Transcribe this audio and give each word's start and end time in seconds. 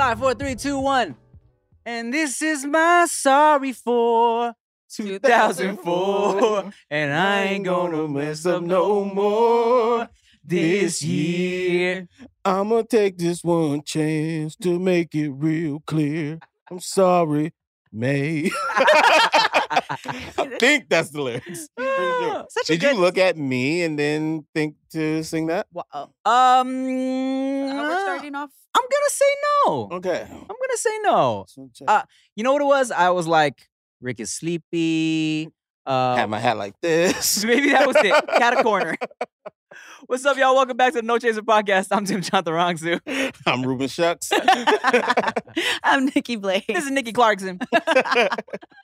Five, 0.00 0.18
four, 0.18 0.32
three, 0.32 0.54
two, 0.54 0.78
one. 0.78 1.14
And 1.84 2.10
this 2.10 2.40
is 2.40 2.64
my 2.64 3.04
sorry 3.06 3.74
for 3.74 4.54
2004. 4.90 6.72
And 6.90 7.12
I 7.12 7.42
ain't 7.42 7.66
gonna 7.66 8.08
mess 8.08 8.46
up 8.46 8.62
no 8.62 9.04
more 9.04 10.08
this 10.42 11.02
year. 11.02 12.08
I'ma 12.46 12.80
take 12.88 13.18
this 13.18 13.44
one 13.44 13.82
chance 13.82 14.56
to 14.62 14.78
make 14.78 15.14
it 15.14 15.32
real 15.32 15.82
clear. 15.86 16.38
I'm 16.70 16.80
sorry, 16.80 17.52
May. 17.92 18.50
I 19.70 20.56
think 20.58 20.88
that's 20.88 21.10
the 21.10 21.22
lyrics. 21.22 21.68
Pretty 21.76 21.90
sure. 21.92 22.44
Such 22.50 22.70
a 22.70 22.72
Did 22.72 22.80
good. 22.80 22.94
you 22.96 23.00
look 23.00 23.18
at 23.18 23.36
me 23.36 23.82
and 23.82 23.98
then 23.98 24.44
think 24.54 24.74
to 24.92 25.22
sing 25.22 25.46
that? 25.46 25.66
Wow. 25.72 25.84
Um, 26.24 26.68
Uh, 26.68 27.82
we're 27.82 28.00
starting 28.02 28.34
off. 28.34 28.50
I'm 28.76 28.82
gonna 28.82 29.10
say 29.10 29.24
no. 29.66 29.88
Okay. 29.92 30.26
I'm 30.30 30.46
gonna 30.46 30.76
say 30.76 30.98
no. 31.02 31.46
Uh, 31.86 32.02
You 32.36 32.44
know 32.44 32.52
what 32.52 32.62
it 32.62 32.66
was? 32.66 32.90
I 32.90 33.10
was 33.10 33.26
like, 33.26 33.68
Rick 34.00 34.20
is 34.20 34.30
sleepy. 34.30 35.48
Uh, 35.86 36.16
Had 36.16 36.30
my 36.30 36.38
hat 36.38 36.56
like 36.56 36.74
this. 36.80 37.44
maybe 37.50 37.70
that 37.70 37.86
was 37.86 37.96
it. 37.96 38.12
Cat 38.28 38.58
a 38.58 38.62
corner. 38.62 38.96
What's 40.06 40.24
up, 40.24 40.36
y'all? 40.36 40.56
Welcome 40.56 40.76
back 40.76 40.92
to 40.94 41.00
the 41.00 41.06
No 41.06 41.18
Chaser 41.18 41.42
Podcast. 41.42 41.88
I'm 41.92 42.04
Tim 42.04 42.20
Chantarangsu. 42.22 43.00
I'm 43.46 43.62
Ruben 43.62 43.86
Shucks. 43.86 44.32
I'm 45.84 46.06
Nikki 46.06 46.34
Blades. 46.36 46.66
This 46.66 46.84
is 46.84 46.90
Nikki 46.90 47.12
Clarkson. 47.12 47.58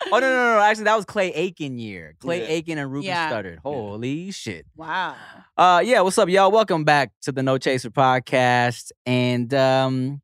Oh 0.08 0.18
no, 0.18 0.20
no, 0.20 0.28
no, 0.28 0.54
no! 0.56 0.60
Actually, 0.60 0.84
that 0.84 0.94
was 0.94 1.04
Clay 1.04 1.32
Aiken 1.32 1.78
year. 1.78 2.14
Clay 2.20 2.42
Yeah. 2.42 2.48
Aiken 2.48 2.78
and 2.78 2.92
Ruben 2.92 3.08
Yeah. 3.08 3.32
Studdard. 3.32 3.58
Holy 3.64 4.30
shit! 4.30 4.64
wow. 4.76 5.16
Uh, 5.56 5.82
yeah. 5.84 6.00
What's 6.02 6.16
up, 6.18 6.28
y'all? 6.28 6.52
Welcome 6.52 6.84
back 6.84 7.10
to 7.22 7.32
the 7.32 7.42
No 7.42 7.58
Chaser 7.58 7.90
Podcast. 7.90 8.92
And 9.04 9.52
um, 9.52 10.20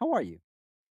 how 0.00 0.12
are 0.12 0.22
you? 0.22 0.38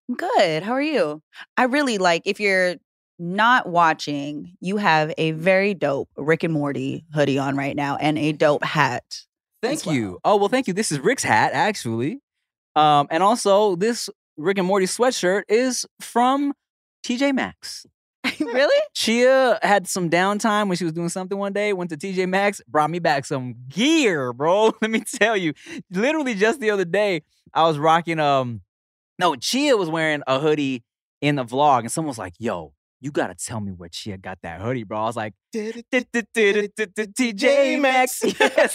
I'm 0.08 0.14
good. 0.14 0.62
How 0.62 0.72
are 0.72 0.80
you? 0.82 1.20
I 1.58 1.64
really 1.64 1.98
like 1.98 2.22
if 2.24 2.40
you're 2.40 2.76
not 3.20 3.68
watching, 3.68 4.56
you 4.60 4.78
have 4.78 5.12
a 5.18 5.32
very 5.32 5.74
dope 5.74 6.08
Rick 6.16 6.42
and 6.42 6.52
Morty 6.52 7.04
hoodie 7.14 7.38
on 7.38 7.56
right 7.56 7.76
now 7.76 7.96
and 7.96 8.18
a 8.18 8.32
dope 8.32 8.64
hat. 8.64 9.04
Thank 9.62 9.86
as 9.86 9.94
you. 9.94 10.18
Oh 10.24 10.36
well, 10.36 10.48
thank 10.48 10.66
you. 10.66 10.74
This 10.74 10.90
is 10.90 10.98
Rick's 10.98 11.22
hat, 11.22 11.52
actually. 11.52 12.20
Um, 12.74 13.06
and 13.10 13.22
also 13.22 13.76
this 13.76 14.08
Rick 14.36 14.58
and 14.58 14.66
Morty 14.66 14.86
sweatshirt 14.86 15.42
is 15.48 15.86
from 16.00 16.54
TJ 17.04 17.34
Maxx. 17.34 17.86
really? 18.40 18.82
Chia 18.94 19.58
had 19.62 19.86
some 19.86 20.08
downtime 20.08 20.68
when 20.68 20.76
she 20.76 20.84
was 20.84 20.92
doing 20.92 21.08
something 21.10 21.36
one 21.36 21.52
day, 21.52 21.72
went 21.72 21.90
to 21.90 21.96
TJ 21.96 22.28
Maxx, 22.28 22.60
brought 22.68 22.90
me 22.90 22.98
back 22.98 23.26
some 23.26 23.54
gear, 23.68 24.32
bro. 24.32 24.72
Let 24.82 24.90
me 24.90 25.00
tell 25.00 25.36
you. 25.36 25.52
Literally 25.90 26.34
just 26.34 26.60
the 26.60 26.70
other 26.70 26.84
day, 26.86 27.22
I 27.52 27.64
was 27.64 27.78
rocking 27.78 28.18
um 28.18 28.62
no, 29.18 29.36
Chia 29.36 29.76
was 29.76 29.90
wearing 29.90 30.22
a 30.26 30.40
hoodie 30.40 30.82
in 31.20 31.36
the 31.36 31.44
vlog, 31.44 31.80
and 31.80 31.92
someone 31.92 32.08
was 32.08 32.18
like, 32.18 32.32
yo, 32.38 32.72
you 33.00 33.10
gotta 33.10 33.34
tell 33.34 33.60
me 33.60 33.72
where 33.72 33.88
Chia 33.88 34.18
got 34.18 34.38
that 34.42 34.60
hoodie, 34.60 34.84
bro. 34.84 35.00
I 35.00 35.04
was 35.06 35.16
like, 35.16 35.34
TJ 35.54 35.84
Maxx. 37.80 38.22
Yes. 38.40 38.74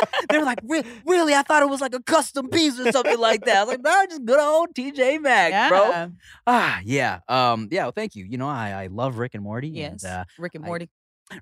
they 0.30 0.38
were 0.38 0.44
like, 0.44 0.60
"Re- 0.64 0.84
really? 1.06 1.34
I 1.34 1.42
thought 1.42 1.62
it 1.62 1.68
was 1.68 1.80
like 1.80 1.94
a 1.94 2.02
custom 2.02 2.48
piece 2.48 2.78
or 2.78 2.90
something 2.92 3.18
like 3.18 3.44
that. 3.44 3.56
I 3.58 3.64
was 3.64 3.68
like, 3.70 3.82
no, 3.82 4.06
just 4.08 4.24
good 4.24 4.40
old 4.40 4.74
TJ 4.74 5.20
Maxx, 5.22 5.68
bro. 5.70 6.10
Ah, 6.46 6.80
yeah. 6.84 7.20
Um, 7.28 7.68
yeah, 7.70 7.84
well, 7.84 7.92
thank 7.92 8.16
you. 8.16 8.24
You 8.24 8.38
know, 8.38 8.48
I, 8.48 8.84
I 8.84 8.86
love 8.88 9.18
Rick 9.18 9.34
and 9.34 9.42
Morty. 9.44 9.68
Yes. 9.68 10.02
And, 10.04 10.12
uh, 10.12 10.24
Rick 10.38 10.54
and 10.56 10.64
I- 10.64 10.68
Morty. 10.68 10.90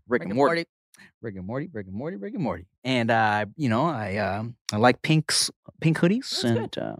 Rick, 0.08 0.22
and 0.24 0.34
Morty. 0.34 0.64
Rick 1.22 1.36
and 1.36 1.46
Morty, 1.46 1.68
Rick 1.72 1.86
and 1.86 1.96
Morty, 1.96 2.16
Rick 2.16 2.34
and 2.34 2.42
Morty. 2.42 2.66
And 2.84 3.10
uh, 3.10 3.46
you 3.56 3.68
know, 3.68 3.86
I 3.86 4.16
um 4.18 4.56
I 4.72 4.76
like 4.76 5.02
pinks 5.02 5.50
pink 5.80 5.98
hoodies. 5.98 6.30
That's 6.42 6.44
and 6.44 6.78
uh 6.78 6.96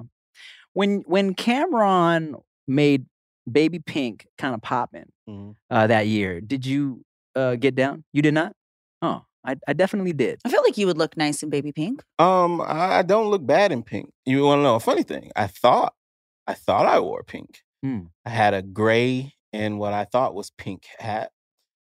when 0.73 1.03
when 1.07 1.35
Cameron 1.35 2.37
made 2.67 3.07
Baby 3.53 3.79
Pink 3.81 4.27
kind 4.39 4.55
of 4.55 4.63
popping 4.63 5.11
Mhm. 5.29 5.55
uh 5.71 5.87
that 5.87 6.07
year, 6.07 6.41
did 6.41 6.65
you 6.67 7.03
uh 7.37 7.57
get 7.57 7.75
down? 7.75 8.05
You 8.13 8.23
did 8.23 8.35
not? 8.35 8.53
Oh, 9.03 9.23
I, 9.45 9.57
I 9.67 9.73
definitely 9.73 10.13
did. 10.13 10.41
I 10.45 10.51
feel 10.51 10.63
like 10.63 10.77
you 10.77 10.87
would 10.87 10.99
look 10.99 11.17
nice 11.17 11.43
in 11.43 11.49
baby 11.51 11.73
pink. 11.73 12.03
Um, 12.19 12.61
I 12.61 12.99
I 12.99 13.03
don't 13.03 13.29
look 13.31 13.47
bad 13.47 13.73
in 13.73 13.83
pink. 13.83 14.13
You 14.27 14.45
want 14.45 14.59
to 14.59 14.63
know 14.63 14.75
a 14.77 14.81
funny 14.81 15.03
thing? 15.03 15.31
I 15.35 15.47
thought, 15.47 15.95
I 16.47 16.53
thought 16.55 16.87
I 16.87 17.01
wore 17.01 17.23
pink. 17.23 17.63
Hmm. 17.83 18.01
I 18.27 18.31
had 18.31 18.53
a 18.53 18.61
gray 18.63 19.33
and 19.55 19.79
what 19.79 19.95
I 19.95 20.05
thought 20.05 20.35
was 20.35 20.51
pink 20.51 20.85
hat. 20.99 21.31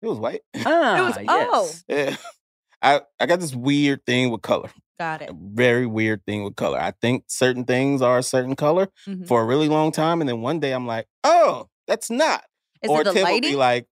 It 0.00 0.06
was 0.06 0.18
white. 0.18 0.42
Ah, 0.64 1.06
was- 1.06 1.18
oh. 1.28 1.62
yes. 1.64 1.84
Yeah. 1.88 2.16
I 2.82 3.00
I 3.20 3.26
got 3.26 3.40
this 3.40 3.54
weird 3.54 4.04
thing 4.06 4.30
with 4.30 4.42
color. 4.42 4.70
Got 4.98 5.22
it. 5.22 5.30
A 5.30 5.34
very 5.34 5.86
weird 5.86 6.24
thing 6.26 6.44
with 6.44 6.56
color. 6.56 6.78
I 6.78 6.92
think 7.00 7.24
certain 7.26 7.64
things 7.64 8.02
are 8.02 8.18
a 8.18 8.22
certain 8.22 8.54
color 8.56 8.88
Mhm. 9.08 9.26
for 9.26 9.42
a 9.42 9.44
really 9.44 9.68
long 9.68 9.90
time, 9.92 10.20
and 10.20 10.28
then 10.28 10.40
one 10.42 10.60
day 10.60 10.72
I'm 10.72 10.86
like, 10.86 11.06
oh, 11.24 11.68
that's 11.86 12.10
not. 12.10 12.44
Is 12.82 12.90
or 12.90 13.00
it 13.00 13.04
the 13.04 13.12
Tim 13.12 13.28
will 13.28 13.40
be 13.40 13.56
like, 13.56 13.86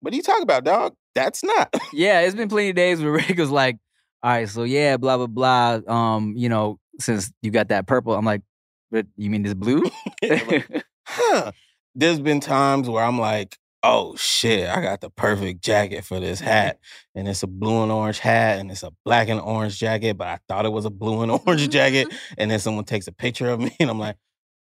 what 0.00 0.12
are 0.12 0.16
you 0.16 0.22
talking 0.22 0.42
about, 0.42 0.64
dog? 0.64 0.94
That's 1.14 1.42
not. 1.44 1.74
Yeah, 1.92 2.20
it's 2.20 2.34
been 2.34 2.48
plenty 2.48 2.70
of 2.70 2.76
days 2.76 3.00
where 3.02 3.12
Rick 3.28 3.38
was 3.38 3.50
like, 3.50 3.76
all 4.22 4.30
right, 4.30 4.48
so 4.48 4.64
yeah, 4.64 4.96
blah, 4.96 5.16
blah, 5.16 5.26
blah. 5.26 5.80
Um, 5.86 6.34
you 6.36 6.48
know, 6.48 6.78
since 6.98 7.32
you 7.42 7.50
got 7.50 7.68
that 7.68 7.86
purple, 7.86 8.14
I'm 8.14 8.24
like, 8.24 8.42
but 8.90 9.06
you 9.16 9.30
mean 9.30 9.42
this 9.42 9.54
blue? 9.54 9.82
Like, 10.22 10.84
huh. 11.06 11.52
There's 11.94 12.20
been 12.20 12.40
times 12.40 12.88
where 12.88 13.02
I'm 13.02 13.18
like, 13.18 13.56
oh 13.82 14.14
shit, 14.16 14.68
I 14.68 14.80
got 14.82 15.00
the 15.00 15.10
perfect 15.10 15.62
jacket 15.62 16.04
for 16.04 16.20
this 16.20 16.40
hat. 16.40 16.78
And 17.14 17.26
it's 17.28 17.42
a 17.42 17.46
blue 17.46 17.82
and 17.82 17.90
orange 17.90 18.18
hat 18.18 18.58
and 18.58 18.70
it's 18.70 18.82
a 18.82 18.92
black 19.04 19.28
and 19.28 19.40
orange 19.40 19.78
jacket, 19.78 20.16
but 20.18 20.28
I 20.28 20.38
thought 20.48 20.66
it 20.66 20.72
was 20.72 20.84
a 20.84 20.90
blue 20.90 21.22
and 21.22 21.30
orange 21.46 21.68
jacket. 21.70 22.08
And 22.38 22.50
then 22.50 22.58
someone 22.58 22.84
takes 22.84 23.06
a 23.06 23.12
picture 23.12 23.48
of 23.50 23.60
me 23.60 23.74
and 23.80 23.88
I'm 23.90 23.98
like, 23.98 24.16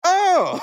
oh. 0.03 0.59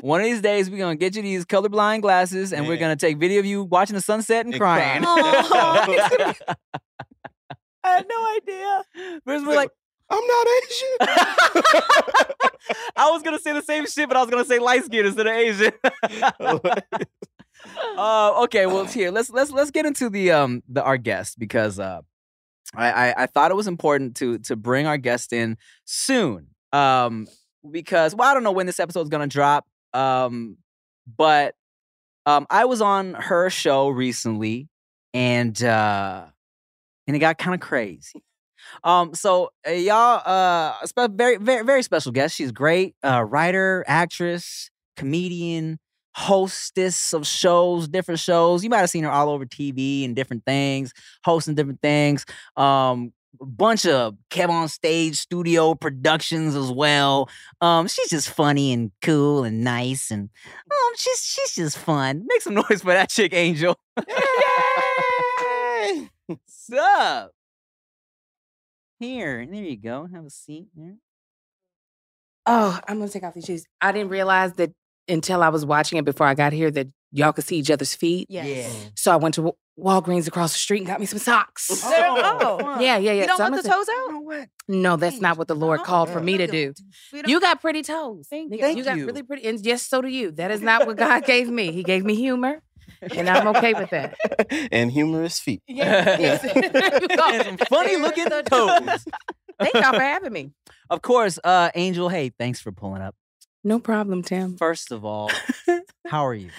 One 0.00 0.20
of 0.20 0.24
these 0.26 0.40
days, 0.40 0.70
we're 0.70 0.78
gonna 0.78 0.96
get 0.96 1.14
you 1.16 1.22
these 1.22 1.44
colorblind 1.46 2.02
glasses, 2.02 2.52
and 2.52 2.66
we're 2.66 2.76
gonna 2.76 2.96
take 2.96 3.16
video 3.18 3.38
of 3.40 3.46
you 3.46 3.62
watching 3.64 3.94
the 3.94 4.00
sunset 4.02 4.44
and 4.44 4.54
And 4.54 4.60
crying. 4.60 5.02
crying. 5.02 6.34
I 7.84 7.96
had 7.96 8.06
no 8.08 8.36
idea. 8.36 8.84
Whereas 9.24 9.42
we're 9.44 9.54
like, 9.54 9.70
I'm 10.10 10.26
not 10.26 10.46
Asian. 10.46 10.96
I 12.96 13.10
was 13.10 13.22
gonna 13.22 13.38
say 13.38 13.52
the 13.52 13.62
same 13.62 13.86
shit, 13.86 14.08
but 14.08 14.16
I 14.16 14.20
was 14.22 14.30
gonna 14.30 14.44
say 14.44 14.58
light 14.58 14.84
skin 14.84 15.06
instead 15.06 15.26
of 15.26 15.32
Asian. 15.32 15.72
Uh, 17.96 18.42
okay, 18.44 18.66
well, 18.66 18.84
here 18.84 19.10
let's 19.10 19.30
let's 19.30 19.50
let's 19.50 19.70
get 19.70 19.86
into 19.86 20.10
the 20.10 20.30
um 20.32 20.62
the 20.68 20.82
our 20.82 20.96
guest 20.96 21.38
because 21.38 21.78
uh, 21.78 22.00
I, 22.74 22.90
I 22.90 23.14
I 23.22 23.26
thought 23.26 23.50
it 23.50 23.54
was 23.54 23.66
important 23.66 24.16
to 24.16 24.38
to 24.40 24.56
bring 24.56 24.86
our 24.86 24.98
guest 24.98 25.32
in 25.32 25.56
soon. 25.84 26.48
Um, 26.72 27.26
because 27.70 28.14
well, 28.14 28.28
I 28.30 28.34
don't 28.34 28.42
know 28.42 28.52
when 28.52 28.66
this 28.66 28.80
episode 28.80 29.02
is 29.02 29.08
gonna 29.08 29.26
drop. 29.26 29.66
Um, 29.92 30.56
but 31.16 31.54
um, 32.26 32.46
I 32.50 32.64
was 32.64 32.80
on 32.80 33.14
her 33.14 33.50
show 33.50 33.88
recently, 33.88 34.68
and 35.12 35.62
uh, 35.62 36.24
and 37.06 37.16
it 37.16 37.20
got 37.20 37.38
kind 37.38 37.54
of 37.54 37.60
crazy. 37.60 38.22
Um, 38.82 39.14
so 39.14 39.50
uh, 39.66 39.72
y'all, 39.72 40.22
uh, 40.24 40.74
spe- 40.86 41.12
very, 41.12 41.36
very, 41.36 41.64
very 41.64 41.82
special 41.82 42.12
guest. 42.12 42.34
She's 42.34 42.50
great, 42.52 42.94
uh, 43.04 43.22
writer, 43.22 43.84
actress, 43.86 44.70
comedian, 44.96 45.78
hostess 46.14 47.12
of 47.12 47.26
shows, 47.26 47.88
different 47.88 48.20
shows. 48.20 48.64
You 48.64 48.70
might 48.70 48.78
have 48.78 48.90
seen 48.90 49.04
her 49.04 49.10
all 49.10 49.30
over 49.30 49.44
TV 49.44 50.04
and 50.04 50.16
different 50.16 50.44
things, 50.44 50.92
hosting 51.24 51.54
different 51.54 51.82
things. 51.82 52.24
Um, 52.56 53.12
a 53.40 53.46
bunch 53.46 53.84
of 53.84 54.16
Kev 54.30 54.48
on 54.48 54.68
stage 54.68 55.16
studio 55.16 55.74
productions 55.74 56.54
as 56.54 56.70
well. 56.70 57.28
Um, 57.60 57.88
she's 57.88 58.08
just 58.08 58.30
funny 58.30 58.72
and 58.72 58.92
cool 59.02 59.44
and 59.44 59.64
nice, 59.64 60.10
and 60.10 60.30
um, 60.70 60.92
she's 60.96 61.20
she's 61.20 61.54
just 61.54 61.78
fun. 61.78 62.24
Make 62.26 62.42
some 62.42 62.54
noise 62.68 62.82
for 62.82 62.92
that 62.92 63.10
chick, 63.10 63.34
Angel. 63.34 63.76
Yay! 64.08 66.10
What's 66.26 66.72
up? 66.72 67.32
Here, 69.00 69.44
there 69.44 69.62
you 69.62 69.76
go. 69.76 70.08
Have 70.12 70.26
a 70.26 70.30
seat 70.30 70.68
there. 70.76 70.96
Oh, 72.46 72.78
I'm 72.86 72.98
gonna 72.98 73.10
take 73.10 73.24
off 73.24 73.34
these 73.34 73.44
shoes. 73.44 73.64
I 73.80 73.92
didn't 73.92 74.10
realize 74.10 74.52
that 74.54 74.72
until 75.08 75.42
I 75.42 75.48
was 75.50 75.64
watching 75.66 75.98
it 75.98 76.04
before 76.04 76.26
I 76.26 76.34
got 76.34 76.52
here 76.52 76.70
that 76.70 76.88
y'all 77.12 77.32
could 77.32 77.44
see 77.44 77.56
each 77.56 77.70
other's 77.70 77.94
feet. 77.94 78.26
Yes. 78.30 78.90
So 78.96 79.12
I 79.12 79.16
went 79.16 79.34
to 79.36 79.52
Walgreens 79.78 80.26
across 80.28 80.52
the 80.52 80.58
street 80.58 80.78
and 80.78 80.86
got 80.86 81.00
me 81.00 81.06
some 81.06 81.18
socks. 81.18 81.68
Oh. 81.84 82.78
Yeah, 82.80 82.96
yeah, 82.96 83.12
yeah. 83.12 83.12
You 83.22 83.26
don't 83.26 83.36
So 83.38 83.44
I'm 83.44 83.52
want 83.52 83.62
the 83.64 83.68
gonna 83.68 83.84
say- 83.84 83.92
toes 83.92 84.14
out? 84.14 84.24
what? 84.24 84.48
No, 84.68 84.96
that's 84.96 85.20
not 85.20 85.36
what 85.36 85.48
the 85.48 85.54
Lord 85.56 85.80
No? 85.80 85.84
called 85.84 86.10
for 86.10 86.20
me 86.20 86.38
to 86.38 86.46
do. 86.46 86.72
You 87.26 87.40
got 87.40 87.60
pretty 87.60 87.82
toes. 87.82 88.26
Thank 88.30 88.52
you. 88.52 88.58
Thank 88.60 88.78
you 88.78 88.84
got 88.84 88.96
you. 88.96 89.06
really 89.06 89.22
pretty, 89.22 89.46
and 89.46 89.58
yes, 89.64 89.82
so 89.82 90.00
do 90.00 90.08
you. 90.08 90.30
That 90.32 90.50
is 90.50 90.60
not 90.62 90.86
what 90.86 90.96
God 90.96 91.24
gave 91.24 91.48
me. 91.48 91.70
He 91.72 91.82
gave 91.82 92.04
me 92.04 92.14
humor, 92.14 92.62
and 93.14 93.28
I'm 93.28 93.48
okay 93.56 93.74
with 93.74 93.90
that. 93.90 94.16
and 94.72 94.90
humorous 94.90 95.38
feet. 95.38 95.62
Yes. 95.68 96.42
There 96.42 97.00
you 97.02 97.08
go. 97.08 97.30
And 97.30 97.44
some 97.44 97.56
funny 97.68 97.96
looking 97.98 98.26
toes. 98.28 99.04
Thank 99.60 99.74
y'all 99.74 99.92
for 99.92 100.00
having 100.00 100.32
me. 100.32 100.50
Of 100.90 101.02
course, 101.02 101.38
uh, 101.44 101.70
Angel. 101.74 102.08
Hey, 102.08 102.30
thanks 102.38 102.60
for 102.60 102.72
pulling 102.72 103.02
up. 103.02 103.14
No 103.64 103.78
problem, 103.78 104.22
Tim. 104.22 104.56
First 104.56 104.92
of 104.92 105.04
all, 105.04 105.30
how 106.06 106.26
are 106.26 106.34
you? 106.34 106.50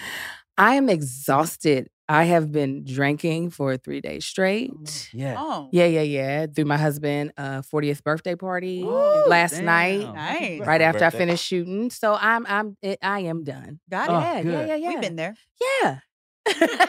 I 0.58 0.74
am 0.74 0.88
exhausted 0.88 1.88
I 2.08 2.24
have 2.24 2.52
been 2.52 2.84
drinking 2.84 3.50
for 3.50 3.76
three 3.76 4.00
days 4.00 4.24
straight. 4.24 4.70
Yeah. 5.12 5.34
Oh, 5.38 5.68
Yeah, 5.72 5.86
yeah, 5.86 6.02
yeah. 6.02 6.46
Through 6.46 6.66
my 6.66 6.76
husband' 6.76 7.32
uh, 7.36 7.62
40th 7.62 8.04
birthday 8.04 8.36
party 8.36 8.82
Ooh, 8.84 9.24
last 9.26 9.54
damn. 9.54 9.64
night, 9.64 10.14
nice. 10.14 10.60
right 10.60 10.80
after 10.80 11.04
I 11.04 11.10
finished 11.10 11.44
shooting. 11.44 11.90
So 11.90 12.16
I'm, 12.18 12.46
I'm, 12.46 12.76
it, 12.80 12.98
I 13.02 13.20
am 13.20 13.42
done. 13.42 13.80
Got 13.90 14.08
Oh, 14.08 14.18
it. 14.18 14.46
yeah, 14.46 14.52
yeah, 14.52 14.66
yeah, 14.66 14.74
yeah. 14.76 14.88
We've 14.88 15.00
been 15.00 15.16
there. 15.16 15.34
Yeah. 15.82 15.98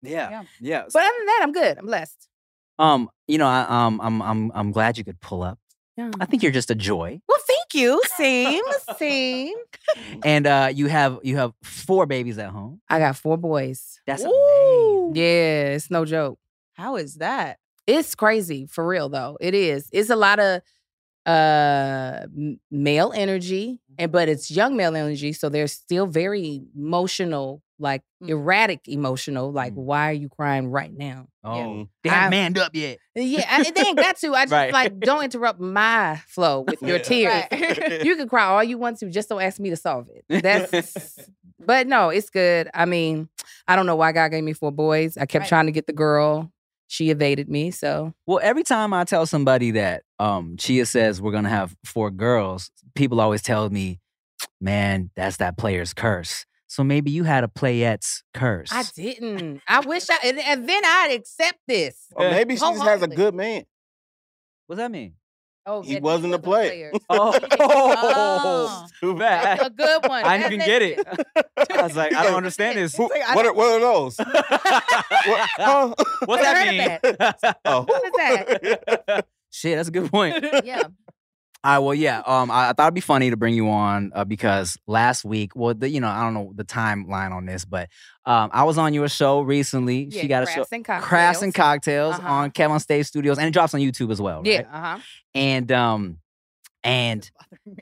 Yeah. 0.00 0.30
Yeah. 0.30 0.42
Yeah. 0.60 0.82
but 0.92 1.02
other 1.02 1.12
than 1.18 1.26
that, 1.26 1.40
I'm 1.42 1.52
good. 1.52 1.76
I'm 1.78 1.86
blessed. 1.86 2.28
Um, 2.78 3.10
you 3.26 3.36
know, 3.36 3.48
I, 3.48 3.66
um, 3.68 4.00
I'm, 4.00 4.22
I'm, 4.22 4.52
I'm 4.54 4.70
glad 4.70 4.96
you 4.96 5.02
could 5.02 5.20
pull 5.20 5.42
up. 5.42 5.58
Yeah. 5.96 6.12
I 6.20 6.24
think 6.24 6.44
you're 6.44 6.52
just 6.52 6.70
a 6.70 6.76
joy, 6.76 7.20
Well, 7.28 7.37
thank 7.37 7.37
you. 7.74 8.00
Same, 8.16 8.62
same. 8.98 9.54
and 10.24 10.46
uh, 10.46 10.70
you 10.72 10.86
have, 10.86 11.18
you 11.22 11.36
have 11.36 11.52
four 11.62 12.06
babies 12.06 12.38
at 12.38 12.50
home. 12.50 12.80
I 12.88 12.98
got 12.98 13.16
four 13.16 13.36
boys. 13.36 14.00
That's 14.06 14.24
Ooh. 14.24 14.28
amazing. 14.28 15.12
Yeah, 15.16 15.74
it's 15.74 15.90
no 15.90 16.04
joke. 16.04 16.38
How 16.74 16.96
is 16.96 17.16
that? 17.16 17.58
It's 17.86 18.14
crazy 18.14 18.66
for 18.66 18.86
real 18.86 19.08
though. 19.08 19.38
It 19.40 19.54
is. 19.54 19.88
It's 19.92 20.10
a 20.10 20.16
lot 20.16 20.38
of 20.38 20.62
uh 21.26 22.26
male 22.70 23.12
energy 23.14 23.80
and 23.98 24.10
but 24.10 24.30
it's 24.30 24.50
young 24.50 24.76
male 24.76 24.96
energy 24.96 25.34
so 25.34 25.50
they're 25.50 25.66
still 25.66 26.06
very 26.06 26.62
emotional 26.74 27.62
like 27.78 28.02
Mm. 28.22 28.30
erratic 28.30 28.80
emotional 28.88 29.52
like 29.52 29.72
Mm. 29.74 29.76
why 29.76 30.10
are 30.10 30.12
you 30.14 30.28
crying 30.28 30.68
right 30.68 30.92
now 30.92 31.26
Oh, 31.44 31.50
Mm. 31.50 31.88
they 32.02 32.10
haven't 32.10 32.26
I- 32.26 32.30
manned 32.30 32.58
up 32.58 32.74
yet. 32.74 32.98
yeah 33.14 33.46
I, 33.48 33.62
they 33.70 33.80
ain't 33.82 33.96
got 33.96 34.16
to 34.18 34.34
i 34.34 34.42
just 34.44 34.52
Right. 34.52 34.72
like 34.72 34.98
don't 34.98 35.22
interrupt 35.24 35.60
my 35.60 36.20
flow 36.26 36.60
with 36.68 36.82
your 36.82 36.96
Yeah. 36.96 37.02
tears 37.02 37.44
Right. 37.52 38.04
you 38.04 38.16
can 38.16 38.28
cry 38.28 38.44
all 38.44 38.64
you 38.64 38.76
want 38.78 38.98
to 38.98 39.10
just 39.10 39.28
don't 39.28 39.40
ask 39.42 39.60
me 39.60 39.70
to 39.70 39.76
solve 39.76 40.08
it 40.28 40.42
that's 40.42 41.18
but 41.64 41.86
no 41.86 42.08
it's 42.08 42.30
good 42.30 42.68
i 42.74 42.84
mean 42.84 43.28
i 43.68 43.76
don't 43.76 43.86
know 43.86 43.96
why 43.96 44.10
god 44.12 44.30
gave 44.30 44.42
me 44.42 44.52
four 44.52 44.72
boys 44.72 45.16
i 45.16 45.24
kept 45.26 45.42
Right. 45.42 45.48
trying 45.48 45.66
to 45.66 45.72
get 45.72 45.86
the 45.86 45.92
girl 45.92 46.50
she 46.90 47.10
evaded 47.10 47.48
me 47.50 47.70
so 47.70 48.14
Well, 48.26 48.40
every 48.42 48.62
time 48.64 48.94
I 48.94 49.04
tell 49.04 49.26
somebody 49.26 49.72
that 49.72 50.04
um 50.18 50.56
Chia 50.56 50.86
says 50.86 51.20
we're 51.20 51.32
gonna 51.32 51.50
have 51.50 51.76
four 51.84 52.10
girls, 52.10 52.70
people 52.94 53.20
always 53.20 53.42
tell 53.42 53.68
me, 53.68 54.00
"Man, 54.58 55.10
that's 55.14 55.36
that 55.36 55.58
player's 55.58 55.92
curse." 55.92 56.46
So 56.68 56.84
maybe 56.84 57.10
you 57.10 57.24
had 57.24 57.44
a 57.44 57.48
playette's 57.48 58.22
curse. 58.34 58.70
I 58.72 58.84
didn't. 58.94 59.62
I 59.66 59.80
wish 59.80 60.08
I, 60.10 60.18
and, 60.24 60.38
and 60.38 60.68
then 60.68 60.82
I'd 60.84 61.12
accept 61.12 61.58
this. 61.66 62.06
Or 62.14 62.30
maybe 62.30 62.54
she 62.56 62.60
just 62.60 62.82
has 62.82 63.02
a 63.02 63.08
good 63.08 63.34
man. 63.34 63.64
What's 64.66 64.78
that 64.78 64.90
mean? 64.90 65.14
Oh, 65.64 65.82
He 65.82 65.96
wasn't 65.98 66.34
a 66.34 66.38
was 66.38 66.44
player. 66.44 66.92
Oh, 67.10 67.38
Oh. 67.60 68.86
too 69.00 69.18
That's 69.18 69.62
a 69.62 69.70
good 69.70 70.06
one. 70.06 70.24
I 70.24 70.36
didn't 70.38 70.52
even 70.54 70.66
get 70.66 70.82
it. 70.82 71.06
I 71.70 71.82
was 71.82 71.96
like, 71.96 72.14
I 72.14 72.22
don't 72.24 72.34
understand 72.34 72.78
this. 72.78 72.94
Who- 72.96 73.08
like, 73.08 73.34
what, 73.34 73.46
are, 73.46 73.52
what 73.54 73.72
are 73.72 73.80
those? 73.80 74.18
What, 74.18 75.48
huh? 75.56 75.94
What's 76.24 76.42
that 76.42 76.56
heard 76.56 76.70
mean? 76.70 77.54
Oh. 77.64 77.82
What 77.82 78.04
is 78.04 78.12
that? 78.16 79.26
Shit, 79.50 79.76
that's 79.76 79.88
a 79.88 79.92
good 79.92 80.10
point. 80.10 80.44
Yeah. 80.64 80.82
All 81.64 81.72
right, 81.72 81.78
well, 81.80 81.94
yeah. 81.94 82.22
Um, 82.24 82.50
I, 82.52 82.68
I 82.68 82.72
thought 82.72 82.84
it'd 82.84 82.94
be 82.94 83.00
funny 83.00 83.30
to 83.30 83.36
bring 83.36 83.52
you 83.54 83.68
on 83.68 84.12
uh, 84.14 84.24
because 84.24 84.78
last 84.86 85.24
week, 85.24 85.56
well, 85.56 85.74
the, 85.74 85.88
you 85.88 86.00
know, 86.00 86.06
I 86.08 86.22
don't 86.22 86.34
know 86.34 86.52
the 86.54 86.64
timeline 86.64 87.32
on 87.32 87.46
this, 87.46 87.64
but 87.64 87.88
um, 88.24 88.50
I 88.52 88.62
was 88.62 88.78
on 88.78 88.94
your 88.94 89.08
show 89.08 89.40
recently. 89.40 90.04
yeah. 90.04 90.20
she 90.22 90.28
got 90.28 90.44
a 90.44 90.46
show, 90.46 90.52
crafts 90.64 90.72
and 90.72 90.84
cocktails. 90.84 91.08
Crafts 91.08 91.42
and 91.42 91.54
Cocktails 91.54 92.14
Uh-huh. 92.14 92.28
on 92.32 92.50
Kev 92.52 92.70
On 92.70 92.78
Stage 92.78 93.06
Studios, 93.06 93.38
and 93.38 93.48
it 93.48 93.50
drops 93.50 93.74
on 93.74 93.80
YouTube 93.80 94.12
as 94.12 94.20
well. 94.20 94.42
Yeah. 94.44 94.62
Uh 94.72 94.80
huh. 94.80 94.98
and 95.34 95.72
um, 95.72 96.18
and 96.84 97.28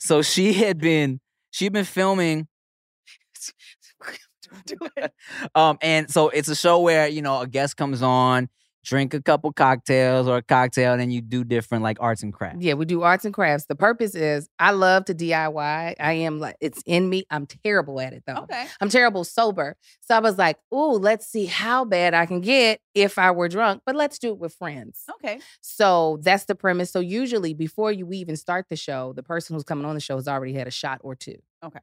so 0.00 0.22
she 0.22 0.54
had 0.54 0.78
been 0.78 1.20
she'd 1.50 1.72
been 1.72 1.84
filming. 1.84 2.48
um, 5.54 5.76
and 5.82 6.10
so 6.10 6.28
it's 6.30 6.48
a 6.48 6.54
show 6.56 6.80
where 6.80 7.08
you 7.08 7.20
know 7.22 7.40
a 7.42 7.46
guest 7.46 7.76
comes 7.76 8.00
on, 8.02 8.48
drink 8.86 9.12
a 9.14 9.20
couple 9.20 9.52
cocktails 9.52 10.28
or 10.28 10.36
a 10.36 10.42
cocktail, 10.42 10.92
and 10.92 11.00
then 11.00 11.10
you 11.10 11.20
do 11.20 11.42
different 11.44 11.82
like 11.82 11.98
arts 12.00 12.22
and 12.22 12.32
crafts. 12.32 12.64
Yeah, 12.64 12.74
we 12.74 12.84
do 12.84 13.02
arts 13.02 13.24
and 13.24 13.34
crafts. 13.34 13.66
The 13.66 13.74
purpose 13.74 14.14
is 14.14 14.48
I 14.58 14.70
love 14.70 15.04
to 15.06 15.14
DIY. 15.14 15.94
I 15.98 16.12
am 16.12 16.38
like 16.38 16.56
it's 16.60 16.82
in 16.86 17.08
me. 17.10 17.24
I'm 17.30 17.46
terrible 17.46 18.00
at 18.00 18.12
it 18.12 18.22
though. 18.26 18.44
Okay. 18.44 18.66
I'm 18.80 18.88
terrible 18.88 19.24
sober. 19.24 19.76
So 20.00 20.16
I 20.16 20.20
was 20.20 20.38
like, 20.38 20.58
"Ooh, 20.72 20.92
let's 20.92 21.26
see 21.26 21.46
how 21.46 21.84
bad 21.84 22.14
I 22.14 22.26
can 22.26 22.40
get 22.40 22.80
if 22.94 23.18
I 23.18 23.32
were 23.32 23.48
drunk, 23.48 23.82
but 23.84 23.96
let's 23.96 24.18
do 24.18 24.28
it 24.28 24.38
with 24.38 24.54
friends." 24.54 25.02
Okay. 25.16 25.40
So 25.60 26.18
that's 26.22 26.44
the 26.44 26.54
premise. 26.54 26.90
So 26.92 27.00
usually 27.00 27.54
before 27.54 27.90
you 27.90 28.08
even 28.12 28.36
start 28.36 28.66
the 28.70 28.76
show, 28.76 29.12
the 29.12 29.24
person 29.24 29.54
who's 29.54 29.64
coming 29.64 29.84
on 29.84 29.94
the 29.94 30.00
show 30.00 30.16
has 30.16 30.28
already 30.28 30.54
had 30.54 30.68
a 30.68 30.70
shot 30.72 31.00
or 31.02 31.16
two. 31.16 31.36
Okay. 31.64 31.80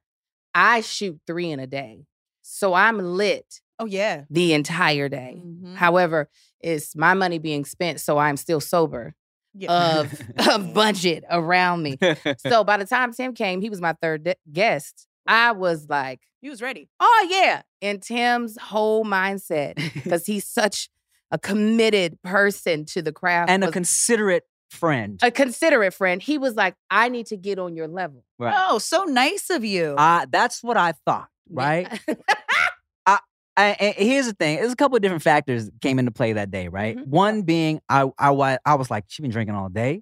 I 0.55 0.81
shoot 0.81 1.19
3 1.27 1.51
in 1.51 1.59
a 1.59 1.67
day. 1.67 2.05
So 2.43 2.73
I'm 2.73 2.99
lit 2.99 3.61
Oh 3.79 3.85
yeah. 3.85 4.23
the 4.29 4.53
entire 4.53 5.09
day. 5.09 5.41
Mhm. 5.43 5.75
However, 5.75 6.29
it's 6.61 6.95
my 6.95 7.13
money 7.13 7.39
being 7.39 7.65
spent 7.65 7.99
so 7.99 8.17
I'm 8.17 8.37
still 8.37 8.59
sober 8.61 9.15
Yeah. 9.53 9.97
of 9.99 10.13
a 10.49 10.59
budget 10.59 11.23
around 11.29 11.83
me. 11.83 11.97
So 12.37 12.63
by 12.63 12.77
the 12.77 12.85
time 12.85 13.11
Tim 13.13 13.33
came, 13.33 13.61
he 13.61 13.69
was 13.69 13.81
my 13.81 13.93
third 14.01 14.23
de- 14.23 14.35
guest. 14.51 15.07
I 15.25 15.51
was 15.53 15.87
like, 15.89 16.19
he 16.41 16.49
was 16.49 16.61
ready. 16.61 16.89
"Oh 16.99 17.27
yeah." 17.29 17.61
And 17.81 18.01
Tim's 18.01 18.57
whole 18.59 19.05
mindset 19.05 19.75
because 19.93 20.25
he's 20.25 20.45
such 20.45 20.89
a 21.31 21.39
committed 21.39 22.21
person 22.23 22.85
to 22.85 23.01
the 23.01 23.11
craft 23.13 23.49
and 23.49 23.63
a 23.63 23.71
considerate 23.71 24.43
friend. 24.69 25.19
a 25.23 25.31
considerate 25.31 25.93
friend. 25.93 26.21
He 26.21 26.37
was 26.37 26.55
like, 26.55 26.75
I 26.91 27.07
need 27.09 27.27
to 27.27 27.37
get 27.37 27.57
on 27.59 27.75
your 27.75 27.87
level. 27.87 28.23
Right. 28.37 28.53
Oh, 28.69 28.77
so 28.79 29.03
nice 29.05 29.49
of 29.49 29.63
you. 29.63 29.95
Uh, 29.97 30.25
that's 30.29 30.61
what 30.61 30.77
I 30.77 30.91
thought, 31.05 31.29
right? 31.49 31.87
I, 33.55 33.65
and 33.79 33.95
here's 33.95 34.25
the 34.25 34.33
thing: 34.33 34.57
there's 34.57 34.71
a 34.71 34.75
couple 34.75 34.95
of 34.95 35.01
different 35.01 35.23
factors 35.23 35.65
that 35.65 35.81
came 35.81 35.99
into 35.99 36.11
play 36.11 36.33
that 36.33 36.49
day, 36.51 36.67
right? 36.67 36.97
Mhm. 36.97 37.07
One 37.07 37.41
being 37.43 37.81
I, 37.89 38.09
I, 38.17 38.57
I 38.65 38.75
was 38.75 38.89
like, 38.89 39.05
she 39.07 39.21
been 39.21 39.31
drinking 39.31 39.55
all 39.55 39.69
day. 39.69 40.01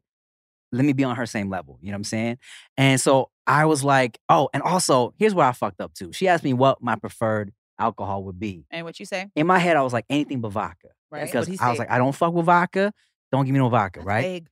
Let 0.72 0.86
me 0.86 0.94
be 0.94 1.04
on 1.04 1.18
her 1.18 1.26
same 1.26 1.50
level. 1.50 1.78
You 1.82 1.88
know 1.92 1.96
what 1.96 2.00
I'm 2.00 2.04
saying? 2.06 2.38
And 2.78 3.00
so 3.02 3.30
I 3.46 3.66
was 3.66 3.84
like, 3.84 4.20
oh, 4.30 4.50
and 4.54 4.64
also 4.64 5.14
here's 5.18 5.34
where 5.34 5.46
I 5.46 5.52
fucked 5.52 5.82
up 5.82 5.94
too. 5.94 6.14
She 6.14 6.28
asked 6.30 6.44
me 6.46 6.54
what 6.54 6.82
my 6.82 6.96
preferred 6.96 7.52
alcohol 7.78 8.24
would 8.26 8.40
be. 8.40 8.66
and 8.72 8.86
what 8.86 9.00
you 9.00 9.06
say? 9.06 9.28
In 9.36 9.48
my 9.48 9.60
head, 9.60 9.76
I 9.76 9.82
was 9.82 9.92
like, 9.92 10.06
anything 10.10 10.40
but 10.40 10.50
vodka, 10.54 10.90
Right. 11.10 11.26
because 11.26 11.50
I 11.60 11.70
was 11.70 11.80
like, 11.80 11.92
I 11.92 11.98
don't 11.98 12.14
fuck 12.14 12.34
with 12.34 12.46
vodka. 12.46 12.94
Don't 13.34 13.46
give 13.46 13.54
me 13.54 13.60
no 13.60 13.68
vodka, 13.70 14.00
That's 14.00 14.08
right? 14.08 14.44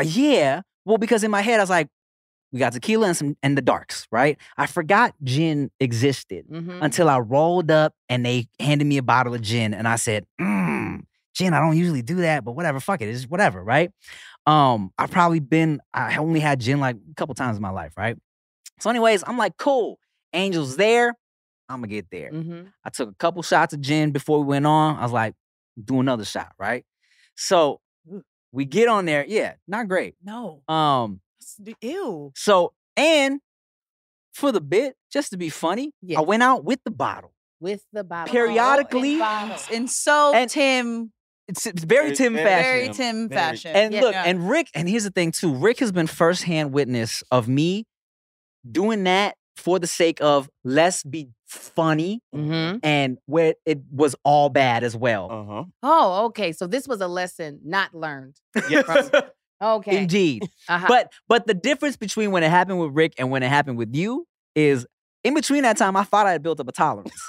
Uh, 0.00 0.02
yeah. 0.04 0.62
Well, 0.84 0.98
because 0.98 1.22
in 1.22 1.30
my 1.30 1.42
head, 1.42 1.60
I 1.60 1.62
was 1.62 1.70
like, 1.70 1.88
we 2.52 2.58
got 2.58 2.72
tequila 2.72 3.08
and 3.08 3.16
some 3.16 3.36
and 3.42 3.56
the 3.56 3.62
darks, 3.62 4.06
right? 4.10 4.38
I 4.56 4.66
forgot 4.66 5.14
gin 5.22 5.70
existed 5.80 6.46
Mhm. 6.50 6.78
until 6.82 7.08
I 7.08 7.18
rolled 7.18 7.70
up 7.70 7.94
and 8.08 8.24
they 8.26 8.48
handed 8.58 8.86
me 8.86 8.96
a 8.98 9.02
bottle 9.02 9.34
of 9.34 9.40
gin, 9.42 9.72
and 9.74 9.86
I 9.86 9.96
said, 9.96 10.26
mm, 10.40 11.02
"Gin, 11.34 11.54
I 11.54 11.60
don't 11.60 11.76
usually 11.76 12.02
do 12.02 12.16
that, 12.16 12.44
but 12.44 12.52
whatever, 12.52 12.80
fuck 12.80 13.00
it, 13.02 13.08
it's 13.08 13.24
whatever, 13.28 13.62
right?" 13.62 13.90
Um, 14.46 14.92
I've 14.98 15.10
probably 15.10 15.40
been, 15.40 15.80
I 15.94 16.16
only 16.16 16.40
had 16.40 16.60
gin 16.60 16.80
like 16.80 16.96
a 16.96 17.14
couple 17.14 17.34
times 17.34 17.56
in 17.56 17.62
my 17.62 17.70
life, 17.70 17.92
right? 17.96 18.16
So, 18.80 18.90
anyways, 18.90 19.22
I'm 19.26 19.36
like, 19.38 19.56
cool, 19.58 19.98
Angel's 20.32 20.76
there, 20.76 21.14
I'm 21.68 21.80
gonna 21.80 21.88
get 21.88 22.10
there. 22.10 22.30
Mhm. 22.32 22.72
I 22.84 22.90
took 22.90 23.10
a 23.10 23.14
couple 23.14 23.42
shots 23.42 23.74
of 23.74 23.80
gin 23.80 24.10
before 24.10 24.40
we 24.40 24.46
went 24.46 24.66
on. 24.66 24.96
I 24.96 25.02
was 25.02 25.12
like, 25.12 25.34
do 25.82 26.00
another 26.00 26.24
shot, 26.24 26.52
right? 26.58 26.84
So 27.36 27.80
we 28.52 28.64
get 28.64 28.88
on 28.88 29.04
there, 29.04 29.24
yeah, 29.28 29.54
not 29.68 29.86
great. 29.86 30.16
No. 30.22 30.62
Um, 30.68 31.20
Ew. 31.82 32.32
so 32.36 32.72
and 32.96 33.40
for 34.32 34.52
the 34.52 34.60
bit, 34.60 34.94
just 35.12 35.30
to 35.30 35.36
be 35.36 35.48
funny, 35.48 35.92
Yes. 36.02 36.18
I 36.18 36.22
went 36.22 36.42
out 36.42 36.64
with 36.64 36.80
the 36.84 36.90
bottle. 36.90 37.32
With 37.60 37.84
the 37.92 38.04
bottle. 38.04 38.32
Periodically- 38.32 39.20
Oh, 39.20 39.24
and 39.24 39.50
bottle. 39.50 39.74
And 39.76 39.90
so 39.90 40.32
And- 40.34 40.48
Tim, 40.50 41.12
It's, 41.48 41.66
it's 41.66 41.82
very 41.82 42.04
Very- 42.06 42.16
Tim 42.16 42.34
very 42.34 42.46
fashion. 42.46 42.62
very 42.72 42.86
Tim. 42.86 42.94
Tim 42.94 43.28
Very- 43.28 43.40
fashion. 43.40 43.74
And 43.74 43.92
Yeah. 43.94 44.00
look, 44.02 44.12
Yeah. 44.12 44.22
and 44.24 44.48
Rick, 44.48 44.68
and 44.72 44.88
here's 44.88 45.02
the 45.02 45.10
thing 45.10 45.32
too. 45.32 45.52
Rick 45.52 45.80
has 45.80 45.90
been 45.90 46.06
firsthand 46.06 46.72
witness 46.72 47.24
of 47.32 47.48
me 47.48 47.86
doing 48.70 49.02
that 49.04 49.36
for 49.56 49.80
the 49.80 49.88
sake 49.88 50.20
of 50.22 50.48
let's 50.64 51.02
be 51.02 51.28
funny 51.48 52.20
Mhm. 52.34 52.78
and 52.84 53.18
where 53.26 53.54
it 53.66 53.80
was 53.90 54.14
all 54.24 54.48
bad 54.48 54.84
as 54.84 54.96
well. 54.96 55.28
Uh 55.30 55.44
huh. 55.44 55.64
Oh, 55.82 56.24
okay. 56.26 56.52
So 56.52 56.68
this 56.68 56.86
was 56.86 57.00
a 57.00 57.08
lesson 57.08 57.58
not 57.64 57.92
learned. 57.94 58.36
Yes. 58.70 59.10
Okay. 59.62 59.98
Indeed. 60.02 60.48
Uh-huh. 60.68 60.86
But 60.88 61.12
but 61.26 61.46
the 61.48 61.54
difference 61.54 61.96
between 61.96 62.30
when 62.30 62.42
it 62.44 62.50
happened 62.50 62.78
with 62.78 62.92
Rick 62.92 63.14
and 63.18 63.28
when 63.30 63.42
it 63.42 63.48
happened 63.48 63.76
with 63.76 63.92
you 63.94 64.24
is 64.54 64.86
in 65.24 65.34
between 65.34 65.64
that 65.64 65.76
time 65.76 65.96
I 65.96 66.04
thought 66.04 66.26
I 66.26 66.32
had 66.32 66.42
built 66.44 66.60
up 66.60 66.68
a 66.68 66.72
tolerance. 66.72 67.20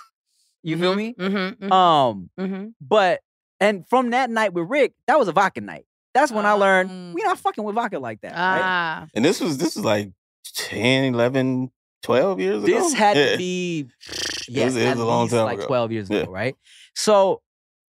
You 0.61 0.77
feel 0.77 0.93
me? 0.93 1.15
Mm-hmm. 1.17 1.71
Um, 1.73 2.29
mm-hmm. 2.39 2.67
but 2.79 3.21
and 3.59 3.83
from 3.89 4.11
that 4.11 4.29
night 4.29 4.53
with 4.53 4.69
Rick, 4.69 4.93
that 5.07 5.17
was 5.17 5.27
a 5.27 5.31
vodka 5.31 5.61
night. 5.61 5.85
That's 6.13 6.31
when 6.31 6.45
I 6.45 6.51
learned 6.51 6.91
Um, 6.91 7.13
we're 7.13 7.25
not 7.25 7.39
fucking 7.39 7.63
with 7.63 7.73
vodka 7.73 7.97
like 7.97 8.21
that. 8.21 8.33
right? 8.33 8.61
Ah. 8.63 9.07
And 9.15 9.25
this 9.25 9.41
was 9.41 9.57
this 9.57 9.75
was 9.75 9.83
like 9.85 10.11
10, 10.53 11.15
11, 11.15 11.71
12 12.03 12.39
years 12.39 12.63
ago. 12.63 12.73
This 12.73 12.93
had 12.93 13.17
Yeah. 13.17 13.31
to 13.31 13.37
be 13.37 13.79
It 13.79 14.49
yes, 14.49 14.65
was- 14.65 14.75
it 14.75 14.79
was 14.81 14.91
at 14.91 14.97
a 14.97 15.03
long 15.03 15.23
least 15.23 15.33
time 15.33 15.45
like 15.45 15.57
ago. 15.57 15.67
12 15.67 15.91
years 15.91 16.09
Yeah. 16.11 16.17
ago, 16.19 16.31
right? 16.31 16.55
So 16.95 17.41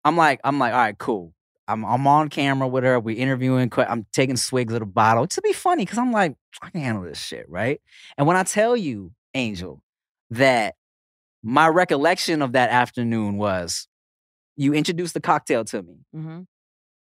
I'm 0.05 0.17
like, 0.17 0.41
I'm 0.45 0.59
like, 0.59 0.73
all 0.73 0.79
right, 0.81 0.97
cool. 0.97 1.35
I'm 1.69 1.85
I'm 1.85 2.07
on 2.07 2.29
camera 2.29 2.67
with 2.69 2.85
her. 2.85 2.99
We're 3.01 3.17
interviewing. 3.19 3.71
I'm 3.77 4.07
taking 4.13 4.37
swigs 4.37 4.73
of 4.75 4.81
the 4.81 4.87
bottle 4.87 5.27
to 5.29 5.41
be 5.43 5.53
funny 5.53 5.85
because 5.85 5.99
I'm 5.99 6.13
like, 6.13 6.35
I 6.63 6.71
can 6.71 6.81
handle 6.81 7.05
this 7.05 7.21
shit, 7.21 7.49
right? 7.49 7.81
And 8.19 8.27
when 8.27 8.37
I 8.37 8.43
tell 8.43 8.77
you, 8.77 9.13
Angel, 9.35 9.83
that 10.31 10.75
my 11.43 11.69
recollection 11.69 12.43
of 12.43 12.53
that 12.53 12.71
afternoon 12.71 13.37
was 13.37 13.89
you 14.57 14.75
introduced 14.75 15.15
the 15.15 15.21
cocktail 15.21 15.65
to 15.67 15.83
me, 15.83 15.95
Mhm, 16.15 16.47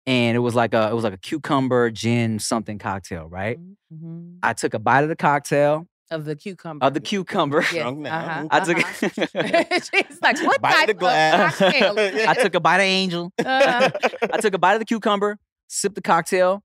and 0.08 0.36
it 0.36 0.40
was 0.40 0.56
like 0.56 0.74
a 0.74 0.90
it 0.90 0.94
was 0.94 1.04
like 1.04 1.14
a 1.14 1.18
cucumber 1.18 1.92
gin 1.92 2.40
something 2.40 2.78
cocktail, 2.80 3.28
right? 3.28 3.60
mhm. 3.94 4.40
I 4.44 4.54
took 4.54 4.74
a 4.74 4.80
bite 4.80 5.04
of 5.04 5.10
the 5.10 5.16
cocktail 5.16 5.88
Of 6.12 6.26
the 6.26 6.36
cucumber. 6.36 6.86
of 6.86 6.94
the 6.94 7.00
cucumber. 7.00 7.62
Yes, 7.62 7.74
Drunk 7.74 8.00
now. 8.00 8.18
uh-huh, 8.18 8.48
I 8.52 8.60
took 8.60 8.78
uh-huh. 8.78 9.80
She's 10.08 10.22
like, 10.22 10.40
what 10.44 10.62
Bite 10.62 10.72
type 10.72 10.88
the 10.88 10.94
glass. 10.94 11.60
of 11.60 11.74
cocktail? 11.74 11.96
I 12.30 12.34
took 12.36 12.54
a 12.54 12.60
bite 12.60 12.76
of 12.78 12.82
angel. 12.82 13.34
Uh-huh. 13.44 13.90
I 14.34 14.38
took 14.38 14.54
a 14.54 14.60
bite 14.60 14.74
of 14.74 14.80
the 14.80 14.86
cucumber, 14.86 15.40
sipped 15.68 15.96
the 15.96 16.02
cocktail. 16.02 16.64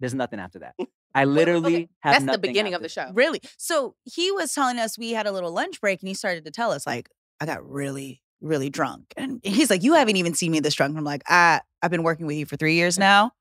There's 0.00 0.14
nothing 0.14 0.40
after 0.40 0.58
that. 0.58 0.74
I 1.14 1.24
literally 1.24 1.74
okay, 1.74 1.88
have 2.00 2.12
That's 2.14 2.22
the 2.22 2.26
nothing 2.26 2.40
beginning 2.42 2.74
of 2.74 2.82
the 2.82 2.88
show. 2.88 3.10
Really? 3.14 3.40
So 3.56 3.94
he 4.04 4.30
was 4.32 4.52
telling 4.52 4.78
us 4.78 4.98
we 4.98 5.12
had 5.12 5.26
a 5.26 5.32
little 5.32 5.52
lunch 5.52 5.80
break 5.80 6.02
and 6.02 6.08
he 6.08 6.14
started 6.14 6.44
to 6.44 6.50
tell 6.50 6.70
us, 6.72 6.86
like, 6.86 7.08
I 7.40 7.46
got 7.46 7.66
really, 7.68 8.20
really 8.40 8.68
drunk. 8.68 9.14
And 9.16 9.40
he's 9.42 9.70
like, 9.70 9.82
You 9.82 9.94
haven't 9.94 10.16
even 10.16 10.34
seen 10.34 10.52
me 10.52 10.60
this 10.60 10.74
drunk. 10.74 10.90
And 10.90 10.98
I'm 10.98 11.04
like, 11.04 11.22
I, 11.28 11.60
I've 11.82 11.90
been 11.90 12.02
working 12.02 12.26
with 12.26 12.36
you 12.36 12.46
for 12.46 12.56
three 12.56 12.74
years 12.74 12.98
now. 12.98 13.32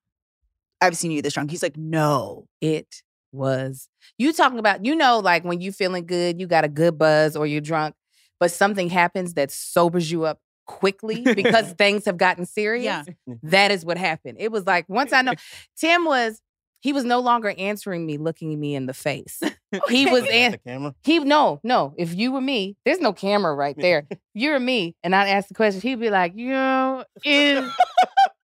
I've 0.81 0.95
seen 0.95 1.11
you 1.11 1.21
this 1.21 1.33
drunk. 1.33 1.51
He's 1.51 1.63
like, 1.63 1.75
No. 1.75 2.45
It 2.61 3.02
was 3.33 3.89
you 4.17 4.31
talking 4.33 4.59
about, 4.59 4.85
you 4.85 4.95
know, 4.95 5.19
like 5.19 5.43
when 5.43 5.59
you 5.59 5.71
feeling 5.71 6.05
good, 6.05 6.39
you 6.39 6.47
got 6.47 6.63
a 6.63 6.69
good 6.69 6.97
buzz 6.97 7.35
or 7.35 7.45
you're 7.47 7.61
drunk, 7.61 7.95
but 8.39 8.51
something 8.51 8.89
happens 8.89 9.33
that 9.33 9.51
sobers 9.51 10.11
you 10.11 10.23
up 10.25 10.39
quickly 10.67 11.21
because 11.21 11.71
things 11.77 12.05
have 12.05 12.17
gotten 12.17 12.45
serious. 12.45 12.85
Yeah. 12.85 13.03
Mm. 13.27 13.39
That 13.43 13.71
is 13.71 13.83
what 13.83 13.97
happened. 13.97 14.37
It 14.39 14.51
was 14.51 14.65
like 14.65 14.85
once 14.87 15.11
I 15.11 15.21
know 15.23 15.33
Tim 15.77 16.05
was 16.05 16.39
he 16.81 16.91
was 16.91 17.05
no 17.05 17.21
longer 17.21 17.53
answering 17.57 18.05
me, 18.05 18.17
looking 18.17 18.59
me 18.59 18.75
in 18.75 18.85
the 18.85 18.93
face. 18.93 19.41
He 19.89 20.05
was 20.05 20.23
At 20.25 20.29
an- 20.31 20.51
the 20.51 20.57
camera. 20.59 20.95
he 21.03 21.17
no, 21.19 21.59
no. 21.63 21.95
If 21.97 22.13
you 22.13 22.31
were 22.31 22.41
me, 22.41 22.77
there's 22.85 22.99
no 22.99 23.11
camera 23.11 23.55
right 23.55 23.75
there. 23.75 24.05
You're 24.35 24.59
me, 24.59 24.95
and 25.03 25.15
I'd 25.15 25.29
ask 25.29 25.47
the 25.47 25.55
question. 25.55 25.81
He'd 25.81 25.99
be 25.99 26.11
like, 26.11 26.33
"You 26.35 26.49
know, 26.49 27.03
is 27.25 27.67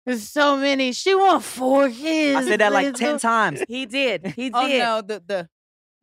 there's 0.10 0.28
so 0.30 0.58
many. 0.58 0.92
She 0.92 1.14
want 1.16 1.44
four 1.44 1.90
kids." 1.90 2.38
I 2.38 2.44
said 2.50 2.60
that 2.62 2.72
like 2.74 2.94
10 2.94 3.20
times. 3.20 3.64
He 3.68 3.86
did. 3.86 4.26
He 4.36 4.52
oh, 4.54 4.68
did. 4.68 4.82
Oh 4.82 4.86
no, 4.86 5.02
the 5.02 5.24
the 5.26 5.50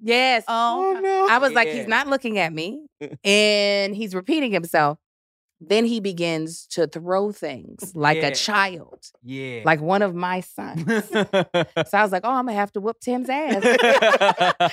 Yes. 0.00 0.44
oh, 0.46 0.94
oh 0.96 1.00
no. 1.00 1.26
I 1.30 1.38
was 1.38 1.52
like, 1.52 1.68
he's 1.68 1.86
not 1.88 2.06
looking 2.06 2.38
at 2.38 2.52
me, 2.52 2.86
and 3.24 3.96
he's 3.96 4.14
repeating 4.14 4.52
himself. 4.52 4.98
Then 5.58 5.86
he 5.86 6.00
begins 6.00 6.66
to 6.72 6.86
throw 6.86 7.32
things 7.32 7.92
like 7.96 8.18
Yeah. 8.18 8.26
a 8.28 8.34
child, 8.34 9.00
Yeah. 9.22 9.62
like 9.64 9.80
one 9.80 10.02
of 10.02 10.14
my 10.14 10.40
sons. 10.40 10.84
So 11.88 11.98
I 11.98 12.02
was 12.02 12.12
like, 12.12 12.22
"Oh, 12.24 12.30
I'm 12.30 12.44
gonna 12.46 12.52
have 12.52 12.72
to 12.72 12.80
whoop 12.80 12.98
Tim's 13.00 13.28
ass 13.30 13.64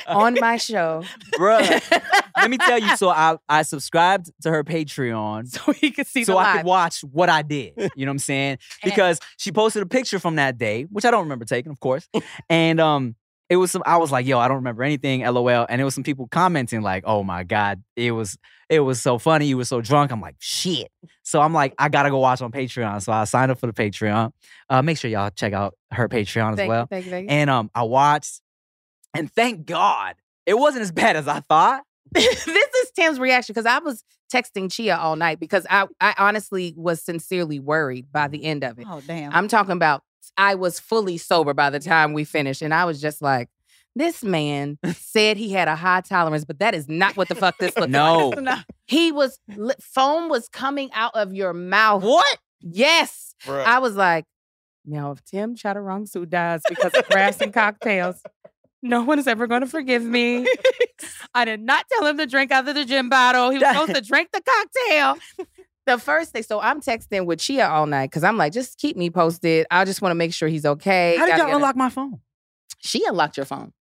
on 0.07 0.35
my 0.41 0.57
show." 0.57 1.03
Bruh, 1.39 1.81
let 2.43 2.49
me 2.51 2.57
tell 2.57 2.79
you. 2.79 2.95
So 2.97 3.09
I, 3.09 3.37
I 3.49 3.63
subscribed 3.63 4.31
to 4.43 4.51
her 4.51 4.63
Patreon 4.63 5.47
so 5.49 5.71
he 5.71 5.91
could 5.91 6.07
see 6.07 6.23
so 6.23 6.37
I 6.37 6.43
live. 6.43 6.57
could 6.57 6.65
watch 6.67 7.01
what 7.01 7.29
I 7.29 7.41
did. 7.41 7.73
You 7.95 8.05
know 8.05 8.09
what 8.09 8.13
I'm 8.13 8.19
saying? 8.19 8.57
Because 8.83 9.19
she 9.37 9.51
posted 9.51 9.81
a 9.83 9.85
picture 9.85 10.19
from 10.19 10.35
that 10.35 10.57
day, 10.57 10.83
which 10.83 11.05
I 11.05 11.11
don't 11.11 11.23
remember 11.23 11.45
taking, 11.45 11.71
of 11.71 11.79
course. 11.79 12.07
And 12.49 12.79
um, 12.79 13.15
it 13.49 13.57
was 13.57 13.71
some. 13.71 13.83
I 13.85 13.97
was 13.97 14.11
like, 14.11 14.25
"Yo, 14.25 14.39
I 14.39 14.47
don't 14.47 14.57
remember 14.57 14.83
anything." 14.83 15.21
LOL. 15.21 15.65
And 15.69 15.79
it 15.79 15.83
was 15.83 15.93
some 15.93 16.03
people 16.03 16.27
commenting 16.27 16.81
like, 16.81 17.03
"Oh 17.05 17.23
my 17.23 17.43
god, 17.43 17.83
it 17.95 18.11
was 18.11 18.37
it 18.69 18.79
was 18.79 19.01
so 19.01 19.17
funny. 19.17 19.45
You 19.47 19.57
were 19.57 19.65
so 19.65 19.81
drunk." 19.81 20.11
I'm 20.11 20.21
like, 20.21 20.35
"Shit." 20.39 20.91
So 21.23 21.41
I'm 21.41 21.53
like, 21.53 21.73
I 21.77 21.89
gotta 21.89 22.09
go 22.09 22.19
watch 22.19 22.41
on 22.41 22.51
Patreon. 22.51 23.01
So 23.01 23.11
I 23.11 23.25
signed 23.25 23.51
up 23.51 23.59
for 23.59 23.67
the 23.67 23.73
Patreon. 23.73 24.31
Uh, 24.69 24.81
make 24.81 24.97
sure 24.97 25.09
y'all 25.11 25.29
check 25.29 25.53
out 25.53 25.75
her 25.91 26.09
Patreon 26.09 26.53
as 26.53 26.57
Thank 26.57 26.69
well. 26.69 26.87
thank 26.87 27.05
you, 27.05 27.11
thank 27.11 27.29
you. 27.29 27.35
And 27.35 27.49
um, 27.49 27.69
I 27.75 27.83
watched, 27.83 28.41
and 29.13 29.31
thank 29.31 29.65
God 29.65 30.15
it 30.45 30.57
wasn't 30.57 30.81
as 30.83 30.91
bad 30.91 31.15
as 31.15 31.27
I 31.27 31.41
thought. 31.41 31.83
this 32.21 32.47
is 32.47 32.91
Tim's 32.95 33.19
reaction 33.19 33.53
because 33.53 33.65
I 33.65 33.79
was 33.79 34.03
texting 34.33 34.71
Chia 34.71 34.95
all 34.97 35.15
night 35.15 35.39
because 35.39 35.65
I, 35.69 35.87
I 36.01 36.13
honestly 36.17 36.73
was 36.77 37.01
sincerely 37.01 37.59
worried 37.59 38.11
by 38.11 38.27
the 38.27 38.43
end 38.43 38.63
of 38.63 38.79
it. 38.79 38.85
oh 38.89 39.01
damn. 39.05 39.33
I'm 39.33 39.47
talking 39.47 39.71
about 39.73 40.03
I 40.37 40.55
was 40.55 40.79
fully 40.79 41.17
sober 41.17 41.53
by 41.53 41.69
the 41.69 41.79
time 41.79 42.13
we 42.13 42.23
finished, 42.23 42.61
and 42.61 42.73
I 42.73 42.85
was 42.85 42.99
just 43.01 43.21
like, 43.21 43.49
this 43.95 44.23
man 44.23 44.79
said 44.95 45.37
he 45.37 45.51
had 45.51 45.67
a 45.67 45.75
high 45.75 46.01
tolerance, 46.01 46.45
but 46.45 46.59
that 46.59 46.73
is 46.73 46.87
not 46.89 47.15
what 47.15 47.27
the 47.29 47.35
fuck 47.35 47.57
this 47.59 47.75
looked 47.77 47.91
No. 47.91 48.29
like. 48.29 48.39
No. 48.41 48.57
He 48.87 49.11
was 49.11 49.37
foam 49.81 50.29
was 50.29 50.49
coming 50.49 50.89
out 50.93 51.11
of 51.15 51.33
your 51.33 51.53
mouth. 51.53 52.03
What? 52.03 52.37
Yes. 52.61 53.35
Bruh. 53.45 53.63
I 53.63 53.79
was 53.79 53.95
like, 53.95 54.25
now 54.85 55.11
if 55.11 55.23
Tim 55.23 55.55
Chantarangsu 55.55 56.27
dies 56.27 56.61
because 56.67 56.93
of 56.93 57.05
crafts 57.05 57.41
and 57.41 57.53
cocktails, 57.53 58.21
no 58.83 59.01
one 59.01 59.17
is 59.17 59.27
ever 59.27 59.47
going 59.47 59.61
to 59.61 59.67
forgive 59.67 60.03
me. 60.03 60.45
I 61.33 61.45
did 61.45 61.61
not 61.61 61.85
tell 61.91 62.05
him 62.05 62.17
to 62.17 62.27
drink 62.27 62.51
out 62.51 62.67
of 62.67 62.75
the 62.75 62.85
gin 62.85 63.09
bottle. 63.09 63.49
He 63.49 63.57
was 63.57 63.67
supposed 63.67 63.95
to 63.95 64.01
drink 64.07 64.29
the 64.31 64.41
cocktail. 64.41 65.47
The 65.85 65.97
first 65.97 66.33
day, 66.33 66.41
so 66.41 66.61
I'm 66.61 66.79
texting 66.81 67.25
with 67.25 67.39
Chia 67.39 67.67
all 67.67 67.85
night 67.87 68.09
because 68.09 68.23
I'm 68.23 68.37
like, 68.37 68.53
just 68.53 68.77
keep 68.77 68.95
me 68.95 69.09
posted. 69.09 69.65
I 69.71 69.83
just 69.85 70.01
want 70.01 70.11
to 70.11 70.15
make 70.15 70.33
sure 70.33 70.47
he's 70.47 70.65
okay. 70.65 71.15
How 71.17 71.25
did 71.25 71.31
Yada, 71.31 71.41
y'all 71.41 71.47
yada. 71.47 71.55
unlock 71.57 71.75
my 71.75 71.89
phone? 71.89 72.19
She 72.79 73.05
unlocked 73.05 73.37
your 73.37 73.45
phone. 73.45 73.73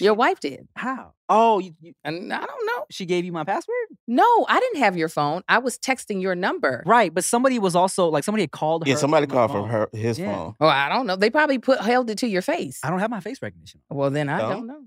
Your 0.00 0.14
wife 0.14 0.40
did. 0.40 0.66
How? 0.74 1.12
Oh, 1.28 1.58
you, 1.58 1.74
you, 1.80 1.92
And 2.04 2.32
I 2.32 2.44
don't 2.44 2.66
know. 2.66 2.84
she 2.90 3.04
gave 3.06 3.24
you 3.24 3.32
my 3.32 3.44
password? 3.44 3.74
No, 4.08 4.46
I 4.48 4.58
didn't 4.60 4.78
have 4.80 4.96
your 4.96 5.08
phone. 5.08 5.42
I 5.48 5.58
was 5.58 5.78
texting 5.78 6.20
your 6.22 6.34
number. 6.34 6.82
Right, 6.86 7.12
but 7.12 7.24
somebody 7.24 7.58
was 7.58 7.74
also 7.76 8.08
like 8.08 8.24
somebody 8.24 8.42
had 8.44 8.52
called 8.52 8.84
her. 8.86 8.90
yeah, 8.90 8.96
somebody 8.96 9.26
from 9.26 9.34
called 9.36 9.50
from 9.52 9.68
her 9.68 9.88
his 9.92 10.18
Yeah. 10.18 10.34
phone. 10.34 10.54
Well, 10.60 10.70
I 10.70 10.88
don't 10.88 11.06
know. 11.06 11.16
They 11.16 11.30
probably 11.30 11.58
put 11.58 11.80
held 11.80 12.10
it 12.10 12.18
to 12.18 12.26
your 12.28 12.42
face. 12.42 12.80
I 12.82 12.90
don't 12.90 13.00
have 13.00 13.10
my 13.10 13.20
face 13.20 13.40
recognition. 13.42 13.80
Well, 13.90 14.10
then 14.10 14.28
I 14.28 14.38
No? 14.38 14.48
don't 14.50 14.66
know. 14.66 14.82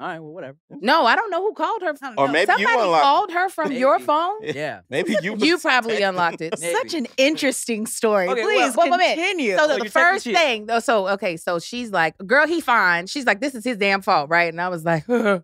All 0.00 0.08
right, 0.08 0.18
well, 0.18 0.32
whatever. 0.32 0.58
No, 0.70 1.06
I 1.06 1.14
don't 1.14 1.30
know 1.30 1.40
who 1.40 1.54
called 1.54 1.82
her. 1.82 1.92
don't 1.92 2.18
Or 2.18 2.26
know. 2.26 2.32
maybe 2.32 2.50
you 2.50 2.66
Somebody 2.66 2.82
unlocked. 2.82 3.02
called 3.02 3.32
her 3.32 3.48
from 3.48 3.70
your 3.72 4.00
phone. 4.00 4.38
Yeah. 4.42 4.80
Maybe 4.90 5.14
you. 5.22 5.36
You 5.38 5.56
probably 5.58 5.98
texting. 5.98 6.08
unlocked 6.08 6.40
it. 6.40 6.54
Maybe. 6.60 6.72
Such 6.74 6.94
an 6.94 7.06
interesting 7.16 7.86
story. 7.86 8.28
Okay, 8.28 8.42
Please 8.42 8.76
well, 8.76 8.90
wait, 8.90 8.98
wait. 8.98 9.14
continue. 9.14 9.56
So 9.56 9.68
the, 9.68 9.74
Oh, 9.74 9.78
the 9.78 9.88
first 9.90 10.24
thing, 10.24 10.66
though, 10.66 10.80
so 10.80 11.08
okay, 11.10 11.36
so 11.36 11.60
she's 11.60 11.92
like, 11.92 12.16
"Girl, 12.26 12.46
he 12.48 12.60
fine." 12.60 13.06
She's 13.06 13.24
like, 13.24 13.40
"This 13.40 13.54
is 13.54 13.62
his 13.62 13.76
damn 13.76 14.02
fault, 14.02 14.30
right?" 14.30 14.52
And 14.52 14.60
I 14.60 14.68
was 14.68 14.84
like, 14.84 15.06
and 15.08 15.42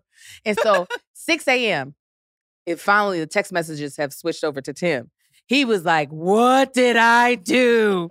so 0.61 0.85
6 1.13 1.47
a.m. 1.47 1.95
It 2.65 2.77
finally 2.79 3.19
the 3.21 3.27
text 3.27 3.53
messages 3.53 3.95
have 3.97 4.11
switched 4.13 4.43
over 4.43 4.59
to 4.61 4.73
Tim. 4.73 5.11
He 5.47 5.63
was 5.63 5.85
like, 5.85 6.09
"What 6.09 6.73
did 6.73 6.97
I 6.97 7.35
do?" 7.35 8.09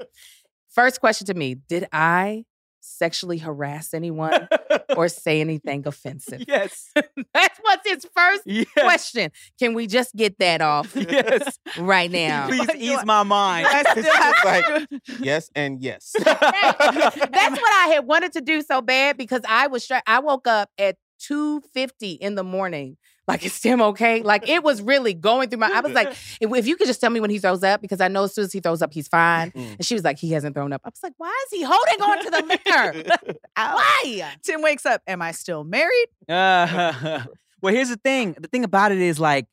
First 0.71 1.01
question 1.01 1.27
to 1.27 1.35
me: 1.35 1.57
Did 1.69 1.87
I 1.93 2.45
sexually 2.91 3.39
harass 3.39 3.95
anyone 3.95 4.49
or 4.97 5.09
say 5.09 5.41
anything 5.41 5.87
offensive? 5.87 6.43
yes. 6.49 6.91
That's 7.35 7.59
what's 7.63 7.89
his 7.89 8.07
first 8.17 8.43
Yes. 8.47 8.67
question. 8.77 9.31
Can 9.59 9.75
we 9.75 9.87
just 9.87 10.15
get 10.17 10.39
that 10.39 10.61
off 10.61 10.95
Yes. 10.97 11.59
right 11.79 12.11
now? 12.11 12.49
Please 12.49 12.69
ease 12.77 13.05
my 13.05 13.23
mind. 13.23 13.67
I 13.69 13.83
still 13.83 14.05
It's 14.05 14.17
have 14.17 14.35
just 14.35 14.91
like- 14.91 15.21
Yes 15.21 15.51
and 15.55 15.81
yes. 15.83 16.13
That's 16.25 16.41
what 17.61 17.73
I 17.85 17.93
had 17.95 18.07
wanted 18.07 18.33
to 18.35 18.41
do 18.41 18.63
so 18.63 18.81
bad 18.83 19.17
because 19.17 19.43
I 19.49 19.67
was 19.69 19.85
stra- 19.85 20.03
I 20.07 20.19
woke 20.21 20.47
up 20.47 20.71
at 20.79 20.97
2:50 21.31 22.17
in 22.19 22.35
the 22.35 22.45
morning. 22.45 22.97
Like, 23.31 23.45
is 23.47 23.59
Tim 23.61 23.81
okay? 23.81 24.23
Like, 24.23 24.49
it 24.49 24.63
was 24.63 24.83
really 24.83 25.15
going 25.15 25.49
through 25.49 25.61
my. 25.61 25.71
I 25.73 25.81
was 25.81 25.93
like, 25.93 26.09
if, 26.41 26.53
if 26.55 26.67
you 26.67 26.77
could 26.77 26.87
just 26.87 27.01
tell 27.01 27.11
me 27.11 27.21
when 27.21 27.31
he 27.31 27.39
throws 27.39 27.63
up, 27.63 27.81
because 27.81 28.01
I 28.01 28.09
know 28.09 28.25
as 28.25 28.35
soon 28.35 28.45
as 28.45 28.53
he 28.53 28.61
throws 28.61 28.83
up, 28.83 28.93
he's 28.93 29.09
fine. 29.09 29.51
Mm. 29.53 29.75
And 29.77 29.85
she 29.85 29.95
was 29.95 30.05
like, 30.05 30.19
he 30.19 30.33
hasn't 30.33 30.55
thrown 30.55 30.73
up. 30.73 30.83
I 30.85 30.89
was 30.89 31.03
like, 31.03 31.15
why 31.19 31.35
is 31.47 31.59
he 31.59 31.65
holding 31.65 32.01
on 32.03 32.25
to 32.25 32.31
the 32.31 32.43
liquor? 32.47 33.35
Why? 33.57 34.33
Tim 34.43 34.63
wakes 34.63 34.87
up. 34.87 35.03
Am 35.07 35.23
I 35.23 35.33
still 35.33 35.65
married? 35.65 36.07
Uh, 36.29 37.25
well, 37.63 37.75
here's 37.75 37.89
the 37.91 37.97
thing. 37.97 38.35
The 38.39 38.49
thing 38.49 38.65
about 38.65 38.93
it 38.93 38.99
is 38.99 39.21
like, 39.21 39.47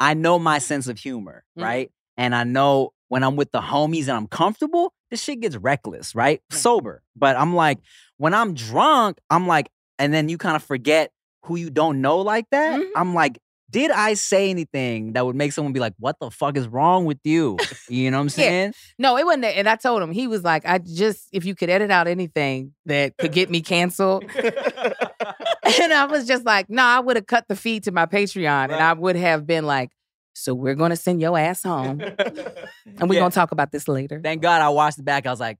I 0.00 0.14
know 0.14 0.38
my 0.38 0.58
sense 0.58 0.86
of 0.88 0.98
humor, 0.98 1.44
Mhm. 1.58 1.62
right? 1.64 1.90
And 2.16 2.34
I 2.34 2.44
know 2.44 2.92
when 3.08 3.22
I'm 3.24 3.36
with 3.36 3.52
the 3.52 3.60
homies 3.60 4.02
and 4.02 4.12
I'm 4.12 4.26
comfortable, 4.26 4.92
this 5.10 5.22
shit 5.22 5.40
gets 5.40 5.56
reckless, 5.56 6.14
right? 6.14 6.42
Sober. 6.50 7.02
But 7.16 7.36
I'm 7.36 7.54
like, 7.54 7.78
when 8.16 8.34
I'm 8.34 8.54
drunk, 8.54 9.18
I'm 9.30 9.46
like, 9.46 9.70
and 9.98 10.12
then 10.12 10.28
you 10.28 10.38
kind 10.38 10.56
of 10.56 10.62
forget 10.62 11.10
who 11.44 11.56
you 11.56 11.70
don't 11.70 12.00
know 12.00 12.18
like 12.18 12.46
that. 12.50 12.78
Mhm. 12.80 12.88
I'm 12.96 13.14
like, 13.14 13.38
did 13.70 13.90
I 13.90 14.14
say 14.14 14.48
anything 14.50 15.12
that 15.12 15.26
would 15.26 15.36
make 15.36 15.52
someone 15.52 15.72
be 15.74 15.80
like, 15.80 15.92
what 15.98 16.16
the 16.20 16.30
fuck 16.30 16.56
is 16.56 16.66
wrong 16.66 17.04
with 17.04 17.18
you? 17.24 17.58
You 17.88 18.10
know 18.10 18.16
what 18.18 18.22
I'm 18.22 18.26
Yeah. 18.42 18.48
saying? 18.48 18.74
No, 18.98 19.16
it 19.18 19.24
wasn't. 19.26 19.42
That. 19.42 19.56
And 19.58 19.68
I 19.68 19.76
told 19.76 20.02
him 20.02 20.10
he 20.10 20.26
was 20.26 20.42
like, 20.42 20.64
I 20.66 20.78
just 20.78 21.28
if 21.32 21.44
you 21.44 21.54
could 21.54 21.68
edit 21.68 21.90
out 21.90 22.08
anything 22.08 22.72
that 22.86 23.16
could 23.18 23.32
get 23.32 23.50
me 23.50 23.60
canceled. 23.60 24.24
and 24.42 25.92
I 25.92 26.06
was 26.10 26.26
just 26.26 26.44
like, 26.46 26.68
no, 26.70 26.82
I 26.82 27.00
would 27.00 27.16
have 27.16 27.26
cut 27.26 27.44
the 27.48 27.56
feed 27.56 27.84
to 27.84 27.92
my 27.92 28.06
Patreon, 28.06 28.64
and 28.64 28.74
I 28.74 28.92
would 28.94 29.16
have 29.16 29.46
been 29.46 29.66
like, 29.66 29.90
so 30.34 30.54
we're 30.54 30.74
gonna 30.74 30.96
send 30.96 31.20
your 31.20 31.36
ass 31.38 31.62
home, 31.62 32.00
and 32.96 33.08
we're 33.08 33.14
Yeah. 33.16 33.20
gonna 33.20 33.30
talk 33.30 33.52
about 33.52 33.70
this 33.72 33.86
later. 33.88 34.20
Thank 34.22 34.40
God 34.42 34.62
I 34.62 34.68
watched 34.70 34.98
it 34.98 35.04
back. 35.04 35.26
I 35.26 35.30
was 35.30 35.40
like, 35.40 35.58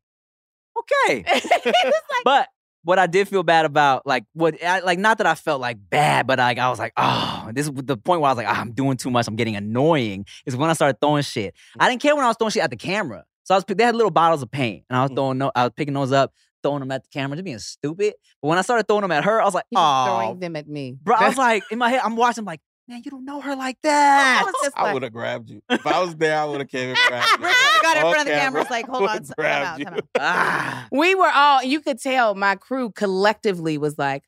okay. 0.78 1.24
Like, 1.34 2.24
But 2.24 2.48
what 2.84 2.98
I 2.98 3.06
did 3.06 3.28
feel 3.28 3.42
bad 3.42 3.64
about, 3.66 4.06
like 4.06 4.24
what, 4.32 4.62
I, 4.64 4.80
like 4.80 4.98
not 4.98 5.18
that 5.18 5.26
I 5.26 5.34
felt 5.34 5.60
like 5.60 5.76
bad, 5.90 6.26
but 6.26 6.38
like 6.38 6.58
I 6.58 6.68
was 6.70 6.78
like, 6.78 6.92
oh, 6.96 7.50
this 7.52 7.66
is 7.66 7.72
the 7.74 7.96
point 7.96 8.20
where 8.20 8.28
I 8.28 8.32
was 8.32 8.36
like, 8.38 8.48
ah, 8.48 8.60
I'm 8.60 8.72
doing 8.72 8.96
too 8.96 9.10
much. 9.10 9.26
I'm 9.28 9.36
getting 9.36 9.56
annoying. 9.56 10.24
Is 10.46 10.56
when 10.56 10.70
I 10.70 10.72
started 10.72 10.98
throwing 11.00 11.22
shit. 11.22 11.54
I 11.78 11.88
didn't 11.88 12.02
care 12.02 12.14
when 12.14 12.24
I 12.24 12.28
was 12.28 12.36
throwing 12.38 12.50
shit 12.52 12.62
at 12.62 12.70
the 12.70 12.76
camera. 12.76 13.24
So 13.44 13.54
I 13.54 13.58
was, 13.58 13.64
they 13.66 13.82
had 13.84 13.94
little 13.96 14.10
bottles 14.10 14.42
of 14.42 14.50
paint, 14.50 14.84
and 14.90 14.96
I 14.98 15.02
was 15.02 15.10
Mm. 15.10 15.14
throwing, 15.16 15.38
no, 15.38 15.50
I 15.54 15.64
was 15.64 15.72
picking 15.74 15.94
those 15.94 16.12
up, 16.12 16.32
throwing 16.62 16.80
them 16.80 16.90
at 16.90 17.02
the 17.02 17.08
camera, 17.08 17.34
just 17.36 17.44
being 17.44 17.58
stupid. 17.58 18.14
But 18.42 18.48
when 18.48 18.58
I 18.58 18.62
started 18.62 18.86
throwing 18.86 19.02
them 19.02 19.10
at 19.12 19.24
her, 19.24 19.40
I 19.40 19.44
was 19.44 19.54
like, 19.54 19.64
oh, 19.74 20.04
throwing 20.04 20.38
them 20.40 20.54
at 20.56 20.68
me. 20.68 20.96
bro. 21.02 21.16
I 21.16 21.28
was 21.28 21.38
like, 21.38 21.64
in 21.70 21.78
my 21.78 21.88
head, 21.88 22.00
I'm 22.04 22.14
watching, 22.16 22.44
like, 22.44 22.60
man, 22.88 23.02
you 23.04 23.10
don't 23.10 23.24
know 23.24 23.40
her 23.40 23.54
like 23.54 23.76
that. 23.82 24.42
was 24.44 24.54
just 24.62 24.76
I 24.76 24.92
would 24.94 25.02
have 25.02 25.12
grabbed 25.12 25.50
you. 25.50 25.60
If 25.70 25.86
I 25.86 26.00
was 26.00 26.16
there, 26.16 26.38
I 26.38 26.44
would 26.44 26.60
have 26.60 26.68
came 26.68 26.88
and 26.90 26.98
grabbed 27.06 27.42
you. 27.42 27.48
Got 27.82 27.96
in 27.98 28.02
On 28.04 28.12
front 28.12 28.28
of 28.28 28.34
the 28.34 28.40
camera, 28.40 28.40
camera. 28.40 28.60
Was 28.62 28.70
like, 28.70 28.86
hold 28.88 29.02
on, 29.08 29.14
would've 29.14 29.36
time 29.36 29.46
out, 29.46 29.80
time 29.80 29.94
out. 29.94 30.00
ah, 30.18 30.88
We 30.90 31.14
were 31.14 31.30
all, 31.32 31.62
you 31.62 31.80
could 31.80 32.00
tell 32.00 32.34
my 32.34 32.56
crew 32.56 32.90
collectively 32.90 33.78
was 33.78 33.98
like, 33.98 34.24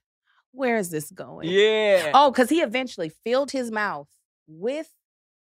where 0.53 0.77
is 0.77 0.91
this 0.91 1.11
going? 1.11 1.49
yeah. 1.49 2.11
Oh, 2.15 2.31
because 2.31 2.51
he 2.51 2.61
eventually 2.61 3.09
filled 3.25 3.51
his 3.53 3.71
mouth 3.71 4.09
with 4.47 4.91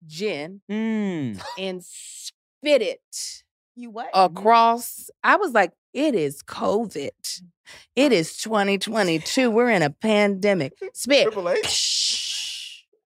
gin 0.07 0.61
Mm. 0.71 1.41
and 1.59 1.83
spit 1.85 2.83
it 2.83 3.43
You 3.77 3.91
what? 3.91 4.11
across. 4.15 5.11
I 5.25 5.37
was 5.37 5.53
like, 5.53 5.73
it 5.95 6.15
is 6.15 6.43
COVID. 6.43 7.43
It 7.97 8.13
is 8.13 8.37
2022. 8.37 9.51
We're 9.51 9.71
in 9.71 9.83
a 9.83 9.91
pandemic. 9.91 10.75
Spit. 10.93 11.25
Triple 11.25 11.49
H. 11.49 11.65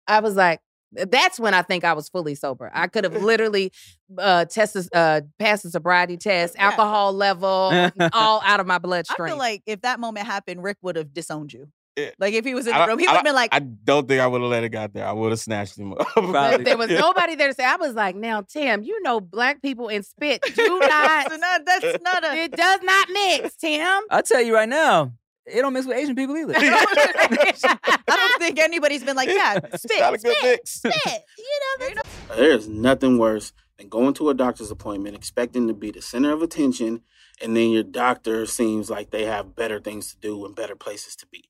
Shh. 0.07 0.13
I 0.13 0.19
was 0.19 0.35
like, 0.35 0.59
that's 0.91 1.39
when 1.39 1.53
I 1.53 1.61
think 1.61 1.83
I 1.83 1.93
was 1.93 2.07
fully 2.09 2.35
sober. 2.35 2.71
I 2.73 2.87
could 2.87 3.03
have 3.03 3.15
literally 3.23 3.71
uh, 4.17 4.45
tested, 4.45 4.87
uh, 4.93 5.21
passed 5.39 5.63
the 5.63 5.69
sobriety 5.69 6.15
test, 6.17 6.55
Yeah. 6.55 6.65
alcohol 6.67 7.11
level, 7.13 7.91
all 8.13 8.41
out 8.45 8.59
of 8.59 8.67
my 8.67 8.77
bloodstream. 8.77 9.25
I 9.25 9.29
feel 9.31 9.37
like 9.37 9.63
if 9.65 9.81
that 9.81 9.99
moment 9.99 10.25
happened, 10.25 10.63
Rick 10.63 10.77
would 10.83 10.95
have 10.95 11.13
disowned 11.13 11.51
you. 11.53 11.67
Yeah. 11.97 12.09
Like 12.19 12.33
if 12.33 12.43
he 12.43 12.53
was 12.53 12.67
in 12.67 12.77
the 12.77 12.87
room, 12.87 12.99
he 12.99 13.07
would 13.07 13.15
have 13.15 13.23
been 13.23 13.35
like, 13.35 13.53
I 13.53 13.59
don't 13.59 14.05
think 14.05 14.19
I 14.21 14.27
would 14.27 14.41
have 14.41 14.49
let 14.51 14.65
it 14.65 14.69
got 14.69 14.91
there. 14.93 15.07
I 15.07 15.13
would 15.13 15.31
have 15.31 15.39
snatched 15.39 15.77
him 15.77 15.93
up. 16.15 16.61
There 16.61 16.77
was 16.77 16.89
nobody 16.89 17.35
there 17.35 17.47
to 17.47 17.53
say. 17.53 17.63
I 17.63 17.77
was 17.77 17.93
like, 17.93 18.17
now, 18.17 18.41
Tim, 18.41 18.83
you 18.83 19.01
know, 19.01 19.21
black 19.21 19.61
people 19.61 19.87
and 19.87 20.05
spit 20.05 20.41
do 20.55 20.79
not. 20.79 20.89
that's 20.89 21.37
not, 21.37 21.61
that's 21.65 22.03
not 22.03 22.23
a. 22.25 22.33
it 22.35 22.51
does 22.51 22.79
not 22.83 23.07
mix, 23.11 23.55
Tim. 23.55 24.01
I'll 24.11 24.23
tell 24.23 24.41
you 24.41 24.53
right 24.53 24.67
now, 24.67 25.13
it 25.45 25.61
don't 25.61 25.73
mix 25.73 25.85
with 25.85 25.97
Asian 25.97 26.15
people 26.15 26.35
either. 26.37 26.53
I 26.57 27.77
don't 28.07 28.39
think 28.41 28.59
anybody's 28.59 29.03
been 29.03 29.15
like, 29.15 29.29
yeah, 29.29 29.59
spit, 29.75 29.99
Not 29.99 30.13
a 30.15 30.17
good 30.17 30.35
spit, 30.35 30.43
mix. 30.43 30.71
spit. 30.71 31.23
You 31.37 31.59
know, 31.95 32.01
There's 32.35 32.67
nothing 32.67 33.17
worse 33.17 33.53
than 33.77 33.89
going 33.89 34.13
to 34.15 34.29
a 34.29 34.33
doctor's 34.33 34.71
appointment 34.71 35.15
expecting 35.15 35.67
to 35.67 35.73
be 35.73 35.91
the 35.91 36.01
center 36.01 36.31
of 36.31 36.41
attention, 36.41 37.01
and 37.41 37.55
then 37.55 37.69
your 37.69 37.83
doctor 37.83 38.45
seems 38.45 38.89
like 38.89 39.11
they 39.11 39.25
have 39.25 39.55
better 39.55 39.79
things 39.79 40.13
to 40.13 40.19
do 40.19 40.45
and 40.45 40.55
better 40.55 40.75
places 40.75 41.15
to 41.17 41.27
be. 41.27 41.49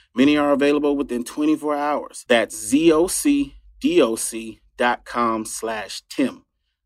Many 0.13 0.37
are 0.37 0.51
available 0.51 0.97
within 0.97 1.23
24 1.23 1.75
hours. 1.75 2.25
That's 2.27 2.55
ZocDoc.com 2.73 3.55
slash 5.45 6.01
Tim. 6.09 6.43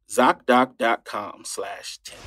ZocDoc.com 0.09 1.41
slash 1.45 1.99
Tim. 2.03 2.19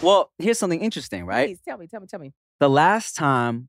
well, 0.00 0.30
here's 0.38 0.58
something 0.58 0.80
interesting, 0.80 1.26
right? 1.26 1.48
Please 1.48 1.60
tell 1.66 1.78
me, 1.78 1.86
tell 1.88 2.00
me, 2.00 2.06
tell 2.06 2.20
me. 2.20 2.32
The 2.60 2.70
last 2.70 3.16
time 3.16 3.68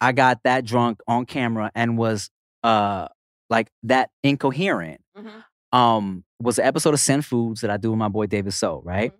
I 0.00 0.10
got 0.12 0.40
that 0.44 0.64
drunk 0.64 1.00
on 1.06 1.24
camera 1.26 1.70
and 1.74 1.96
was 1.96 2.30
uh 2.64 3.06
like 3.50 3.68
that 3.84 4.10
incoherent 4.24 5.00
um 5.72 6.24
was 6.40 6.58
an 6.58 6.64
episode 6.64 6.94
of 6.94 7.00
Sin 7.00 7.22
Foods 7.22 7.60
that 7.60 7.70
I 7.70 7.76
do 7.76 7.90
with 7.90 7.98
my 7.98 8.08
boy 8.08 8.26
David 8.26 8.54
So, 8.54 8.82
right? 8.84 9.12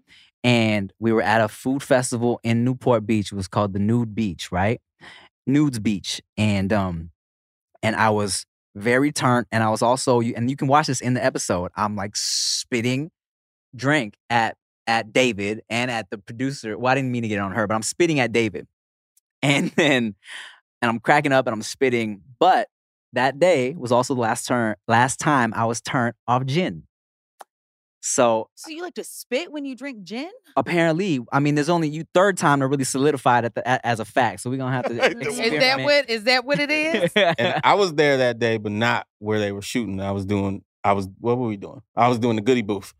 And 0.42 0.92
we 0.98 1.12
were 1.12 1.22
at 1.22 1.40
a 1.40 1.48
food 1.48 1.82
festival 1.82 2.40
in 2.42 2.64
Newport 2.64 3.06
Beach. 3.06 3.32
It 3.32 3.36
was 3.36 3.48
called 3.48 3.72
the 3.72 3.78
Nude 3.78 4.14
Beach, 4.14 4.52
right? 4.52 4.80
Nudes 5.46 5.78
Beach. 5.78 6.20
And 6.36 6.72
um 6.72 7.10
and 7.82 7.96
I 7.96 8.10
was 8.10 8.46
very 8.74 9.12
turned 9.12 9.46
and 9.52 9.62
I 9.62 9.70
was 9.70 9.82
also 9.82 10.20
you 10.20 10.34
and 10.36 10.50
you 10.50 10.56
can 10.56 10.68
watch 10.68 10.86
this 10.86 11.00
in 11.00 11.14
the 11.14 11.24
episode. 11.24 11.70
I'm 11.76 11.96
like 11.96 12.16
spitting 12.16 13.10
drink 13.74 14.16
at 14.30 14.56
at 14.86 15.12
David 15.12 15.62
and 15.70 15.90
at 15.90 16.10
the 16.10 16.18
producer. 16.18 16.76
Well, 16.76 16.92
I 16.92 16.94
didn't 16.94 17.12
mean 17.12 17.22
to 17.22 17.28
get 17.28 17.38
on 17.38 17.52
her, 17.52 17.66
but 17.66 17.74
I'm 17.74 17.82
spitting 17.82 18.20
at 18.20 18.32
David. 18.32 18.66
And 19.42 19.70
then 19.72 20.14
and 20.80 20.88
I'm 20.90 21.00
cracking 21.00 21.32
up 21.32 21.46
and 21.46 21.52
I'm 21.52 21.62
spitting, 21.62 22.22
but 22.38 22.68
that 23.12 23.38
day 23.38 23.74
was 23.76 23.92
also 23.92 24.14
the 24.14 24.20
last 24.20 24.46
turn 24.46 24.74
last 24.88 25.20
time 25.20 25.52
I 25.54 25.66
was 25.66 25.80
turned 25.80 26.14
off 26.26 26.46
gin. 26.46 26.84
So 28.06 28.50
so 28.54 28.68
you 28.70 28.82
like 28.82 28.94
to 28.96 29.04
spit 29.04 29.50
when 29.50 29.64
you 29.64 29.74
drink 29.74 30.02
gin? 30.04 30.30
apparently, 30.58 31.20
I 31.32 31.40
mean, 31.40 31.54
there's 31.54 31.70
only 31.70 31.88
you 31.88 32.04
third 32.12 32.36
time 32.36 32.60
to 32.60 32.66
really 32.66 32.84
solidify 32.84 33.38
it 33.38 33.44
at 33.46 33.54
the, 33.54 33.62
a- 33.62 33.86
as 33.86 33.98
a 33.98 34.04
fact. 34.04 34.40
So 34.40 34.50
we're 34.50 34.58
gonna 34.58 34.72
have 34.76 34.84
to. 34.88 35.26
Is 35.26 35.38
Is 35.38 35.58
that 35.60 35.80
what 35.80 36.10
is 36.10 36.24
that 36.24 36.44
what 36.44 36.60
it 36.60 36.70
is? 36.70 37.10
and 37.16 37.60
I 37.64 37.72
was 37.74 37.94
there 37.94 38.18
that 38.18 38.38
day, 38.38 38.58
but 38.58 38.72
not 38.72 39.06
where 39.20 39.38
they 39.40 39.52
were 39.52 39.62
shooting. 39.62 40.02
I 40.02 40.10
was 40.12 40.26
doing, 40.26 40.62
I 40.84 40.92
was, 40.92 41.08
what 41.18 41.38
were 41.38 41.48
we 41.48 41.56
doing? 41.56 41.80
I 41.96 42.08
was 42.08 42.18
doing 42.18 42.36
the 42.36 42.42
goodie 42.42 42.60
booth. 42.62 42.92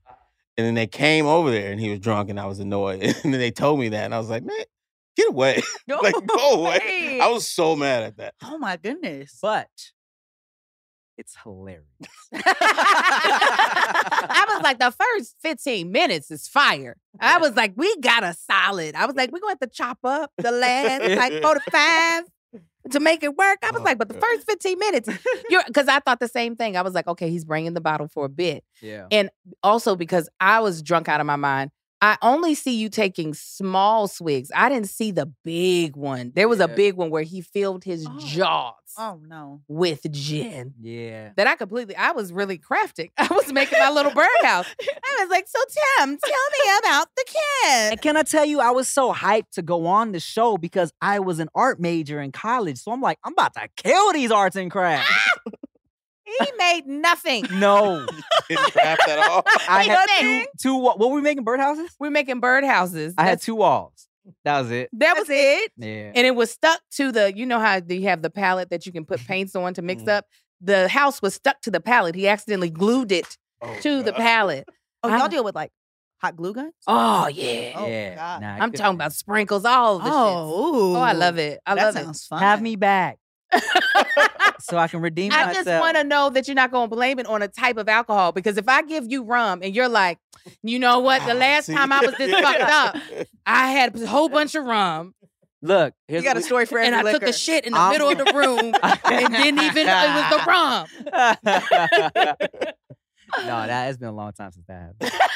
And 0.57 0.67
then 0.67 0.75
they 0.75 0.87
came 0.87 1.27
over 1.27 1.51
there 1.51 1.71
and 1.71 1.79
he 1.79 1.91
was 1.91 1.99
drunk 1.99 2.31
and 2.31 2.41
I 2.41 2.47
was 2.47 2.59
annoyed. 2.61 3.03
And 3.25 3.35
then 3.35 3.41
they 3.41 3.51
told 3.51 3.81
me 3.81 3.91
that 3.91 4.05
and 4.07 4.15
I 4.15 4.19
was 4.19 4.31
like, 4.31 4.43
man, 4.45 4.57
get 5.17 5.29
away. 5.29 5.61
like, 5.87 6.15
go 6.27 6.63
away. 6.63 6.79
way. 6.79 7.21
I 7.21 7.27
was 7.29 7.47
so 7.47 7.77
mad 7.77 8.05
at 8.05 8.17
that. 8.17 8.35
Oh 8.43 8.57
my 8.57 8.79
goodness. 8.79 9.39
but 9.43 9.69
it's 11.17 11.37
hilarious. 11.43 11.85
I 13.15 14.45
was 14.49 14.63
like, 14.63 14.79
the 14.79 14.91
first 14.91 15.37
15 15.41 15.91
minutes 15.91 16.31
is 16.31 16.49
fire. 16.49 16.97
I 17.21 17.39
was 17.39 17.55
like, 17.57 17.73
we 17.77 17.95
got 18.01 18.25
a 18.25 18.35
solid. 18.35 18.95
I 18.95 19.07
was 19.07 19.15
like, 19.17 19.31
we're 19.33 19.41
going 19.41 19.55
to 19.57 19.59
have 19.63 19.71
to 19.71 19.75
chop 19.77 19.99
up 20.05 20.31
the 20.39 20.51
last 20.51 21.03
like 21.17 21.43
45 21.43 21.55
to 21.65 21.71
five 21.71 22.25
to 22.91 23.01
make 23.01 23.23
it 23.23 23.37
work. 23.37 23.59
I 23.63 23.71
was 23.71 23.81
Oh, 23.81 23.85
like, 23.85 23.99
but 23.99 24.09
the 24.09 24.15
first 24.15 24.47
15 24.47 24.79
minutes, 24.79 25.09
you're 25.49 25.63
because 25.67 25.89
I 25.89 26.01
thought 26.01 26.21
the 26.21 26.29
same 26.29 26.57
thing. 26.57 26.77
I 26.77 26.83
was 26.83 26.95
like, 26.95 27.07
okay, 27.07 27.31
he's 27.31 27.45
bringing 27.45 27.75
the 27.75 27.81
bottle 27.81 28.09
for 28.09 28.25
a 28.27 28.29
bit. 28.29 28.65
yeah. 28.83 29.07
And 29.11 29.31
also, 29.63 29.97
because 29.97 30.29
I 30.41 30.61
was 30.61 30.83
drunk 30.83 31.09
out 31.09 31.21
of 31.21 31.27
my 31.27 31.37
mind, 31.37 31.71
I 32.05 32.19
only 32.21 32.55
see 32.55 32.77
you 32.77 32.91
taking 32.91 33.33
small 33.33 34.09
swigs. 34.09 34.51
I 34.55 34.69
didn't 34.69 34.91
see 34.91 35.11
the 35.11 35.33
big 35.43 35.97
one. 35.97 36.33
There 36.35 36.49
was 36.49 36.61
a 36.61 36.69
big 36.69 36.97
one 36.97 37.09
where 37.09 37.23
he 37.23 37.41
filled 37.41 37.83
his 37.83 38.07
Oh. 38.07 38.19
jaws 38.19 38.75
Oh 38.99 39.19
no. 39.27 39.63
with 39.69 40.03
gin 40.13 40.75
Yeah. 40.79 41.31
that 41.39 41.47
I 41.47 41.57
completely, 41.57 41.97
I 41.97 42.13
was 42.13 42.31
really 42.31 42.59
crafting. 42.59 43.11
I 43.19 43.27
was 43.31 43.51
making 43.55 43.79
my 43.79 43.91
little 43.91 44.13
birdhouse. 44.13 44.67
I 44.83 45.17
was 45.23 45.31
like, 45.31 45.49
so 45.49 45.59
Tim, 45.99 46.19
tell 46.19 46.47
me 46.67 46.79
about 46.81 47.09
the 47.17 47.25
kid. 47.27 47.93
And 47.93 48.03
can 48.03 48.19
I 48.19 48.23
tell 48.23 48.45
you, 48.45 48.61
I 48.61 48.71
was 48.71 48.87
so 48.87 49.11
hyped 49.15 49.53
to 49.53 49.63
go 49.63 49.87
on 49.87 50.13
the 50.13 50.21
show 50.21 50.59
because 50.59 50.93
I 51.01 51.21
was 51.21 51.39
an 51.39 51.49
art 51.55 51.81
major 51.81 52.21
in 52.21 52.33
college. 52.33 52.77
So 52.81 52.93
I'm 52.93 53.01
like, 53.01 53.19
I'm 53.25 53.33
about 53.33 53.55
to 53.55 53.67
kill 53.77 54.13
these 54.13 54.31
arts 54.31 54.57
and 54.57 54.71
crafts. 54.71 55.11
Ah! 55.11 55.51
He 56.41 56.47
made 56.59 56.87
nothing. 56.87 57.47
no, 57.53 58.07
Didn't 58.49 58.73
craft 58.73 59.09
at 59.09 59.19
all. 59.19 59.43
I 59.69 59.85
had 59.85 60.07
two, 60.21 60.47
two. 60.61 60.75
wa- 60.77 60.95
What 60.97 61.11
were 61.11 61.17
we 61.17 61.23
making? 61.23 61.45
Birdhouses? 61.45 61.89
We're 61.99 62.11
making 62.11 62.41
birdhouses. 62.41 63.15
I 63.19 63.23
had 63.23 63.31
That's- 63.33 63.45
two 63.45 63.55
walls. 63.57 64.09
That 64.45 64.61
was 64.63 64.71
it. 64.71 64.89
That 64.95 65.19
was 65.19 65.27
it. 65.29 65.71
Yeah. 65.77 66.13
And 66.15 66.27
it 66.27 66.35
was 66.35 66.51
stuck 66.51 66.81
to 66.93 67.13
the, 67.13 67.37
you 67.37 67.45
know 67.45 67.59
how 67.61 67.81
you 67.87 68.05
have 68.05 68.23
the 68.23 68.31
palette 68.31 68.71
that 68.71 68.87
you 68.87 68.93
can 68.93 69.05
put 69.05 69.21
paints 69.27 69.55
on 69.55 69.75
to 69.75 69.83
mix 69.83 70.03
Mhm. 70.03 70.09
up? 70.09 70.25
The 70.63 70.89
house 70.89 71.21
was 71.21 71.35
stuck 71.35 71.61
to 71.63 71.71
the 71.71 71.81
palette. 71.81 72.15
He 72.15 72.27
accidentally 72.27 72.71
glued 72.71 73.13
it 73.13 73.37
Oh, 73.61 73.77
to 73.83 74.03
the 74.03 74.13
God. 74.13 74.19
palette. 74.21 74.69
Oh, 75.03 75.11
I'm- 75.11 75.19
y'all 75.19 75.29
deal 75.29 75.45
with 75.45 75.55
like 75.55 75.71
hot 76.23 76.37
glue 76.37 76.55
guns? 76.55 76.73
Oh, 76.87 77.27
yeah. 77.29 77.73
Oh, 77.77 77.87
yeah. 77.87 78.15
God. 78.15 78.41
Nah, 78.41 78.47
I 78.49 78.51
I'm 78.53 78.59
couldn't- 78.71 78.75
talking 78.81 78.95
about 78.95 79.13
sprinkles, 79.13 79.65
all 79.67 79.97
of 79.97 80.03
the 80.05 80.09
shit. 80.09 80.15
Oh, 80.17 80.97
Oh, 80.97 81.01
I 81.01 81.13
love 81.13 81.37
it. 81.39 81.61
I 81.67 81.75
that 81.75 81.85
love 81.85 81.97
it. 81.97 82.05
sounds 82.05 82.25
fun. 82.27 82.41
Have 82.41 82.63
me 82.63 82.77
back 82.77 83.19
so 84.61 84.77
I 84.79 84.89
can 84.89 85.01
redeem 85.01 85.33
I 85.33 85.47
myself. 85.47 85.65
just 85.67 85.81
want 85.81 85.97
to 85.97 86.05
know 86.05 86.31
that 86.31 86.47
you're 86.49 86.55
not 86.55 86.71
going 86.71 86.89
to 86.91 86.95
blame 86.95 87.19
it 87.19 87.27
on 87.27 87.43
a 87.43 87.49
type 87.49 87.77
of 87.77 87.89
alcohol 87.89 88.33
because 88.33 88.57
if 88.57 88.69
I 88.69 88.83
give 88.83 89.11
you 89.11 89.23
rum 89.25 89.61
and 89.63 89.75
you're 89.75 89.89
like, 89.89 90.19
you 90.63 90.79
know 90.79 91.01
what, 91.01 91.25
the 91.27 91.33
Ah, 91.33 91.37
last 91.39 91.67
see? 91.67 91.75
time 91.75 91.93
I 91.93 92.01
was 92.01 92.15
this 92.17 92.31
fucked 92.31 92.61
up, 92.61 92.97
I 93.47 93.71
had 93.71 93.95
a 94.01 94.07
whole 94.07 94.29
bunch 94.29 94.55
of 94.55 94.65
rum 94.65 95.15
Look, 95.63 95.95
You 96.09 96.13
here's 96.15 96.25
got 96.25 96.37
a 96.37 96.43
story 96.43 96.67
for 96.67 96.79
every 96.79 96.89
and 96.89 96.95
I 96.97 97.03
liquor. 97.03 97.21
took 97.21 97.29
a 97.31 97.33
shit 97.33 97.65
in 97.65 97.73
the 97.73 97.79
I'm- 97.79 97.93
middle 97.93 98.11
of 98.11 98.19
the 98.19 98.33
room 98.35 98.75
and 98.83 99.35
didn't 99.35 99.61
even 99.63 99.87
know 99.87 100.05
it 100.05 100.15
was 100.15 100.31
the 100.31 100.45
rum. 100.47 100.87
no, 103.47 103.67
that 103.67 103.85
has 103.87 103.97
been 103.97 104.09
a 104.09 104.13
long 104.13 104.33
time 104.33 104.53
since 104.53 104.67
that 104.67 104.93
happened. 105.01 105.21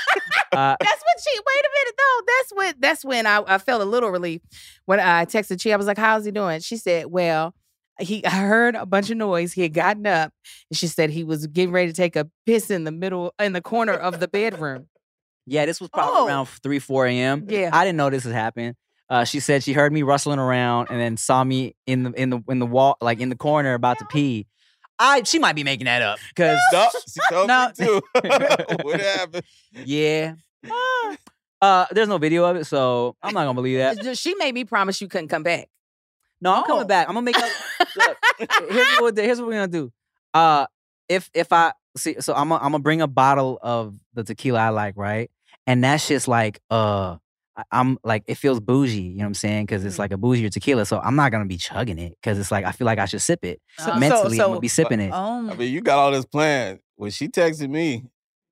Uh, 0.51 0.75
That's 0.81 1.03
when 1.05 1.23
she. 1.23 1.39
Wait 1.39 1.61
a 1.61 1.71
minute, 1.79 1.95
though. 1.99 2.25
That's 2.27 2.53
when. 2.55 2.75
That's 2.81 3.05
when 3.05 3.27
I, 3.27 3.43
I 3.47 3.59
felt 3.59 3.83
a 3.83 3.85
little 3.85 4.09
relief 4.09 4.41
when 4.87 4.99
I 4.99 5.27
texted 5.27 5.61
she. 5.61 5.75
I 5.75 5.77
was 5.77 5.87
like, 5.87 5.99
"How's 5.99 6.25
he 6.25 6.31
doing?" 6.31 6.61
She 6.61 6.79
said, 6.79 7.07
"Well." 7.11 7.55
He 8.01 8.25
I 8.25 8.31
heard 8.31 8.75
a 8.77 8.87
bunch 8.87 9.11
of 9.11 9.17
noise. 9.17 9.53
He 9.53 9.63
had 9.63 9.75
gotten 9.75 10.07
up, 10.07 10.33
and 10.71 10.77
she 10.79 10.87
said 10.87 11.11
he 11.11 11.25
was 11.25 11.47
getting 11.49 11.73
ready 11.73 11.89
to 11.89 11.95
take 11.97 12.15
a 12.17 12.29
piss 12.47 12.71
in 12.71 12.85
the 12.85 12.93
middle, 12.93 13.35
in 13.41 13.53
the 13.53 13.61
corner 13.61 13.93
of 13.95 14.21
the 14.21 14.29
bedroom. 14.29 14.89
yeah, 15.47 15.67
this 15.67 15.81
was 15.81 15.91
probably 15.91 16.13
Oh. 16.21 16.27
around 16.29 16.47
three, 16.63 16.79
four 16.79 17.07
a.m. 17.07 17.47
Yeah. 17.49 17.71
I 17.73 17.85
didn't 17.85 17.97
know 17.97 18.11
this 18.11 18.25
was 18.25 18.35
happening. 18.35 18.75
Uh, 19.11 19.25
she 19.25 19.41
said 19.41 19.63
she 19.65 19.73
heard 19.73 19.93
me 19.93 20.03
rustling 20.03 20.39
around 20.39 20.89
and 20.91 21.01
then 21.01 21.17
saw 21.17 21.43
me 21.43 21.75
in 21.87 22.03
the 22.03 22.11
in 22.13 22.31
the 22.31 22.41
in 22.49 22.59
the 22.59 22.67
wall, 22.67 22.97
like 23.01 23.21
in 23.21 23.31
the 23.31 23.37
corner, 23.37 23.75
about 23.75 23.99
to 23.99 24.05
pee. 24.05 24.47
I 24.99 25.23
she 25.23 25.39
might 25.39 25.55
be 25.57 25.65
making 25.65 25.87
that 25.87 26.03
up 26.03 26.19
because 26.29 26.59
No, 26.73 26.89
she 27.09 27.21
told 27.31 27.49
No. 27.49 27.69
me 27.79 27.87
too. 27.87 28.01
what 28.83 29.01
happened? 29.01 29.45
yeah. 29.73 30.35
Uh, 31.61 31.87
there's 31.91 32.09
no 32.09 32.19
video 32.19 32.45
of 32.45 32.57
it, 32.57 32.67
so 32.67 33.17
I'm 33.23 33.35
not 33.35 33.41
gonna 33.45 33.55
believe 33.55 33.79
that. 33.79 34.17
She 34.19 34.35
made 34.37 34.55
me 34.55 34.65
promise 34.65 35.01
you 35.01 35.09
couldn't 35.09 35.29
come 35.29 35.43
back. 35.43 35.69
No, 36.41 36.53
I'm 36.55 36.63
Oh. 36.63 36.67
coming 36.67 36.87
back. 36.87 37.09
I'm 37.09 37.15
gonna 37.15 37.25
make 37.25 37.39
up. 37.39 37.51
Look, 37.97 38.17
here's 38.71 38.97
what 39.01 39.17
here's 39.17 39.39
what 39.41 39.49
we're 39.49 39.55
gonna 39.55 39.69
do. 39.69 39.93
Uh, 40.35 40.67
if 41.09 41.31
if 41.35 41.53
I 41.53 41.73
see, 41.97 42.17
so 42.21 42.35
I'm 42.35 42.49
gonna 42.51 42.63
I'm 42.65 42.73
gonna 42.73 42.83
bring 42.83 43.01
a 43.03 43.07
bottle 43.09 43.59
of 43.63 43.97
the 44.15 44.25
tequila 44.25 44.59
I 44.61 44.69
like, 44.71 44.97
right? 44.97 45.31
And 45.67 45.83
that's 45.83 46.07
just 46.07 46.29
like 46.29 46.61
uh, 46.71 47.17
I- 47.57 47.65
I'm 47.73 47.99
like 48.05 48.25
it 48.27 48.37
feels 48.37 48.61
bougie. 48.61 49.03
You 49.03 49.17
know 49.17 49.25
what 49.25 49.27
I'm 49.29 49.35
saying? 49.35 49.67
Because 49.67 49.85
it's 49.85 49.99
like 49.99 50.13
a 50.13 50.17
bougier 50.17 50.51
tequila. 50.51 50.85
So 50.87 50.99
I'm 51.01 51.17
not 51.17 51.33
gonna 51.33 51.47
be 51.47 51.57
chugging 51.57 51.99
it 51.99 52.15
because 52.21 52.39
it's 52.39 52.51
like 52.53 52.65
I 52.65 52.73
feel 52.73 52.85
like 52.87 52.99
I 52.99 53.07
should 53.07 53.23
sip 53.23 53.45
it. 53.45 53.61
So- 53.79 53.95
Mentally, 53.97 54.37
so- 54.37 54.45
I'm 54.45 54.51
gonna 54.51 54.61
be 54.61 54.69
sipping 54.69 55.01
it. 55.01 55.13
Um, 55.13 55.51
I 55.51 55.55
mean, 55.55 55.73
you 55.73 55.81
got 55.81 55.99
all 55.99 56.13
this 56.13 56.25
planned. 56.25 56.81
When 56.97 57.11
she 57.11 57.29
texted 57.29 57.69
me, 57.71 58.05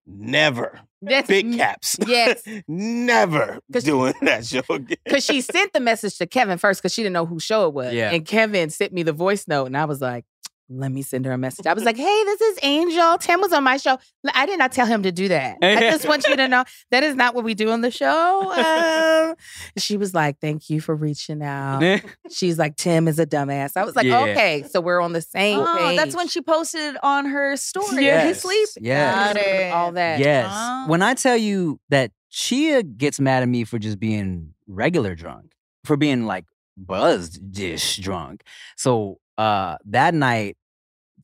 never 0.06 0.80
That's 1.02 1.28
big 1.28 1.54
caps. 1.56 1.96
Yes. 2.06 2.42
never 2.68 3.58
'Cause- 3.72 3.84
doing 3.84 4.14
that 4.22 4.46
show 4.46 4.62
again. 4.70 4.96
Because 5.04 5.24
she 5.24 5.40
sent 5.40 5.72
the 5.72 5.80
message 5.80 6.16
to 6.18 6.26
Kevin 6.26 6.58
first 6.58 6.80
because 6.80 6.92
she 6.94 7.02
didn't 7.02 7.14
know 7.14 7.26
whose 7.26 7.42
show 7.42 7.66
it 7.66 7.74
was. 7.74 7.92
Yeah. 7.92 8.10
And 8.12 8.24
Kevin 8.26 8.70
sent 8.70 8.92
me 8.92 9.02
the 9.02 9.12
voice 9.12 9.46
note, 9.48 9.66
and 9.66 9.76
I 9.76 9.84
was 9.84 10.00
like, 10.00 10.24
let 10.68 10.90
me 10.90 11.02
send 11.02 11.24
her 11.26 11.32
a 11.32 11.38
message. 11.38 11.66
I 11.66 11.72
was 11.72 11.84
like, 11.84 11.96
hey, 11.96 12.24
this 12.24 12.40
is 12.40 12.58
Angel. 12.62 13.18
Tim 13.18 13.40
was 13.40 13.52
on 13.52 13.62
my 13.62 13.76
show. 13.76 13.98
I 14.34 14.46
did 14.46 14.58
not 14.58 14.72
tell 14.72 14.86
him 14.86 15.04
to 15.04 15.12
do 15.12 15.28
that. 15.28 15.58
I 15.62 15.80
just 15.90 16.08
want 16.08 16.26
you 16.26 16.36
to 16.36 16.48
know 16.48 16.64
that 16.90 17.04
is 17.04 17.14
not 17.14 17.34
what 17.34 17.44
we 17.44 17.54
do 17.54 17.70
on 17.70 17.82
the 17.82 17.90
show. 17.90 18.52
Um, 18.52 19.34
she 19.78 19.96
was 19.96 20.12
like, 20.14 20.38
thank 20.40 20.68
you 20.68 20.80
for 20.80 20.94
reaching 20.94 21.42
out. 21.42 22.00
She's 22.30 22.58
like, 22.58 22.76
Tim 22.76 23.06
is 23.06 23.18
a 23.18 23.26
dumbass. 23.26 23.76
I 23.76 23.84
was 23.84 23.94
like, 23.94 24.06
Yeah. 24.06 24.20
okay, 24.22 24.64
so 24.68 24.80
we're 24.80 25.00
on 25.00 25.12
the 25.12 25.20
same 25.20 25.60
oh, 25.60 25.76
page. 25.78 25.96
that's 25.96 26.16
when 26.16 26.28
she 26.28 26.42
posted 26.42 26.96
on 27.02 27.26
her 27.26 27.56
story. 27.56 27.88
Did 27.90 27.98
he 27.98 28.04
Yes. 28.06 28.42
sleep? 28.42 28.68
Yes. 28.80 29.34
Got 29.34 29.36
it. 29.36 29.72
all 29.72 29.92
that. 29.92 30.18
Yes. 30.20 30.48
Oh. 30.50 30.84
When 30.88 31.02
I 31.02 31.14
tell 31.14 31.36
you 31.36 31.78
that 31.90 32.10
Chia 32.30 32.82
gets 32.82 33.20
mad 33.20 33.42
at 33.42 33.48
me 33.48 33.64
for 33.64 33.78
just 33.78 34.00
being 34.00 34.54
regular 34.66 35.14
drunk, 35.14 35.52
for 35.84 35.96
being 35.96 36.26
like 36.26 36.44
buzzed 36.76 37.52
dish 37.52 37.96
drunk. 37.98 38.42
So 38.76 39.18
uh 39.38 39.76
that 39.86 40.14
night, 40.14 40.56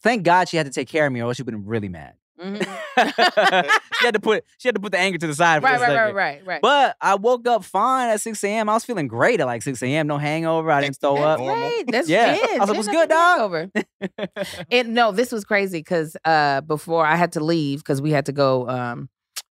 thank 0.02 0.22
God 0.24 0.48
she 0.48 0.56
had 0.56 0.66
to 0.66 0.72
take 0.72 0.88
care 0.88 1.06
of 1.06 1.12
me, 1.12 1.20
or 1.20 1.24
else 1.28 1.36
she'd 1.36 1.46
been 1.46 1.64
really 1.66 1.88
mad. 1.88 2.14
Mhm. 2.40 2.58
she 4.00 4.04
had 4.06 4.14
to 4.14 4.20
put 4.20 4.44
she 4.58 4.66
had 4.68 4.74
to 4.74 4.80
put 4.80 4.90
the 4.92 4.98
anger 4.98 5.18
to 5.18 5.26
the 5.26 5.34
side 5.34 5.60
for 5.62 5.66
right, 5.66 5.76
a 5.76 5.80
right, 5.80 5.94
right, 5.94 6.14
right, 6.14 6.46
right. 6.46 6.60
But 6.62 6.96
I 7.00 7.14
woke 7.14 7.46
up 7.46 7.62
fine 7.64 8.08
at 8.08 8.20
6 8.20 8.42
a.m. 8.42 8.68
I 8.68 8.74
was 8.74 8.84
feeling 8.84 9.06
great 9.06 9.38
at 9.40 9.46
like 9.46 9.62
6 9.62 9.80
a.m. 9.82 10.06
No 10.08 10.18
hangover. 10.18 10.70
I 10.70 10.80
didn't 10.80 10.96
throw 10.96 11.16
up. 11.16 11.38
normal. 11.38 11.54
Right. 11.62 11.84
That's 11.88 12.08
Yeah. 12.08 12.34
yeah. 12.34 12.46
I 12.54 12.58
was 12.58 12.68
like, 12.70 12.76
"What's 12.78 12.88
good, 12.88 13.08
dog?" 13.08 13.40
Over. 13.40 13.70
And 14.70 14.94
no, 14.94 15.12
this 15.12 15.30
was 15.30 15.44
crazy 15.44 15.78
because 15.78 16.16
uh, 16.24 16.62
before 16.62 17.06
I 17.06 17.14
had 17.16 17.32
to 17.32 17.40
leave 17.44 17.78
because 17.80 18.02
we 18.02 18.10
had 18.10 18.26
to 18.26 18.32
go 18.32 18.68
um, 18.68 19.08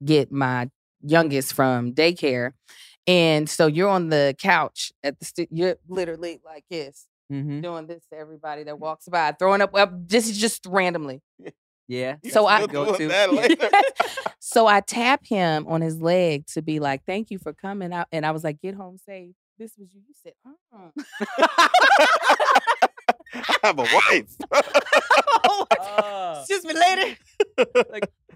get 0.06 0.32
my 0.32 0.70
youngest 1.02 1.54
from 1.54 1.94
daycare, 1.94 2.52
and 3.06 3.50
so 3.50 3.68
you're 3.68 3.90
on 3.90 4.10
the 4.10 4.36
couch 4.40 4.92
at 5.04 5.20
the 5.20 5.26
stu- 5.26 5.48
you're 5.52 5.76
literally 5.90 6.40
like 6.46 6.64
this 6.70 7.08
Mhm. 7.32 7.62
doing 7.62 7.88
this 7.88 8.06
to 8.12 8.18
everybody 8.18 8.64
that 8.64 8.80
walks 8.80 9.08
by, 9.08 9.32
throwing 9.34 9.62
up 9.62 9.76
up 9.76 9.92
just 10.08 10.34
just 10.40 10.66
randomly. 10.66 11.22
Yeah. 11.90 12.18
So 12.32 12.46
I- 12.46 12.68
Go 12.68 12.86
to- 12.98 13.08
so 14.40 14.68
I 14.68 14.82
tap 14.82 15.26
him 15.26 15.66
on 15.68 15.82
his 15.82 16.02
leg 16.02 16.46
to 16.48 16.62
be 16.62 16.80
like, 16.80 17.04
"Thank 17.06 17.32
you 17.32 17.40
for 17.40 17.54
coming 17.54 17.94
out," 17.94 18.08
and 18.12 18.26
I 18.26 18.32
was 18.32 18.44
like, 18.44 18.60
"Get 18.62 18.76
home 18.76 18.98
safe." 18.98 19.34
This 19.58 19.72
was 19.78 19.88
you. 19.94 20.02
You 20.08 20.14
said, 20.14 20.34
"Uh." 20.74 20.92
I 23.34 23.56
have 23.64 23.80
a 23.80 23.84
wife. 23.84 24.36
Uh, 25.80 26.36
Excuse 26.40 26.66
me, 26.66 26.74
later. 26.74 27.18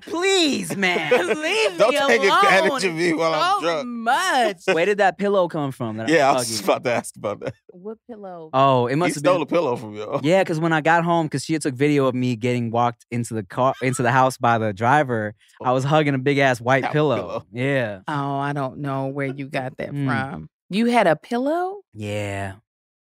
please, 0.01 0.75
man. 0.75 1.11
Leave 1.27 1.77
Don't 1.77 1.91
me 1.91 1.97
take 2.07 2.21
alone. 2.21 2.45
advantage 2.45 2.83
of 2.85 2.95
me 2.95 3.13
while 3.13 3.33
I'm 3.33 3.55
so 3.55 3.61
drunk. 3.61 3.87
much. 3.87 4.57
Where 4.73 4.85
did 4.85 4.97
that 4.99 5.17
pillow 5.17 5.47
come 5.47 5.71
from? 5.71 5.97
That 5.97 6.09
Yeah, 6.09 6.27
I 6.27 6.31
I'm 6.31 6.35
was 6.37 6.47
just 6.47 6.63
about 6.63 6.83
to 6.85 6.91
ask 6.93 7.15
about 7.17 7.39
that. 7.41 7.53
What 7.67 7.97
pillow? 8.09 8.49
Oh, 8.53 8.87
it 8.87 8.91
He 8.91 8.95
must 8.95 9.15
have 9.15 9.19
stole 9.21 9.35
been. 9.35 9.41
a 9.43 9.45
pillow 9.45 9.75
from 9.75 9.95
you. 9.95 10.19
Yeah, 10.23 10.43
because 10.43 10.59
when 10.59 10.73
I 10.73 10.81
got 10.81 11.03
home, 11.03 11.25
because 11.27 11.43
she 11.43 11.57
took 11.59 11.73
video 11.75 12.05
of 12.07 12.15
me 12.15 12.35
getting 12.35 12.71
walked 12.71 13.05
into 13.11 13.33
the 13.33 13.43
car, 13.43 13.73
into 13.81 14.01
the 14.03 14.11
house 14.11 14.37
by 14.37 14.57
the 14.57 14.71
driver, 14.73 15.33
I 15.63 15.71
was 15.71 15.83
hugging 15.83 16.13
a 16.15 16.19
big 16.19 16.37
ass 16.37 16.61
white 16.61 16.89
pillow. 16.91 17.15
pillow. 17.17 17.45
Yeah, 17.51 17.99
Oh, 18.07 18.37
I 18.37 18.53
don't 18.53 18.79
know 18.79 19.07
where 19.07 19.27
you 19.27 19.47
got 19.47 19.77
that 19.77 19.91
Mm. 19.91 20.05
from. 20.07 20.49
You 20.69 20.85
had 20.87 21.07
a 21.07 21.15
pillow? 21.15 21.81
yeah. 21.93 22.53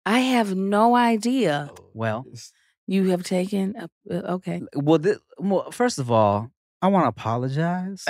I 0.06 0.20
have 0.20 0.56
no 0.56 0.96
idea. 0.96 1.72
Well, 1.94 2.26
You 2.88 3.10
have 3.10 3.24
taken 3.24 3.76
a 3.78 3.90
uh, 4.14 4.34
okay. 4.36 4.62
well, 4.76 4.98
thi- 5.00 5.16
well, 5.38 5.72
first 5.72 6.00
of 6.00 6.12
all, 6.12 6.52
I 6.82 6.88
want 6.88 7.04
to 7.06 7.10
apologize. 7.10 8.06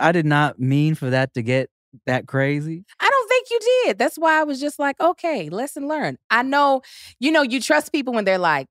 I 0.00 0.12
did 0.12 0.26
not 0.26 0.58
mean 0.58 0.94
for 0.94 1.10
that 1.10 1.34
to 1.34 1.42
get 1.42 1.70
that 2.06 2.26
crazy. 2.26 2.84
I 3.00 3.08
don't 3.10 3.28
think 3.28 3.46
you 3.50 3.58
did. 3.84 3.98
That's 3.98 4.16
why 4.16 4.40
I 4.40 4.44
was 4.44 4.60
just 4.60 4.78
like, 4.78 4.98
okay, 5.00 5.48
lesson 5.50 5.86
learned. 5.88 6.18
I 6.30 6.42
know, 6.42 6.82
you 7.20 7.30
know, 7.32 7.42
you 7.42 7.60
trust 7.60 7.92
people 7.92 8.12
when 8.14 8.24
they're 8.24 8.38
like, 8.38 8.66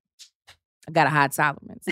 I 0.88 0.92
got 0.92 1.06
a 1.06 1.10
high 1.10 1.28
tolerance. 1.28 1.86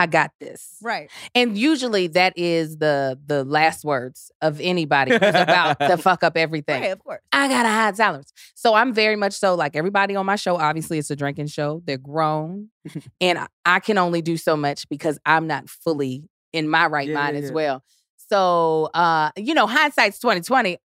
I 0.00 0.06
got 0.06 0.30
this. 0.40 0.76
Right. 0.80 1.10
And 1.34 1.58
usually 1.58 2.06
that 2.08 2.32
is 2.36 2.78
the 2.78 3.18
the 3.26 3.44
last 3.44 3.84
words 3.84 4.30
of 4.40 4.58
anybody 4.60 5.12
who's 5.12 5.20
about 5.20 5.78
to 5.78 5.96
fuck 5.98 6.24
up 6.24 6.36
everything. 6.38 6.80
Right, 6.80 6.90
of 6.90 7.04
course. 7.04 7.20
I 7.32 7.48
got 7.48 7.66
a 7.66 7.68
high 7.68 7.92
tolerance. 7.92 8.32
So 8.54 8.72
I'm 8.74 8.94
very 8.94 9.16
much 9.16 9.34
so 9.34 9.54
like 9.54 9.76
everybody 9.76 10.16
on 10.16 10.24
my 10.24 10.36
show. 10.36 10.56
Obviously, 10.56 10.96
it's 10.98 11.10
a 11.10 11.16
drinking 11.16 11.48
show. 11.48 11.82
They're 11.84 11.98
grown, 11.98 12.70
and 13.20 13.46
I- 13.66 13.80
can 13.80 13.98
only 13.98 14.22
do 14.22 14.36
so 14.38 14.56
much 14.56 14.88
because 14.88 15.18
I'm 15.26 15.46
not 15.46 15.68
fully 15.68 16.24
in 16.52 16.68
my 16.68 16.86
right 16.86 17.08
Yeah, 17.08 17.14
mind 17.14 17.36
yeah, 17.36 17.42
as 17.42 17.50
yeah. 17.50 17.54
well. 17.54 17.84
So, 18.30 18.90
uh, 18.94 19.30
you 19.36 19.54
know, 19.54 19.66
hindsight's 19.66 20.18
2020. 20.18 20.78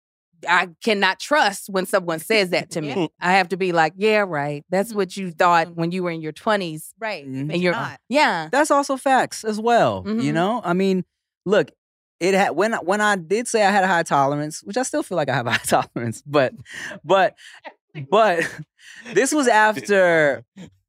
I 0.49 0.69
cannot 0.85 1.21
trust 1.21 1.69
when 1.71 1.87
someone 1.87 2.19
says 2.19 2.51
that 2.51 2.71
to 2.71 2.81
me. 2.81 2.89
Yeah. 2.89 3.07
I 3.21 3.33
have 3.33 3.49
to 3.51 3.57
be 3.57 3.73
like, 3.73 3.95
yeah, 3.97 4.25
right. 4.27 4.65
That's 4.71 4.93
Mhm. 4.93 4.97
what 4.97 5.17
you 5.17 5.31
thought 5.31 5.69
Mhm. 5.69 5.75
when 5.77 5.93
you 5.93 6.03
were 6.03 6.11
in 6.11 6.21
your 6.21 6.33
20s, 6.33 6.93
Right. 6.99 7.27
Mhm. 7.27 7.41
And 7.41 7.51
you're 7.53 7.59
you're 7.63 7.73
not. 7.73 8.01
yeah. 8.09 8.49
That's 8.51 8.71
also 8.71 8.97
facts 8.97 9.45
as 9.45 9.61
well. 9.61 10.03
You 10.07 10.15
Mhm. 10.31 10.35
know, 10.35 10.61
I 10.65 10.73
mean, 10.73 11.05
look, 11.47 11.71
it 12.21 12.35
had 12.35 12.51
when 12.51 12.75
I- 12.75 12.79
when 12.79 13.01
I 13.01 13.17
did 13.17 13.49
say 13.49 13.65
I 13.65 13.71
had 13.71 13.85
a 13.85 13.89
high 13.89 14.03
tolerance, 14.05 14.63
which 14.63 14.77
I 14.77 14.83
still 14.83 15.03
feel 15.03 15.17
like 15.17 15.29
I 15.29 15.35
have 15.35 15.47
a 15.47 15.51
high 15.59 15.59
tolerance, 15.65 16.23
but 16.27 16.55
but 17.05 17.35
but 18.11 18.41
this 19.15 19.33
was 19.33 19.49
after 19.49 20.45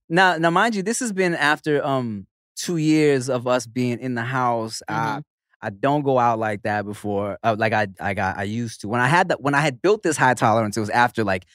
now 0.10 0.38
now 0.38 0.50
mind 0.50 0.76
you, 0.76 0.84
this 0.84 1.00
has 1.00 1.12
been 1.12 1.36
after 1.36 1.84
um 1.86 2.28
two 2.56 2.78
years 2.78 3.30
of 3.30 3.48
us 3.48 3.66
being 3.66 4.00
in 4.00 4.13
the 4.16 4.22
house. 4.24 4.82
I 4.88 5.22
I 5.63 5.69
don't 5.69 6.02
go 6.04 6.19
out 6.19 6.38
like 6.39 6.63
that 6.63 6.86
before. 6.86 7.39
Uh, 7.43 7.56
like 7.58 7.73
I 7.73 7.88
I 7.99 8.13
got 8.13 8.38
I 8.38 8.43
used 8.43 8.82
to. 8.82 8.88
When 8.89 8.99
I 9.02 9.08
had 9.08 9.30
that 9.30 9.41
when 9.41 9.56
I 9.56 9.62
had 9.62 9.82
built 9.82 10.04
this 10.04 10.17
high 10.17 10.34
tolerance, 10.34 10.76
it 10.78 10.82
was 10.82 10.89
after 10.89 11.23
like 11.23 11.45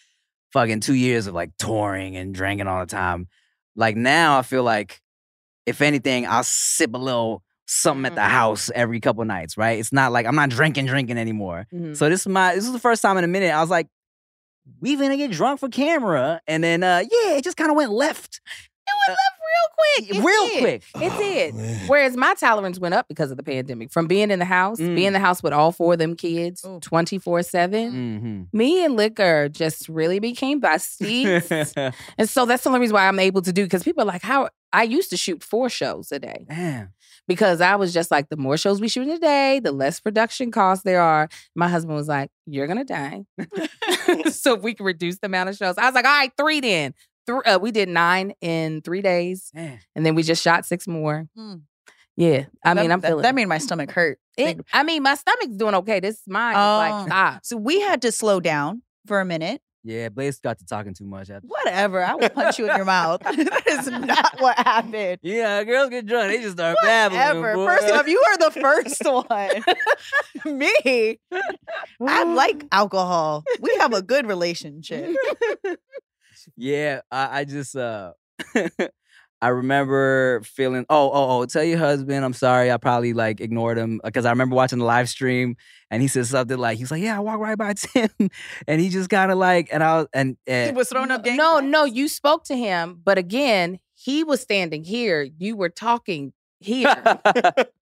fucking 0.52 0.80
two 0.80 0.94
years 0.94 1.26
of 1.26 1.34
like 1.34 1.50
touring 1.58 2.16
and 2.16 2.34
drinking 2.34 2.66
all 2.66 2.80
the 2.80 2.86
time. 2.86 3.28
Like 3.76 3.96
now 3.96 4.38
I 4.38 4.42
feel 4.42 4.62
like 4.64 5.00
if 5.66 5.82
anything, 5.82 6.26
I'll 6.26 6.42
sip 6.44 6.94
a 6.94 6.98
little 6.98 7.42
something 7.66 8.06
at 8.06 8.14
the 8.14 8.22
Mhm. 8.22 8.28
house 8.30 8.70
every 8.74 8.98
couple 8.98 9.22
nights, 9.26 9.58
right? 9.58 9.78
It's 9.78 9.92
not 9.92 10.10
like 10.10 10.24
I'm 10.26 10.34
not 10.34 10.48
drinking, 10.48 10.86
drinking 10.86 11.18
anymore. 11.18 11.66
Mhm. 11.72 11.94
So 11.94 12.08
this 12.08 12.22
is 12.22 12.28
my 12.28 12.54
this 12.54 12.64
is 12.64 12.72
the 12.72 12.78
first 12.78 13.02
time 13.02 13.18
in 13.18 13.24
a 13.24 13.28
minute 13.28 13.52
I 13.52 13.60
was 13.60 13.68
like, 13.70 13.88
we 14.80 14.96
gonna 14.96 15.16
get 15.18 15.30
drunk 15.32 15.60
for 15.60 15.68
camera, 15.68 16.40
and 16.46 16.64
then 16.64 16.82
uh 16.82 17.02
yeah, 17.10 17.34
it 17.36 17.44
just 17.44 17.56
kind 17.58 17.70
of 17.70 17.76
went 17.76 17.92
left 17.92 18.40
It 18.86 18.94
went 19.06 19.18
left 19.18 19.37
real 19.58 20.06
quick. 20.06 20.16
It 20.16 20.24
real 20.24 20.46
did. 20.48 20.60
quick. 20.60 20.82
It 21.02 21.18
did. 21.18 21.54
man. 21.54 21.86
Whereas 21.88 22.16
my 22.16 22.34
tolerance 22.34 22.78
went 22.78 22.94
up 22.94 23.08
because 23.08 23.30
of 23.30 23.36
the 23.36 23.42
pandemic. 23.42 23.90
From 23.92 24.06
being 24.06 24.30
in 24.30 24.38
the 24.38 24.44
house, 24.44 24.78
Mm. 24.80 24.94
being 24.94 25.06
in 25.08 25.12
the 25.12 25.18
house 25.18 25.42
with 25.42 25.52
all 25.52 25.72
four 25.72 25.94
of 25.94 25.98
them 25.98 26.14
kids 26.16 26.64
24 26.82 27.42
7, 27.42 27.92
Mm-hmm. 27.92 28.56
me 28.58 28.84
and 28.84 28.96
liquor 28.96 29.48
just 29.48 29.88
really 29.88 30.18
became 30.20 30.60
besties. 30.60 31.72
and 32.18 32.28
so 32.28 32.46
that's 32.46 32.62
the 32.64 32.68
only 32.70 32.80
reason 32.80 32.94
why 32.94 33.08
I'm 33.08 33.18
able 33.18 33.42
to 33.42 33.52
do 33.52 33.64
because 33.64 33.82
people 33.82 34.02
are 34.02 34.06
like, 34.06 34.22
how 34.22 34.48
I 34.72 34.82
used 34.82 35.10
to 35.10 35.16
shoot 35.16 35.42
four 35.42 35.70
shows 35.70 36.12
a 36.12 36.18
day 36.18 36.44
Damn. 36.48 36.90
because 37.26 37.62
I 37.62 37.76
was 37.76 37.94
just 37.94 38.10
like, 38.10 38.28
the 38.28 38.36
more 38.36 38.58
shows 38.58 38.80
we 38.82 38.88
shoot 38.88 39.04
in 39.04 39.10
a 39.10 39.18
day, 39.18 39.60
the 39.60 39.72
less 39.72 39.98
production 39.98 40.50
costs 40.50 40.84
there 40.84 41.00
are. 41.00 41.28
My 41.54 41.68
husband 41.68 41.96
was 41.96 42.06
like, 42.06 42.30
you're 42.46 42.66
going 42.66 42.78
to 42.78 42.84
die. 42.84 43.24
so 44.30 44.54
if 44.56 44.62
we 44.62 44.74
can 44.74 44.84
reduce 44.84 45.18
the 45.20 45.26
amount 45.26 45.48
of 45.48 45.56
shows, 45.56 45.78
I 45.78 45.86
was 45.86 45.94
like, 45.94 46.04
all 46.04 46.10
right, 46.18 46.32
three 46.36 46.60
then. 46.60 46.92
Three, 47.28 47.40
uh, 47.52 47.58
we 47.58 47.70
did 47.70 47.88
nine 47.90 48.32
in 48.40 48.80
three 48.80 49.02
days 49.02 49.50
Damn. 49.54 49.78
and 49.94 50.04
then 50.06 50.14
we 50.14 50.22
just 50.22 50.42
shot 50.42 50.64
six 50.64 50.88
more. 50.88 51.26
Mm. 51.38 51.60
Yeah, 52.16 52.46
I 52.64 52.72
mean, 52.74 52.90
I'm 52.90 53.00
that- 53.00 53.08
feeling 53.08 53.22
that 53.22 53.34
made 53.34 53.46
my 53.46 53.58
stomach 53.58 53.90
hurt. 53.92 54.18
it. 54.38 54.58
I 54.72 54.82
mean, 54.82 55.02
my 55.02 55.14
stomach's 55.14 55.56
doing 55.56 55.74
okay. 55.76 56.00
This 56.00 56.22
mine 56.26 56.54
is 56.54 56.58
Oh. 56.58 56.76
like 56.78 57.06
stop. 57.06 57.40
So 57.44 57.56
we 57.58 57.80
had 57.80 58.00
to 58.02 58.10
slow 58.10 58.40
down 58.40 58.82
for 59.06 59.20
a 59.20 59.24
minute. 59.24 59.60
Yeah, 59.84 60.08
Blades 60.08 60.40
got 60.40 60.58
to 60.58 60.66
talking 60.66 60.92
too 60.92 61.04
much. 61.06 61.30
After. 61.30 61.46
Whatever. 61.46 62.04
I 62.04 62.14
will 62.14 62.28
punch 62.30 62.58
you 62.58 62.68
in 62.68 62.76
your 62.76 62.84
mouth. 62.84 63.20
that 63.22 63.62
is 63.66 63.86
not 63.88 64.34
what 64.40 64.58
happened. 64.58 65.18
Yeah, 65.22 65.62
girls 65.64 65.90
get 65.90 66.04
drunk. 66.06 66.32
They 66.32 66.42
just 66.42 66.54
start 66.56 66.76
babbling. 66.82 67.20
Whatever. 67.20 67.54
boy. 67.54 67.66
First 67.66 67.94
off, 67.94 68.08
you 68.08 68.20
are 68.26 68.38
the 68.38 68.60
first 68.60 69.02
one. 70.44 70.58
Me. 70.58 71.18
I 72.04 72.24
like 72.24 72.64
alcohol. 72.72 73.44
We 73.60 73.74
have 73.78 73.94
a 73.94 74.02
good 74.02 74.26
relationship. 74.26 75.14
Yeah, 76.56 77.00
I, 77.10 77.40
I 77.40 77.44
just 77.44 77.76
uh 77.76 78.12
I 79.40 79.48
remember 79.48 80.40
feeling 80.44 80.84
oh 80.90 81.10
oh 81.12 81.40
oh 81.40 81.44
tell 81.46 81.62
your 81.62 81.78
husband 81.78 82.24
I'm 82.24 82.32
sorry 82.32 82.72
I 82.72 82.76
probably 82.76 83.12
like 83.12 83.40
ignored 83.40 83.78
him 83.78 84.00
because 84.02 84.24
I 84.24 84.30
remember 84.30 84.56
watching 84.56 84.80
the 84.80 84.84
live 84.84 85.08
stream 85.08 85.56
and 85.90 86.02
he 86.02 86.08
said 86.08 86.26
something 86.26 86.58
like 86.58 86.78
he's 86.78 86.90
like 86.90 87.02
yeah 87.02 87.16
I 87.16 87.20
walked 87.20 87.40
right 87.40 87.56
by 87.56 87.72
Tim 87.76 88.10
and 88.66 88.80
he 88.80 88.88
just 88.88 89.10
kind 89.10 89.30
of 89.30 89.38
like 89.38 89.68
and 89.72 89.82
I 89.84 89.98
was 89.98 90.06
and, 90.12 90.36
He 90.48 90.72
was 90.72 90.88
throwing 90.88 91.10
up 91.12 91.22
gang 91.22 91.36
No, 91.36 91.58
signs. 91.58 91.70
no, 91.70 91.84
you 91.84 92.08
spoke 92.08 92.44
to 92.44 92.56
him, 92.56 93.00
but 93.04 93.16
again, 93.16 93.78
he 93.94 94.24
was 94.24 94.40
standing 94.40 94.82
here. 94.84 95.22
You 95.38 95.56
were 95.56 95.68
talking 95.70 96.32
here. 96.60 96.94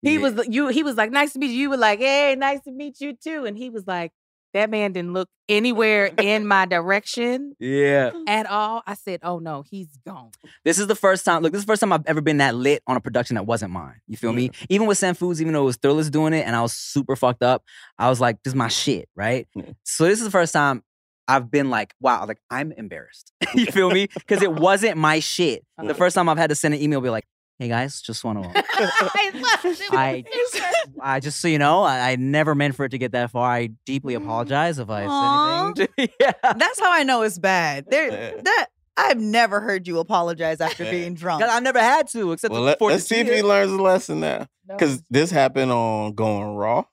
He 0.01 0.15
Yeah. 0.15 0.19
was 0.19 0.47
you. 0.49 0.67
He 0.67 0.83
was 0.83 0.97
like, 0.97 1.11
"Nice 1.11 1.31
to 1.31 1.39
meet 1.39 1.51
you." 1.51 1.59
You 1.59 1.69
were 1.69 1.77
like, 1.77 1.99
"Hey, 1.99 2.35
nice 2.37 2.59
to 2.63 2.71
meet 2.71 2.99
you 2.99 3.13
too." 3.13 3.45
And 3.45 3.57
he 3.57 3.69
was 3.69 3.87
like, 3.87 4.11
"That 4.53 4.69
man 4.69 4.93
didn't 4.93 5.13
look 5.13 5.29
anywhere 5.49 6.11
in 6.17 6.47
my 6.47 6.65
direction 6.65 7.55
yeah. 7.59 8.11
at 8.27 8.45
all." 8.45 8.83
I 8.85 8.93
said, 8.95 9.19
"Oh 9.23 9.39
no, 9.39 9.63
he's 9.69 9.97
gone." 10.05 10.31
this 10.63 10.79
is 10.79 10.87
the 10.87 10.95
first 10.95 11.25
time 11.25 11.41
look 11.41 11.51
this 11.51 11.59
is 11.59 11.65
the 11.65 11.71
first 11.71 11.79
time 11.79 11.93
I've 11.93 12.05
ever 12.05 12.21
been 12.21 12.37
that 12.37 12.55
lit 12.55 12.81
on 12.87 12.97
a 12.97 13.01
production 13.01 13.35
that 13.35 13.45
wasn't 13.45 13.71
mine 13.71 14.01
you 14.07 14.17
feel 14.17 14.33
me? 14.33 14.51
Even 14.69 14.87
with 14.87 14.97
Sin 14.97 15.15
Foods 15.15 15.41
even 15.41 15.53
though 15.53 15.63
it 15.63 15.65
was 15.65 15.77
Thrillers 15.77 16.09
doing 16.09 16.33
it 16.33 16.45
and 16.45 16.55
I 16.55 16.61
was 16.61 16.73
super 16.73 17.15
fucked 17.15 17.43
up 17.43 17.63
I 17.97 18.09
was 18.09 18.19
like 18.19 18.41
this 18.43 18.51
is 18.51 18.55
my 18.55 18.67
shit 18.67 19.09
right? 19.15 19.47
Yeah. 19.55 19.65
so 19.83 20.05
this 20.05 20.19
is 20.19 20.25
the 20.25 20.31
first 20.31 20.53
time 20.53 20.83
I've 21.27 21.49
been 21.49 21.69
like 21.69 21.93
wow 21.99 22.25
like 22.25 22.39
I'm 22.49 22.71
embarrassed 22.71 23.31
you 23.55 23.65
feel 23.67 23.89
me? 23.91 24.07
Because 24.13 24.41
it 24.41 24.51
wasn't 24.51 24.97
my 24.97 25.19
shit. 25.19 25.63
The 25.83 25.93
first 25.93 26.15
time 26.15 26.29
I've 26.29 26.37
had 26.37 26.49
to 26.49 26.55
send 26.55 26.73
an 26.73 26.81
email 26.81 27.01
be 27.01 27.09
like 27.09 27.25
hey 27.59 27.67
guys 27.67 28.01
just 28.01 28.23
want 28.23 28.43
to 28.43 28.49
I, 29.91 30.23
I 31.01 31.19
just 31.19 31.39
so 31.39 31.47
you 31.47 31.59
know, 31.59 31.83
I, 31.83 32.11
I 32.11 32.15
never 32.15 32.55
meant 32.55 32.75
for 32.75 32.85
it 32.85 32.89
to 32.89 32.97
get 32.97 33.11
that 33.13 33.31
far. 33.31 33.49
I 33.49 33.69
deeply 33.85 34.13
mm. 34.15 34.23
apologize 34.23 34.79
if 34.79 34.89
I 34.89 35.05
Aw. 35.05 35.73
said 35.75 35.79
anything. 35.87 36.07
To, 36.07 36.13
yeah, 36.19 36.53
That's 36.57 36.79
how 36.79 36.91
I 36.91 37.03
know 37.03 37.21
it's 37.21 37.39
bad. 37.39 37.85
There 37.89 38.41
that 38.41 38.67
I've 38.95 39.19
never 39.19 39.59
heard 39.61 39.87
you 39.87 39.99
apologize 39.99 40.61
after 40.61 40.83
Yeah. 40.83 40.91
being 40.91 41.13
drunk. 41.15 41.41
'Cause 41.41 41.51
I've 41.51 41.63
never 41.63 41.79
had 41.79 42.07
to 42.09 42.31
except 42.31 42.51
Well, 42.51 42.61
for 42.61 42.65
let, 42.65 42.79
for 42.79 42.91
us 42.91 43.07
see 43.07 43.19
if 43.19 43.27
he 43.27 43.41
learns 43.41 43.71
a 43.71 43.81
lesson 43.81 44.19
now. 44.19 44.47
Because 44.67 45.01
this 45.09 45.29
happened 45.31 45.71
on 45.71 46.13
Going 46.13 46.55
Raw. 46.55 46.85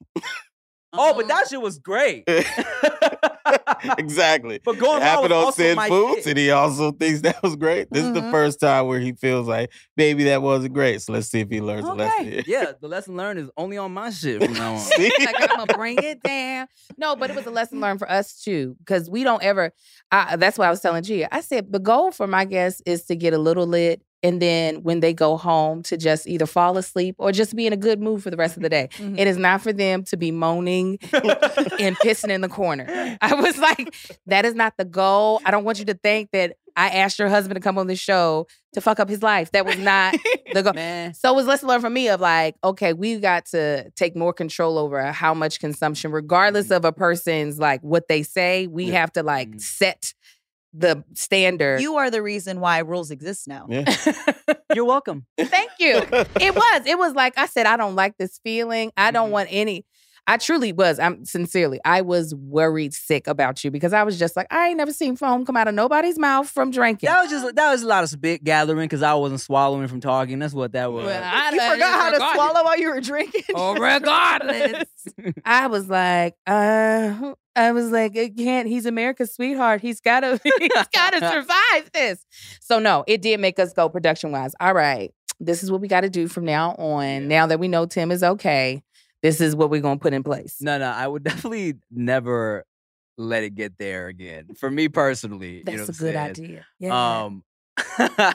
Oh, 0.92 1.14
but 1.14 1.28
that 1.28 1.48
shit 1.48 1.60
was 1.60 1.78
great. 1.78 2.24
exactly. 3.98 4.60
But 4.64 4.78
going 4.78 4.96
it 5.02 5.04
raw 5.04 5.10
happened 5.10 5.30
was 5.30 5.38
on 5.38 5.44
also 5.46 5.62
Sin 5.62 5.76
my 5.76 5.88
Foods, 5.88 6.16
shit. 6.18 6.26
and 6.28 6.38
he 6.38 6.50
also 6.50 6.92
thinks 6.92 7.20
that 7.22 7.42
was 7.42 7.56
great. 7.56 7.88
This 7.90 8.04
is 8.04 8.12
the 8.12 8.20
Mhm. 8.20 8.30
first 8.30 8.60
time 8.60 8.86
where 8.86 9.00
he 9.00 9.12
feels 9.12 9.46
like, 9.46 9.70
maybe 9.96 10.24
that 10.24 10.42
wasn't 10.42 10.74
great. 10.74 11.02
So 11.02 11.12
let's 11.12 11.28
see 11.28 11.40
if 11.40 11.48
he 11.50 11.60
learns 11.60 11.86
a 11.86 11.92
lesson. 11.92 12.20
Okay. 12.26 12.30
here. 12.30 12.42
yeah, 12.46 12.72
the 12.80 12.88
lesson 12.88 13.16
learned 13.16 13.38
is 13.38 13.50
only 13.56 13.78
on 13.78 13.92
my 13.92 14.10
shit 14.10 14.42
from 14.42 14.54
now 14.54 14.74
on. 14.74 14.78
See? 14.80 15.12
like 15.18 15.34
I'm 15.40 15.56
gonna 15.58 15.74
bring 15.74 15.98
it 16.02 16.22
down. 16.22 16.66
No, 16.96 17.16
but 17.16 17.30
it 17.30 17.36
was 17.36 17.46
a 17.46 17.50
lesson 17.50 17.80
learned 17.80 17.98
for 17.98 18.10
us 18.10 18.40
too, 18.40 18.76
because 18.78 19.08
we 19.10 19.24
don't 19.24 19.42
ever. 19.42 19.72
I, 20.10 20.36
that's 20.36 20.58
why 20.58 20.66
I 20.66 20.70
was 20.70 20.80
telling 20.80 21.02
Chia. 21.02 21.28
I 21.32 21.40
said 21.40 21.72
the 21.72 21.78
goal 21.78 22.10
for 22.12 22.26
my 22.26 22.44
guests 22.44 22.82
is 22.86 23.04
to 23.06 23.16
get 23.16 23.32
a 23.32 23.38
little 23.38 23.66
lit, 23.66 24.02
and 24.22 24.40
then 24.40 24.82
when 24.82 25.00
they 25.00 25.12
go 25.14 25.36
home, 25.36 25.82
to 25.84 25.96
just 25.96 26.26
either 26.26 26.46
fall 26.46 26.76
asleep 26.76 27.14
or 27.18 27.32
just 27.32 27.54
be 27.56 27.66
in 27.66 27.72
a 27.72 27.76
good 27.76 28.00
mood 28.00 28.22
for 28.22 28.30
the 28.30 28.36
rest 28.36 28.56
of 28.56 28.62
the 28.62 28.68
day. 28.68 28.88
Mhm. 28.98 29.18
It 29.18 29.26
is 29.26 29.36
not 29.36 29.62
for 29.62 29.72
them 29.72 30.04
to 30.04 30.16
be 30.16 30.30
moaning 30.30 30.98
and 31.12 31.96
pissing 31.98 32.30
in 32.30 32.40
the 32.40 32.48
corner. 32.48 33.16
I 33.20 33.34
was 33.34 33.56
like, 33.58 33.94
that 34.26 34.44
is 34.44 34.54
not 34.54 34.74
the 34.76 34.84
goal. 34.84 35.40
I 35.44 35.50
don't 35.50 35.64
want 35.64 35.78
you 35.78 35.84
to 35.86 35.94
think 35.94 36.30
that 36.32 36.56
I 36.76 36.88
asked 36.90 37.18
your 37.18 37.28
husband 37.28 37.56
to 37.56 37.60
come 37.60 37.78
on 37.78 37.88
the 37.88 37.96
show 37.96 38.46
to 38.74 38.80
fuck 38.80 39.00
up 39.00 39.08
his 39.08 39.22
life. 39.22 39.50
That 39.52 39.66
was 39.66 39.76
not 39.78 40.14
the 40.52 40.62
goal. 40.62 40.72
Man, 40.72 41.14
So 41.14 41.32
it 41.32 41.36
was 41.36 41.46
lesson 41.46 41.68
learned 41.68 41.82
for 41.82 41.90
me 41.90 42.08
of 42.08 42.20
like, 42.20 42.54
okay, 42.62 42.92
we 42.92 43.18
got 43.18 43.46
to 43.46 43.90
take 43.96 44.14
more 44.16 44.32
control 44.32 44.78
over 44.78 45.10
how 45.12 45.34
much 45.34 45.58
consumption, 45.60 46.12
regardless 46.12 46.70
of 46.70 46.84
a 46.84 46.92
person's 46.92 47.58
like 47.58 47.80
what 47.82 48.06
they 48.08 48.22
say. 48.22 48.66
We 48.68 48.84
Yeah. 48.84 49.00
have 49.00 49.12
to 49.14 49.22
like 49.22 49.50
Mhm. 49.50 49.60
set 49.60 50.14
the 50.72 51.02
standard. 51.14 51.80
you 51.80 51.96
are 51.96 52.10
the 52.10 52.22
reason 52.22 52.60
why 52.60 52.78
rules 52.78 53.10
exist 53.10 53.48
now. 53.48 53.66
Yeah. 53.68 53.84
you're 54.74 54.84
welcome. 54.84 55.26
Thank 55.38 55.70
you. 55.78 55.96
It 56.40 56.54
was. 56.54 56.82
It 56.86 56.98
was 56.98 57.14
like 57.14 57.36
I 57.38 57.46
said, 57.46 57.66
I 57.66 57.76
don't 57.76 57.96
like 57.96 58.16
this 58.18 58.38
feeling. 58.44 58.92
I 58.96 59.10
don't 59.10 59.28
Mhm. 59.30 59.32
want 59.32 59.48
any. 59.50 59.84
I 60.26 60.36
truly 60.36 60.72
was. 60.72 60.98
I'm 60.98 61.24
sincerely. 61.24 61.80
I 61.84 62.02
was 62.02 62.34
worried 62.34 62.94
sick 62.94 63.26
about 63.26 63.64
you 63.64 63.70
because 63.70 63.92
I 63.92 64.02
was 64.04 64.18
just 64.18 64.36
like, 64.36 64.46
I 64.50 64.68
ain't 64.68 64.76
never 64.76 64.92
seen 64.92 65.16
foam 65.16 65.44
come 65.44 65.56
out 65.56 65.66
of 65.68 65.74
nobody's 65.74 66.18
mouth 66.18 66.48
from 66.48 66.70
drinking. 66.70 67.08
That 67.08 67.22
was 67.22 67.30
just 67.30 67.54
that 67.56 67.70
was 67.72 67.82
a 67.82 67.86
lot 67.86 68.04
of 68.04 68.10
spit 68.10 68.44
gathering 68.44 68.86
because 68.86 69.02
I 69.02 69.14
wasn't 69.14 69.40
swallowing 69.40 69.88
from 69.88 70.00
talking. 70.00 70.38
That's 70.38 70.54
what 70.54 70.72
that 70.72 70.92
was. 70.92 71.06
Well, 71.06 71.22
I- 71.24 71.50
You 71.52 71.60
I- 71.60 71.70
forgot 71.72 72.00
how 72.00 72.10
to 72.10 72.34
swallow 72.34 72.64
while 72.64 72.78
you 72.78 72.90
were 72.90 73.00
drinking. 73.00 73.42
Oh, 73.54 73.74
regardless. 73.74 74.84
I 75.44 75.66
was 75.66 75.88
like, 75.88 76.34
uh, 76.46 77.34
I 77.56 77.72
was 77.72 77.90
like, 77.90 78.14
it 78.16 78.36
can't. 78.36 78.68
He's 78.68 78.86
America's 78.86 79.34
sweetheart. 79.34 79.80
He's 79.80 80.00
gotta, 80.00 80.40
he's 80.60 80.70
gotta 80.94 81.18
survive 81.18 81.90
this. 81.92 82.24
So 82.60 82.78
no, 82.78 83.04
it 83.06 83.22
did 83.22 83.40
make 83.40 83.58
us 83.58 83.72
go 83.72 83.88
production 83.88 84.30
wise. 84.32 84.52
All 84.60 84.74
right, 84.74 85.12
this 85.40 85.62
is 85.62 85.70
what 85.70 85.80
we 85.80 85.88
got 85.88 86.02
to 86.02 86.10
do 86.10 86.28
from 86.28 86.44
now 86.44 86.72
on. 86.76 87.28
Now 87.28 87.46
that 87.48 87.58
we 87.58 87.66
know 87.68 87.86
Tim 87.86 88.10
is 88.12 88.22
okay, 88.22 88.82
this 89.22 89.40
is 89.40 89.54
what 89.56 89.70
we're 89.70 89.80
gonna 89.80 89.98
put 90.00 90.12
in 90.14 90.22
place. 90.22 90.56
no, 90.60 90.78
no, 90.78 90.86
I 90.90 91.06
would 91.06 91.22
definitely 91.30 91.74
never 91.90 92.64
let 93.18 93.42
it 93.42 93.54
get 93.54 93.76
there 93.78 94.06
again. 94.08 94.48
For 94.58 94.70
me 94.70 94.88
personally, 94.88 95.62
That's 95.64 95.72
you 95.72 95.78
know 95.78 95.84
a 95.84 95.86
good 95.86 95.96
saying? 95.96 96.16
idea. 96.16 96.66
Yeah. 96.78 97.22
Um, 97.24 97.44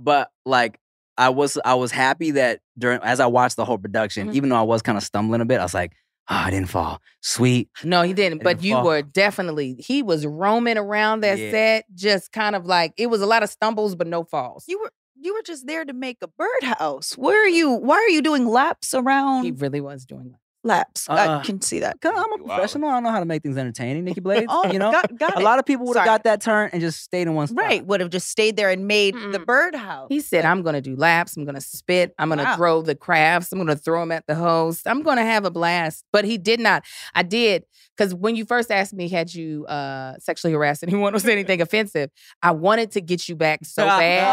but 0.00 0.30
like 0.44 0.78
I 1.18 1.30
was, 1.30 1.56
I 1.64 1.74
was 1.74 1.90
happy 1.90 2.32
that 2.32 2.60
during 2.78 3.00
as 3.02 3.20
I 3.20 3.26
watched 3.26 3.56
the 3.56 3.64
whole 3.64 3.78
production, 3.78 4.28
Mhm. 4.28 4.34
even 4.34 4.48
though 4.50 4.56
I 4.56 4.62
was 4.62 4.82
kind 4.82 4.98
of 4.98 5.04
stumbling 5.04 5.40
a 5.40 5.46
bit, 5.46 5.60
I 5.60 5.62
was 5.62 5.72
like, 5.74 5.92
oh, 6.28 6.34
I 6.34 6.50
didn't 6.50 6.68
fall. 6.68 7.00
Sweet. 7.22 7.70
no, 7.84 8.02
he 8.02 8.12
didn't. 8.12 8.34
and 8.34 8.42
But 8.42 8.58
the 8.60 8.66
you 8.68 8.74
fall. 8.74 8.84
were 8.84 9.02
definitely. 9.02 9.76
He 9.78 10.02
was 10.02 10.26
roaming 10.26 10.76
around 10.76 11.20
that 11.22 11.38
Yeah. 11.38 11.50
set, 11.50 11.84
just 11.94 12.32
kind 12.32 12.54
of 12.54 12.66
like 12.66 12.92
it 12.98 13.06
was 13.06 13.22
a 13.22 13.26
lot 13.26 13.42
of 13.42 13.48
stumbles, 13.48 13.94
but 13.94 14.06
no 14.06 14.24
falls. 14.24 14.64
You 14.68 14.80
were 14.80 14.90
you 15.20 15.34
were 15.34 15.42
just 15.42 15.66
there 15.66 15.84
to 15.84 15.92
make 15.92 16.18
a 16.22 16.28
birdhouse. 16.28 17.16
Where 17.16 17.44
are 17.44 17.48
you? 17.48 17.70
Why 17.70 17.96
are 17.96 18.08
you 18.08 18.22
doing 18.22 18.46
laps 18.46 18.94
around 18.94 19.44
he 19.44 19.50
really 19.50 19.80
was 19.80 20.04
doing 20.04 20.32
that. 20.32 20.40
Laps? 20.66 21.08
Uh-uh. 21.08 21.38
I 21.40 21.42
can 21.44 21.60
see 21.60 21.80
that. 21.80 22.00
Cause 22.00 22.12
I'm 22.16 22.32
a 22.40 22.44
professional. 22.44 22.88
I 22.90 22.94
don't 22.94 23.04
know 23.04 23.10
how 23.10 23.20
to 23.20 23.24
make 23.24 23.42
things 23.42 23.56
entertaining. 23.56 24.04
Nikki 24.04 24.20
Blades, 24.26 24.46
Oh, 24.48 24.70
you 24.70 24.78
know, 24.78 24.90
got, 24.92 25.16
got 25.18 25.36
a 25.36 25.40
it. 25.40 25.44
lot 25.44 25.58
of 25.58 25.64
people 25.64 25.86
would 25.86 25.96
have 25.96 26.06
got 26.06 26.24
that 26.24 26.40
turn 26.40 26.70
and 26.72 26.80
just 26.82 27.00
stayed 27.02 27.22
in 27.22 27.34
one 27.34 27.46
spot. 27.46 27.64
right 27.64 27.86
would 27.86 28.00
have 28.00 28.10
just 28.10 28.28
stayed 28.28 28.56
there 28.56 28.70
and 28.70 28.86
made 28.86 29.14
the 29.14 29.18
Mm-mm. 29.38 29.46
birdhouse. 29.46 30.06
He 30.10 30.20
said, 30.20 30.44
I'm 30.44 30.62
going 30.62 30.74
to 30.74 30.80
do 30.80 30.96
laps. 30.96 31.36
I'm 31.36 31.44
going 31.44 31.54
to 31.54 31.60
spit. 31.60 32.14
I'm 32.18 32.28
going 32.28 32.38
to 32.38 32.44
Wow. 32.44 32.56
throw 32.56 32.82
the 32.82 32.94
crafts. 32.94 33.52
I'm 33.52 33.58
going 33.58 33.68
to 33.68 33.76
throw 33.76 34.00
them 34.00 34.12
at 34.12 34.26
the 34.26 34.34
host. 34.34 34.86
I'm 34.86 35.02
going 35.02 35.16
to 35.16 35.24
have 35.24 35.44
a 35.44 35.50
blast. 35.50 36.04
But 36.12 36.24
he 36.24 36.38
did 36.38 36.60
not. 36.60 36.84
I 37.14 37.22
did. 37.22 37.64
Because 37.96 38.14
when 38.14 38.36
you 38.36 38.44
first 38.44 38.70
asked 38.70 38.92
me, 38.92 39.08
had 39.08 39.32
you 39.32 39.64
uh, 39.66 40.14
sexually 40.18 40.52
harassed 40.52 40.82
anyone 40.86 41.14
or 41.14 41.18
said 41.18 41.30
anything 41.30 41.62
offensive, 41.62 42.10
I 42.42 42.50
wanted 42.50 42.90
to 42.92 43.00
get 43.00 43.28
you 43.28 43.36
back 43.36 43.60
so 43.64 43.84
bad 43.86 44.26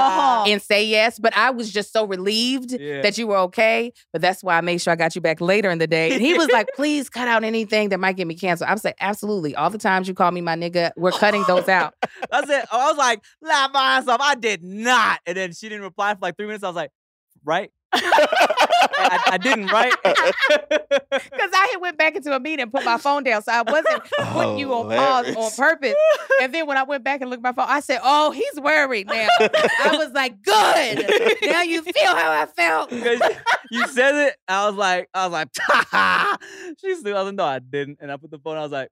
Oh. 0.46 0.52
and 0.52 0.62
say 0.62 0.86
yes. 0.86 1.17
But 1.17 1.36
I 1.38 1.52
was 1.52 1.72
just 1.72 1.93
so 1.93 2.06
relieved 2.06 2.72
Yeah. 2.74 3.02
that 3.04 3.17
you 3.17 3.28
were 3.28 3.38
okay. 3.38 3.93
But 4.12 4.22
that's 4.22 4.43
why 4.43 4.58
I 4.58 4.62
made 4.62 4.80
sure 4.82 4.91
I 4.91 4.96
got 4.98 5.15
you 5.15 5.22
back 5.22 5.39
later 5.39 5.69
in 5.69 5.78
the 5.78 5.88
day. 5.88 6.17
He 6.23 6.33
was 6.33 6.49
like, 6.49 6.67
please 6.75 7.09
cut 7.09 7.27
out 7.27 7.43
anything 7.43 7.89
that 7.89 7.99
might 7.99 8.15
get 8.15 8.27
me 8.27 8.36
canceled. 8.36 8.69
I 8.69 8.73
was 8.73 8.83
like, 8.83 8.95
absolutely. 8.99 9.55
All 9.55 9.69
the 9.69 9.77
times 9.77 10.07
you 10.07 10.13
call 10.13 10.31
me 10.31 10.41
my 10.41 10.55
nigga, 10.55 10.91
we're 10.95 11.12
cutting 11.12 11.43
those 11.47 11.67
out. 11.67 11.93
That's 12.31 12.49
it. 12.49 12.65
I 12.71 12.89
was 12.89 12.97
like, 12.97 13.21
laugh 13.41 13.71
my 13.73 13.97
ass 13.97 14.07
off. 14.07 14.21
I 14.21 14.36
did 14.36 14.63
not. 14.63 15.19
And 15.25 15.38
then 15.38 15.53
she 15.53 15.69
didn't 15.69 15.83
reply 15.83 16.13
for 16.13 16.19
like 16.21 16.38
three 16.38 16.45
minutes. 16.45 16.63
I 16.63 16.67
was 16.67 16.75
like, 16.75 16.91
right? 17.43 17.71
I, 19.03 19.19
I 19.33 19.37
didn't, 19.37 19.67
right? 19.67 19.93
Because 21.13 21.51
I 21.53 21.67
had 21.71 21.77
went 21.79 21.97
back 21.97 22.15
into 22.15 22.35
a 22.35 22.39
meeting 22.39 22.61
and 22.63 22.71
put 22.71 22.83
my 22.85 22.97
phone 22.97 23.23
down, 23.23 23.43
so 23.43 23.51
I 23.51 23.61
wasn't 23.61 24.03
putting 24.17 24.33
oh, 24.35 24.57
you 24.57 24.73
on 24.73 24.89
pause 24.89 25.35
on 25.35 25.51
purpose. 25.51 25.93
And 26.41 26.53
then 26.53 26.65
when 26.67 26.75
I 26.77 26.83
went 26.83 27.03
back 27.03 27.21
and 27.21 27.29
looked 27.29 27.45
at 27.45 27.55
my 27.55 27.63
phone, 27.63 27.71
I 27.71 27.79
said, 27.81 27.99
"Oh, 28.03 28.31
he's 28.31 28.59
worried 28.59 29.07
now." 29.07 29.27
I 29.39 29.95
was 29.97 30.11
like, 30.11 30.41
"Good." 30.41 31.05
Now 31.51 31.61
you 31.61 31.81
feel 31.83 32.15
how 32.15 32.31
I 32.31 32.45
felt." 32.47 32.91
you 33.71 33.87
said 33.87 34.15
it. 34.27 34.35
I 34.47 34.67
was 34.67 34.75
like, 34.75 35.09
I 35.13 35.25
was 35.27 35.33
like, 35.33 35.49
ha 35.59 36.37
she 36.81 36.95
still, 36.95 37.15
I 37.15 37.21
was 37.21 37.27
like, 37.27 37.35
no, 37.35 37.45
I 37.45 37.59
didn't. 37.59 37.99
And 38.01 38.11
I 38.11 38.17
put 38.17 38.31
the 38.31 38.39
phone, 38.39 38.57
I 38.57 38.61
was 38.61 38.71
like, 38.71 38.89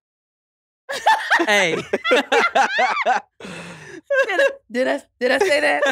hey. 1.48 1.76
Did 4.28 4.40
I, 4.40 4.50
did 4.72 4.88
I 4.88 5.02
did 5.20 5.32
I 5.32 5.38
say 5.40 5.60
that? 5.62 5.84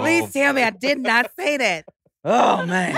Please 0.00 0.24
Oh, 0.24 0.30
tell 0.32 0.52
me 0.52 0.62
I 0.62 0.70
did 0.70 0.98
not 0.98 1.30
say 1.38 1.56
that. 1.56 1.84
oh 2.24 2.66
man. 2.66 2.94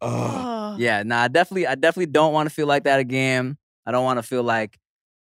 Ugh. 0.00 0.48
Yeah, 0.74 1.02
nah, 1.04 1.22
I 1.22 1.28
definitely, 1.28 1.66
I 1.66 1.74
definitely 1.74 2.06
don't 2.12 2.32
want 2.32 2.48
to 2.48 2.54
feel 2.54 2.66
like 2.66 2.84
that 2.84 2.98
again. 3.00 3.56
I 3.86 3.92
don't 3.92 4.04
want 4.04 4.18
to 4.18 4.22
feel 4.22 4.42
like, 4.42 4.78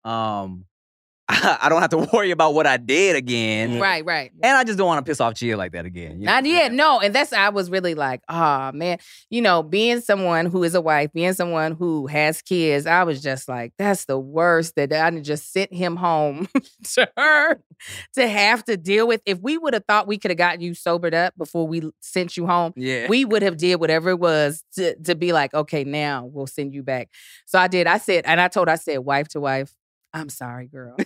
um, 0.05 0.67
I 1.61 1.69
don't 1.69 1.83
have 1.83 1.91
to 1.91 2.09
worry 2.13 2.31
about 2.31 2.55
what 2.55 2.67
I 2.67 2.79
did 2.79 3.15
again. 3.15 3.79
Right, 3.79 4.03
right. 4.03 4.33
And 4.43 4.57
I 4.57 4.65
just 4.65 4.79
don't 4.79 4.87
want 4.87 5.05
to 5.05 5.09
piss 5.11 5.21
off 5.21 5.35
Chia 5.35 5.59
like 5.59 5.73
that 5.73 5.85
again. 5.85 6.21
you 6.21 6.25
Not 6.25 6.43
know? 6.45 6.51
yet, 6.51 6.73
no. 6.73 7.01
And 7.01 7.15
that's 7.15 7.35
I 7.35 7.51
was 7.51 7.71
really 7.71 7.95
like, 7.95 8.23
oh 8.31 8.73
man, 8.73 8.99
you 9.29 9.43
know, 9.43 9.63
being 9.63 10.01
someone 10.01 10.47
who 10.47 10.65
is 10.65 10.75
a 10.75 10.81
wife, 10.81 11.13
being 11.13 11.35
someone 11.35 11.73
who 11.73 12.07
has 12.07 12.41
kids, 12.41 12.87
I 12.87 13.03
was 13.05 13.21
just 13.21 13.47
like, 13.47 13.75
that's 13.77 14.07
the 14.07 14.19
worst 14.19 14.75
that 14.77 14.91
I 14.91 15.11
just 15.21 15.53
sent 15.53 15.71
him 15.73 15.97
home 15.97 16.49
to 16.95 17.09
her 17.19 17.61
to 18.15 18.27
have 18.27 18.65
to 18.65 18.79
deal 18.79 19.07
with. 19.07 19.21
If 19.27 19.39
we 19.41 19.59
would 19.59 19.75
have 19.75 19.85
thought 19.87 20.07
we 20.07 20.17
could 20.17 20.31
have 20.31 20.39
gotten 20.39 20.63
you 20.63 20.73
sobered 20.73 21.13
up 21.15 21.35
before 21.37 21.69
we 21.69 21.83
sent 22.01 22.39
you 22.39 22.47
home, 22.47 22.73
Yeah. 22.75 23.07
we 23.07 23.27
would 23.27 23.43
have 23.43 23.59
did 23.59 23.77
whatever 23.81 24.11
it 24.11 24.19
was 24.19 24.65
to 24.77 24.95
to 25.03 25.15
be 25.15 25.35
like, 25.35 25.53
okay, 25.53 25.85
now 25.85 26.25
we'll 26.33 26.47
send 26.47 26.73
you 26.73 26.83
back. 26.83 27.11
So 27.45 27.59
I 27.59 27.69
did. 27.69 27.87
I 27.87 27.99
said, 27.99 28.25
and 28.27 28.41
I 28.41 28.49
told, 28.49 28.71
I 28.71 28.77
said, 28.77 29.01
wife 29.01 29.29
to 29.29 29.41
wife, 29.41 29.75
I'm 30.13 30.29
sorry, 30.29 30.67
girl. 30.67 30.97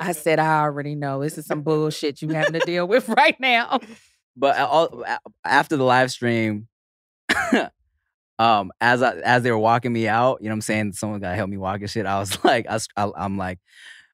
I 0.00 0.12
said, 0.12 0.38
I 0.38 0.60
already 0.60 0.94
know 0.94 1.20
this 1.22 1.38
is 1.38 1.46
some 1.46 1.62
bullshit 1.62 2.22
you 2.22 2.28
having 2.28 2.52
to 2.52 2.60
deal 2.60 2.86
with 2.86 3.08
right 3.16 3.38
now. 3.40 3.80
but 4.36 4.58
all, 4.58 5.04
after 5.44 5.76
the 5.76 5.84
live 5.84 6.10
stream, 6.10 6.68
um, 8.38 8.72
as 8.80 9.02
I 9.02 9.16
as 9.16 9.42
they 9.42 9.50
were 9.50 9.58
walking 9.58 9.92
me 9.92 10.08
out, 10.08 10.40
you 10.40 10.48
know 10.48 10.52
what 10.52 10.56
I'm 10.56 10.62
saying? 10.62 10.92
Someone 10.92 11.20
got 11.20 11.30
to 11.30 11.36
help 11.36 11.48
me 11.48 11.56
walk 11.56 11.80
and 11.80 11.90
shit. 11.90 12.06
I 12.06 12.18
was 12.18 12.44
like, 12.44 12.66
I, 12.68 12.78
I, 12.96 13.10
I'm 13.16 13.38
like, 13.38 13.58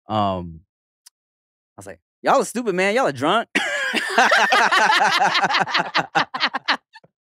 um, 0.09 0.61
I 1.77 1.79
was 1.79 1.87
like, 1.87 2.01
y'all 2.23 2.41
are 2.41 2.45
stupid, 2.45 2.75
man. 2.75 2.95
Y'all 2.95 3.07
are 3.07 3.13
drunk. 3.13 3.49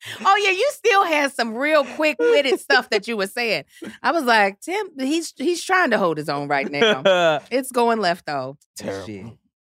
Oh 0.25 0.37
yeah, 0.37 0.51
you 0.51 0.69
still 0.73 1.05
had 1.05 1.33
some 1.33 1.55
real 1.55 1.85
quick 1.85 2.17
witted 2.19 2.61
stuff 2.61 2.91
that 2.91 3.07
you 3.09 3.17
were 3.17 3.27
saying. 3.27 3.65
I 4.03 4.13
was 4.13 4.25
like, 4.25 4.61
Tim, 4.61 4.89
he's 4.99 5.33
he's 5.37 5.63
trying 5.65 5.91
to 5.91 5.99
hold 5.99 6.17
his 6.19 6.29
own 6.29 6.49
right 6.49 6.71
now. 6.71 7.41
It's 7.51 7.73
going 7.73 8.01
left 8.01 8.27
though. 8.27 8.57
Terrible. 8.77 9.07
Shit. 9.07 9.27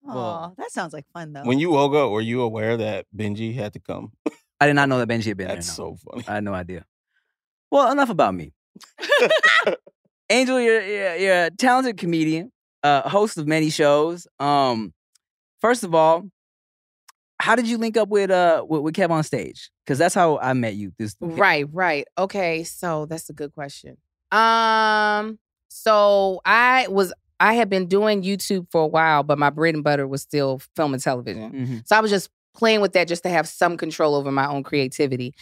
Oh, 0.07 0.15
Well, 0.15 0.55
that 0.57 0.71
sounds 0.71 0.93
like 0.93 1.05
fun 1.13 1.33
though. 1.33 1.43
When 1.43 1.59
you 1.59 1.69
woke 1.71 1.93
up, 1.93 2.11
were 2.11 2.21
you 2.21 2.41
aware 2.41 2.77
that 2.77 3.05
Benji 3.15 3.53
had 3.55 3.73
to 3.73 3.79
come? 3.79 4.11
I 4.61 4.67
did 4.67 4.73
not 4.75 4.89
know 4.89 4.97
that 4.99 5.07
Benji 5.07 5.25
had 5.27 5.37
been 5.37 5.47
That's 5.47 5.75
there. 5.75 5.85
no. 5.85 5.95
so 5.97 6.11
funny. 6.11 6.23
I 6.27 6.35
had 6.35 6.43
no 6.43 6.53
idea. 6.53 6.85
Well, 7.71 7.91
enough 7.91 8.09
about 8.09 8.33
me. 8.33 8.53
Angel, 10.29 10.59
you're, 10.61 10.81
you're, 10.85 11.15
you're 11.15 11.45
a 11.45 11.49
talented 11.51 11.97
comedian, 11.97 12.51
uh, 12.83 13.07
host 13.09 13.37
of 13.37 13.47
many 13.47 13.69
shows. 13.69 14.27
Um, 14.39 14.93
first 15.59 15.83
of 15.83 15.95
all, 15.95 16.29
how 17.39 17.55
did 17.55 17.67
you 17.67 17.77
link 17.77 17.95
up 17.97 18.09
with 18.09 18.29
uh 18.31 18.65
with, 18.67 18.81
with 18.81 18.95
Kev 18.95 19.09
on 19.11 19.23
stage? 19.23 19.69
Because 19.85 19.97
that's 19.97 20.15
how 20.15 20.37
I 20.39 20.53
met 20.53 20.75
you. 20.75 20.91
This 20.97 21.15
Right, 21.19 21.65
right. 21.71 22.05
Okay, 22.17 22.63
so 22.63 23.05
that's 23.05 23.29
a 23.29 23.33
good 23.33 23.53
question. 23.53 23.97
Um, 24.31 25.39
so 25.69 26.41
I 26.45 26.87
was 26.89 27.13
I 27.39 27.53
had 27.53 27.69
been 27.69 27.87
doing 27.87 28.21
YouTube 28.23 28.67
for 28.71 28.81
a 28.81 28.87
while, 28.87 29.23
but 29.23 29.37
my 29.39 29.49
bread 29.49 29.73
and 29.75 29.83
butter 29.83 30.07
was 30.07 30.21
still 30.21 30.59
film 30.75 30.93
and 30.93 31.01
television. 31.01 31.51
Mhm. 31.51 31.87
So 31.87 31.95
I 31.95 32.01
was 32.01 32.11
just 32.11 32.29
playing 32.53 32.81
with 32.81 32.93
that 32.93 33.07
just 33.07 33.23
to 33.23 33.29
have 33.29 33.47
some 33.47 33.77
control 33.77 34.15
over 34.15 34.31
my 34.31 34.47
own 34.47 34.63
creativity. 34.63 35.33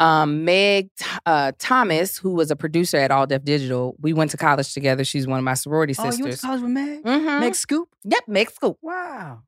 Um, 0.00 0.44
Meg 0.44 0.88
uh, 1.26 1.52
Thomas, 1.58 2.16
who 2.18 2.32
was 2.32 2.50
a 2.50 2.56
producer 2.56 2.96
at 2.96 3.10
All 3.10 3.26
Def 3.26 3.44
Digital, 3.44 3.96
we 4.00 4.12
went 4.14 4.30
to 4.32 4.36
college 4.38 4.72
together. 4.72 5.04
She's 5.04 5.26
one 5.26 5.38
of 5.38 5.44
my 5.44 5.54
sorority 5.54 5.94
Oh, 5.98 6.04
you 6.04 6.08
went 6.08 6.16
to 6.18 6.22
sisters. 6.32 6.40
college 6.40 6.62
with 6.62 6.70
Meg? 6.70 7.02
Mm-hmm. 7.04 7.40
Meg 7.40 7.54
Scoop? 7.54 7.88
Yep, 8.04 8.24
Meg 8.28 8.50
Scoop. 8.50 8.78
Wow. 8.82 9.42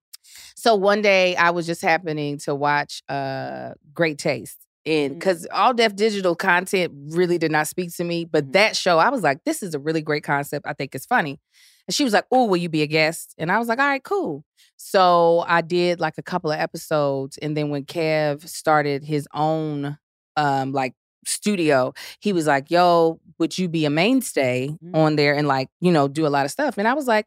So 0.56 0.74
one 0.74 1.02
day 1.02 1.36
I 1.36 1.50
was 1.50 1.66
just 1.66 1.82
happening 1.82 2.38
to 2.38 2.54
watch 2.54 3.02
uh 3.08 3.72
Great 3.94 4.18
Taste. 4.18 4.58
And 4.84 5.14
because 5.14 5.46
All 5.52 5.72
Def 5.72 5.94
Digital 5.94 6.34
content 6.34 6.92
really 7.10 7.38
did 7.38 7.52
not 7.52 7.68
speak 7.68 7.94
to 7.96 8.04
me, 8.04 8.24
but 8.24 8.46
Mhm. 8.48 8.52
that 8.54 8.76
show, 8.76 8.98
I 8.98 9.10
was 9.10 9.22
like, 9.22 9.44
this 9.44 9.62
is 9.62 9.74
a 9.74 9.78
really 9.78 10.02
great 10.02 10.24
concept. 10.24 10.66
I 10.66 10.72
think 10.72 10.94
it's 10.94 11.06
funny. 11.06 11.38
And 11.86 11.94
she 11.94 12.02
was 12.04 12.12
like, 12.12 12.24
Oh, 12.32 12.46
will 12.46 12.56
you 12.56 12.68
be 12.68 12.82
a 12.82 12.86
guest? 12.88 13.34
And 13.38 13.50
I 13.52 13.58
was 13.58 13.68
like, 13.68 13.78
All 13.78 13.86
right, 13.86 14.02
cool. 14.02 14.44
So 14.76 15.44
I 15.46 15.60
did 15.60 16.00
like 16.00 16.14
a 16.18 16.22
couple 16.22 16.50
of 16.50 16.58
episodes. 16.58 17.38
And 17.38 17.56
then 17.56 17.68
when 17.70 17.84
Kev 17.84 18.48
started 18.48 19.04
his 19.04 19.28
own 19.34 19.98
um 20.36 20.72
like 20.72 20.94
studio, 21.24 21.92
he 22.20 22.32
was 22.32 22.46
like, 22.48 22.70
Yo, 22.70 23.20
would 23.38 23.56
you 23.58 23.68
be 23.68 23.84
a 23.84 23.90
mainstay 23.90 24.76
Mm. 24.82 24.96
on 24.96 25.16
there 25.16 25.34
and 25.34 25.46
like, 25.46 25.68
you 25.80 25.92
know, 25.92 26.08
do 26.08 26.26
a 26.26 26.28
lot 26.36 26.44
of 26.44 26.50
stuff? 26.50 26.76
And 26.78 26.88
I 26.88 26.94
was 26.94 27.06
like, 27.06 27.26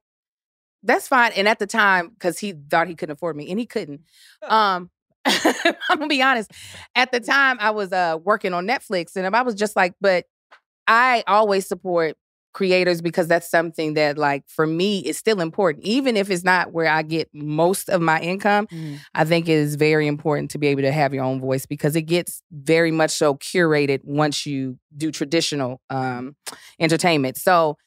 that's 0.85 1.07
fine. 1.07 1.31
And 1.35 1.47
at 1.47 1.59
the 1.59 1.67
time, 1.67 2.09
because 2.09 2.39
he 2.39 2.53
thought 2.69 2.87
he 2.87 2.95
couldn't 2.95 3.13
afford 3.13 3.35
me, 3.35 3.49
and 3.49 3.59
he 3.59 3.65
couldn't. 3.65 4.01
Um, 4.47 4.89
I'm 5.25 5.75
gonna 5.89 6.07
be 6.07 6.21
honest. 6.21 6.51
At 6.95 7.11
the 7.11 7.19
time, 7.21 7.57
I 7.59 7.71
was 7.71 7.91
uh 7.91 8.17
working 8.23 8.53
on 8.53 8.67
Netflix, 8.67 9.15
and 9.15 9.35
I 9.35 9.41
was 9.41 9.55
just 9.55 9.75
like, 9.75 9.93
but 10.01 10.25
I 10.87 11.23
always 11.27 11.67
support 11.67 12.15
creators 12.53 13.01
because 13.01 13.27
that's 13.27 13.49
something 13.49 13.95
that, 13.95 14.17
like, 14.17 14.43
for 14.47 14.65
me, 14.65 14.99
is 14.99 15.17
still 15.17 15.41
important, 15.41 15.85
even 15.85 16.15
if 16.15 16.29
it's 16.29 16.43
not 16.43 16.71
where 16.71 16.87
I 16.87 17.01
get 17.03 17.29
most 17.33 17.89
of 17.89 18.01
my 18.01 18.21
income. 18.21 18.67
I 19.13 19.25
think 19.25 19.49
it 19.49 19.53
is 19.53 19.75
very 19.75 20.07
important 20.07 20.51
to 20.51 20.57
be 20.57 20.67
able 20.67 20.83
to 20.83 20.91
have 20.91 21.13
your 21.13 21.23
own 21.23 21.41
voice 21.41 21.65
because 21.65 21.95
it 21.95 22.03
gets 22.03 22.41
very 22.51 22.91
much 22.91 23.11
so 23.11 23.35
curated 23.35 24.01
once 24.03 24.45
you 24.45 24.77
do 24.95 25.11
traditional 25.11 25.81
um, 25.89 26.35
entertainment. 26.79 27.37
So 27.37 27.77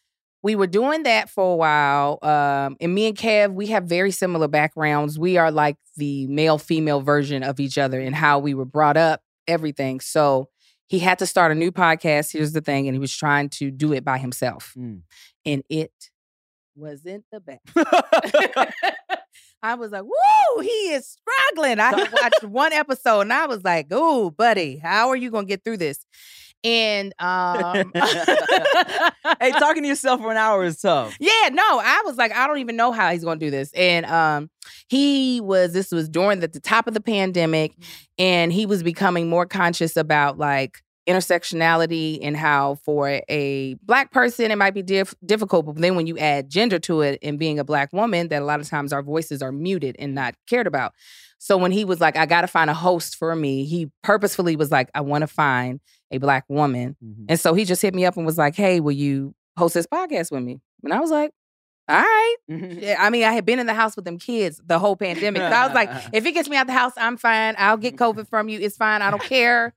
we 0.42 0.54
were 0.54 0.66
doing 0.66 1.02
that 1.02 1.30
for 1.30 1.52
a 1.52 1.56
while. 1.56 2.18
Um, 2.22 2.76
and 2.80 2.94
me 2.94 3.08
and 3.08 3.16
Kev, 3.16 3.52
we 3.52 3.66
have 3.68 3.84
very 3.84 4.10
similar 4.10 4.48
backgrounds. 4.48 5.18
We 5.18 5.36
are 5.36 5.50
like 5.50 5.76
the 5.96 6.26
male 6.28 6.58
female 6.58 7.00
version 7.00 7.42
of 7.42 7.58
each 7.58 7.76
other 7.76 8.00
in 8.00 8.12
how 8.12 8.38
we 8.38 8.54
were 8.54 8.64
brought 8.64 8.96
up, 8.96 9.22
everything. 9.46 10.00
So 10.00 10.48
he 10.86 11.00
had 11.00 11.18
to 11.18 11.26
start 11.26 11.52
a 11.52 11.54
new 11.54 11.72
podcast. 11.72 12.32
Here's 12.32 12.52
the 12.52 12.60
thing. 12.60 12.86
And 12.86 12.94
he 12.94 13.00
was 13.00 13.14
trying 13.14 13.48
to 13.50 13.70
do 13.70 13.92
it 13.92 14.04
by 14.04 14.18
himself. 14.18 14.72
Mm. 14.78 15.02
And 15.44 15.62
it 15.68 15.92
wasn't 16.76 17.24
the 17.32 17.40
best. 17.40 17.60
I 19.62 19.74
was 19.74 19.90
like, 19.90 20.04
woo, 20.04 20.62
he 20.62 20.92
is 20.92 21.18
struggling. 21.18 21.80
I 21.80 21.90
watched 21.90 22.44
one 22.44 22.72
episode 22.72 23.22
and 23.22 23.32
I 23.32 23.46
was 23.46 23.64
like, 23.64 23.92
ooh, 23.92 24.30
buddy, 24.30 24.78
how 24.78 25.08
are 25.08 25.16
you 25.16 25.30
going 25.30 25.46
to 25.46 25.48
get 25.48 25.64
through 25.64 25.78
this? 25.78 26.06
And 26.64 27.14
um, 27.20 27.92
hey, 27.94 29.52
talking 29.52 29.82
to 29.82 29.88
yourself 29.88 30.20
for 30.20 30.30
an 30.30 30.36
hour 30.36 30.64
is 30.64 30.80
tough. 30.80 31.16
yeah, 31.20 31.50
no, 31.52 31.62
I 31.62 32.02
was 32.04 32.16
like, 32.16 32.32
I 32.32 32.46
don't 32.46 32.58
even 32.58 32.76
know 32.76 32.92
how 32.92 33.10
he's 33.12 33.24
going 33.24 33.38
to 33.38 33.46
do 33.46 33.50
this. 33.50 33.72
And 33.74 34.06
um, 34.06 34.50
he 34.88 35.40
was, 35.40 35.72
this 35.72 35.92
was 35.92 36.08
during 36.08 36.40
the, 36.40 36.48
the 36.48 36.60
top 36.60 36.88
of 36.88 36.94
the 36.94 37.00
pandemic, 37.00 37.74
and 38.18 38.52
he 38.52 38.66
was 38.66 38.82
becoming 38.82 39.28
more 39.28 39.46
conscious 39.46 39.96
about 39.96 40.38
like 40.38 40.82
intersectionality 41.08 42.18
and 42.22 42.36
how 42.36 42.74
for 42.84 43.22
a 43.30 43.74
black 43.82 44.12
person 44.12 44.50
it 44.50 44.58
might 44.58 44.74
be 44.74 44.82
diff- 44.82 45.14
difficult 45.24 45.64
but 45.64 45.76
then 45.76 45.96
when 45.96 46.06
you 46.06 46.18
add 46.18 46.50
gender 46.50 46.78
to 46.78 47.00
it 47.00 47.18
and 47.22 47.38
being 47.38 47.58
a 47.58 47.64
black 47.64 47.90
woman 47.94 48.28
that 48.28 48.42
a 48.42 48.44
lot 48.44 48.60
of 48.60 48.68
times 48.68 48.92
our 48.92 49.02
voices 49.02 49.40
are 49.40 49.50
muted 49.50 49.96
and 49.98 50.14
not 50.14 50.34
cared 50.46 50.66
about 50.66 50.92
so 51.38 51.56
when 51.56 51.72
he 51.72 51.82
was 51.82 51.98
like 51.98 52.14
i 52.18 52.26
gotta 52.26 52.46
find 52.46 52.68
a 52.68 52.74
host 52.74 53.16
for 53.16 53.34
me 53.34 53.64
he 53.64 53.90
purposefully 54.02 54.54
was 54.54 54.70
like 54.70 54.90
i 54.94 55.00
want 55.00 55.22
to 55.22 55.26
find 55.26 55.80
a 56.10 56.18
black 56.18 56.44
woman 56.48 56.96
Mhm. 57.04 57.26
and 57.28 57.40
so 57.40 57.54
he 57.54 57.64
just 57.64 57.82
hit 57.82 57.94
me 57.94 58.04
up 58.06 58.16
and 58.16 58.24
was 58.26 58.38
like 58.38 58.54
hey 58.56 58.80
will 58.80 58.92
you 58.92 59.34
host 59.56 59.74
this 59.74 59.86
podcast 59.86 60.30
with 60.32 60.42
me 60.42 60.60
and 60.84 60.92
i 60.92 61.00
was 61.00 61.10
like 61.10 61.30
all 61.88 61.96
right 61.96 62.36
Mhm. 62.50 62.82
yeah, 62.82 62.96
I 62.98 63.08
mean, 63.08 63.24
I 63.24 63.32
had 63.32 63.46
been 63.46 63.58
in 63.58 63.66
the 63.66 63.72
house 63.74 63.96
with 63.96 64.04
them 64.04 64.18
kids 64.18 64.60
the 64.66 64.78
whole 64.78 64.94
pandemic. 64.94 65.40
So 65.40 65.46
I 65.48 65.64
was 65.66 65.74
like, 65.74 65.88
if 66.12 66.26
it 66.26 66.32
gets 66.32 66.46
me 66.46 66.56
out 66.58 66.66
the 66.66 66.74
house, 66.74 66.92
I'm 66.98 67.16
fine. 67.16 67.54
I'll 67.56 67.78
get 67.78 67.96
COVID 67.96 68.28
from 68.28 68.50
you. 68.50 68.60
It's 68.60 68.76
fine. 68.76 69.00
I 69.00 69.10
don't 69.10 69.22
care. 69.22 69.72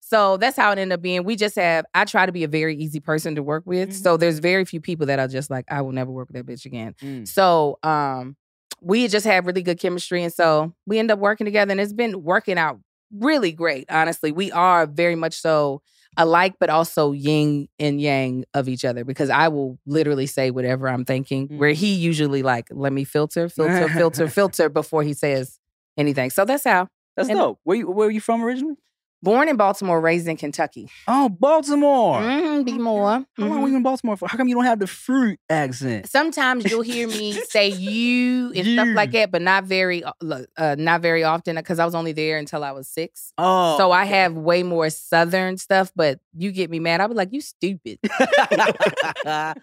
So 0.00 0.36
that's 0.38 0.56
how 0.56 0.70
it 0.72 0.78
ended 0.78 0.94
up 0.98 1.02
being. 1.02 1.22
We 1.22 1.36
just 1.36 1.54
have, 1.54 1.84
I 1.94 2.04
try 2.04 2.26
to 2.26 2.32
be 2.32 2.42
a 2.44 2.48
very 2.48 2.76
easy 2.76 2.98
person 2.98 3.36
to 3.36 3.44
work 3.44 3.62
with. 3.64 3.92
So 3.94 4.16
there's 4.16 4.40
very 4.40 4.64
few 4.64 4.80
people 4.80 5.06
that 5.06 5.18
are 5.20 5.28
just 5.28 5.48
like, 5.48 5.64
I 5.70 5.82
will 5.82 5.92
never 5.92 6.10
work 6.10 6.28
with 6.32 6.36
that 6.36 6.52
bitch 6.52 6.64
again. 6.66 6.94
Mm. 7.00 7.28
So 7.28 7.78
um 7.84 8.36
we 8.82 9.06
just 9.06 9.24
have 9.24 9.46
really 9.46 9.62
good 9.62 9.78
chemistry. 9.78 10.22
And 10.24 10.32
so 10.32 10.74
we 10.84 10.98
end 10.98 11.12
up 11.12 11.18
working 11.20 11.44
together 11.44 11.70
and 11.70 11.80
it's 11.80 11.92
been 11.92 12.24
working 12.24 12.58
out 12.58 12.80
really 13.12 13.52
great. 13.52 13.86
Honestly, 13.90 14.32
we 14.32 14.52
are 14.52 14.86
very 14.86 15.14
much 15.14 15.34
so 15.40 15.82
alike, 16.16 16.54
but 16.58 16.70
also 16.70 17.12
yin 17.12 17.68
and 17.78 18.00
yang 18.00 18.44
of 18.54 18.68
each 18.68 18.84
other 18.84 19.04
because 19.04 19.30
I 19.30 19.48
will 19.48 19.78
literally 19.86 20.26
say 20.26 20.50
whatever 20.50 20.88
I'm 20.88 21.04
thinking, 21.04 21.48
where 21.58 21.72
mm. 21.72 21.76
he 21.76 21.94
usually 21.94 22.42
like, 22.42 22.68
let 22.70 22.92
me 22.92 23.04
filter, 23.04 23.48
filter, 23.48 23.88
filter, 23.88 24.28
filter 24.28 24.68
before 24.68 25.02
he 25.02 25.12
says 25.12 25.58
anything. 25.96 26.30
So 26.30 26.44
that's 26.44 26.64
how. 26.64 26.88
That's 27.16 27.28
And- 27.28 27.38
dope. 27.38 27.60
Where 27.64 27.76
you 27.76 27.90
where 27.90 28.08
are 28.08 28.10
you 28.10 28.20
from 28.20 28.42
originally? 28.42 28.76
Born 29.22 29.48
in 29.48 29.56
Baltimore, 29.56 30.00
raised 30.00 30.28
in 30.28 30.36
Kentucky. 30.36 30.88
Oh, 31.08 31.28
Baltimore. 31.28 32.20
Mm, 32.20 32.64
be 32.64 32.78
more. 32.78 33.24
How 33.36 33.46
long 33.46 33.62
were 33.62 33.68
you 33.68 33.76
in 33.76 33.82
Baltimore 33.82 34.16
for? 34.16 34.28
How 34.28 34.36
come 34.36 34.46
you 34.46 34.54
don't 34.54 34.64
have 34.66 34.78
the 34.78 34.86
fruit 34.86 35.40
accent? 35.48 36.08
Sometimes 36.08 36.70
you'll 36.70 36.82
hear 36.82 37.08
me 37.08 37.32
say 37.48 37.68
you 37.68 38.52
and 38.54 38.66
stuff 38.66 38.88
like 38.94 39.12
that, 39.12 39.30
but 39.32 39.42
not 39.42 39.64
very, 39.64 40.04
uh, 40.04 40.12
uh, 40.56 40.76
not 40.78 41.00
very 41.00 41.24
often 41.24 41.56
because 41.56 41.78
I 41.78 41.84
was 41.84 41.94
only 41.94 42.12
there 42.12 42.36
until 42.38 42.62
I 42.62 42.72
was 42.72 42.88
six. 42.88 43.32
Oh, 43.38 43.76
So 43.78 43.90
I 43.90 44.04
have 44.04 44.34
way 44.34 44.62
more 44.62 44.90
southern 44.90 45.56
stuff, 45.56 45.90
but 45.96 46.20
you 46.36 46.52
get 46.52 46.70
me 46.70 46.78
mad. 46.78 47.00
I 47.00 47.06
was 47.06 47.16
like, 47.16 47.32
you 47.32 47.40
stupid. 47.40 47.98
Man, 49.24 49.54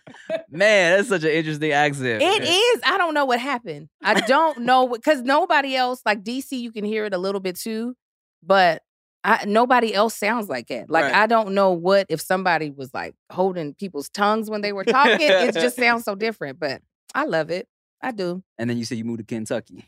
that's 0.52 1.10
such 1.10 1.24
an 1.24 1.30
interesting 1.30 1.72
accent. 1.72 2.22
It 2.22 2.44
is. 2.44 2.82
I 2.86 2.98
don't 2.98 3.14
know 3.14 3.26
what 3.26 3.40
happened. 3.40 3.90
I 4.04 4.20
don't 4.22 4.60
know 4.62 4.88
because 4.88 5.22
nobody 5.22 5.76
else, 5.76 6.02
like 6.06 6.24
DC, 6.24 6.52
you 6.60 6.72
can 6.72 6.84
hear 6.86 7.06
it 7.06 7.14
a 7.14 7.18
little 7.18 7.40
bit 7.42 7.56
too, 7.58 7.96
but 8.42 8.82
I, 9.24 9.46
nobody 9.46 9.94
else 9.94 10.16
sounds 10.16 10.50
like 10.50 10.68
that. 10.68 10.90
Like 10.90 11.06
Right. 11.06 11.16
I 11.16 11.28
don't 11.28 11.54
know 11.54 11.72
what 11.72 12.08
if 12.10 12.20
somebody 12.22 12.70
was 12.70 12.94
like 12.94 13.16
holding 13.32 13.74
people's 13.74 14.10
tongues 14.10 14.50
when 14.50 14.62
they 14.62 14.74
were 14.74 14.84
talking. 14.84 15.18
it 15.20 15.54
just 15.54 15.78
sounds 15.78 16.04
so 16.04 16.16
different. 16.16 16.60
But 16.60 16.82
I 17.16 17.26
love 17.26 17.50
it. 17.50 17.68
I 18.02 18.12
do. 18.12 18.44
And 18.58 18.70
then 18.70 18.78
you 18.78 18.86
said 18.86 18.98
you 18.98 19.06
moved 19.06 19.20
to 19.20 19.26
Kentucky. 19.26 19.86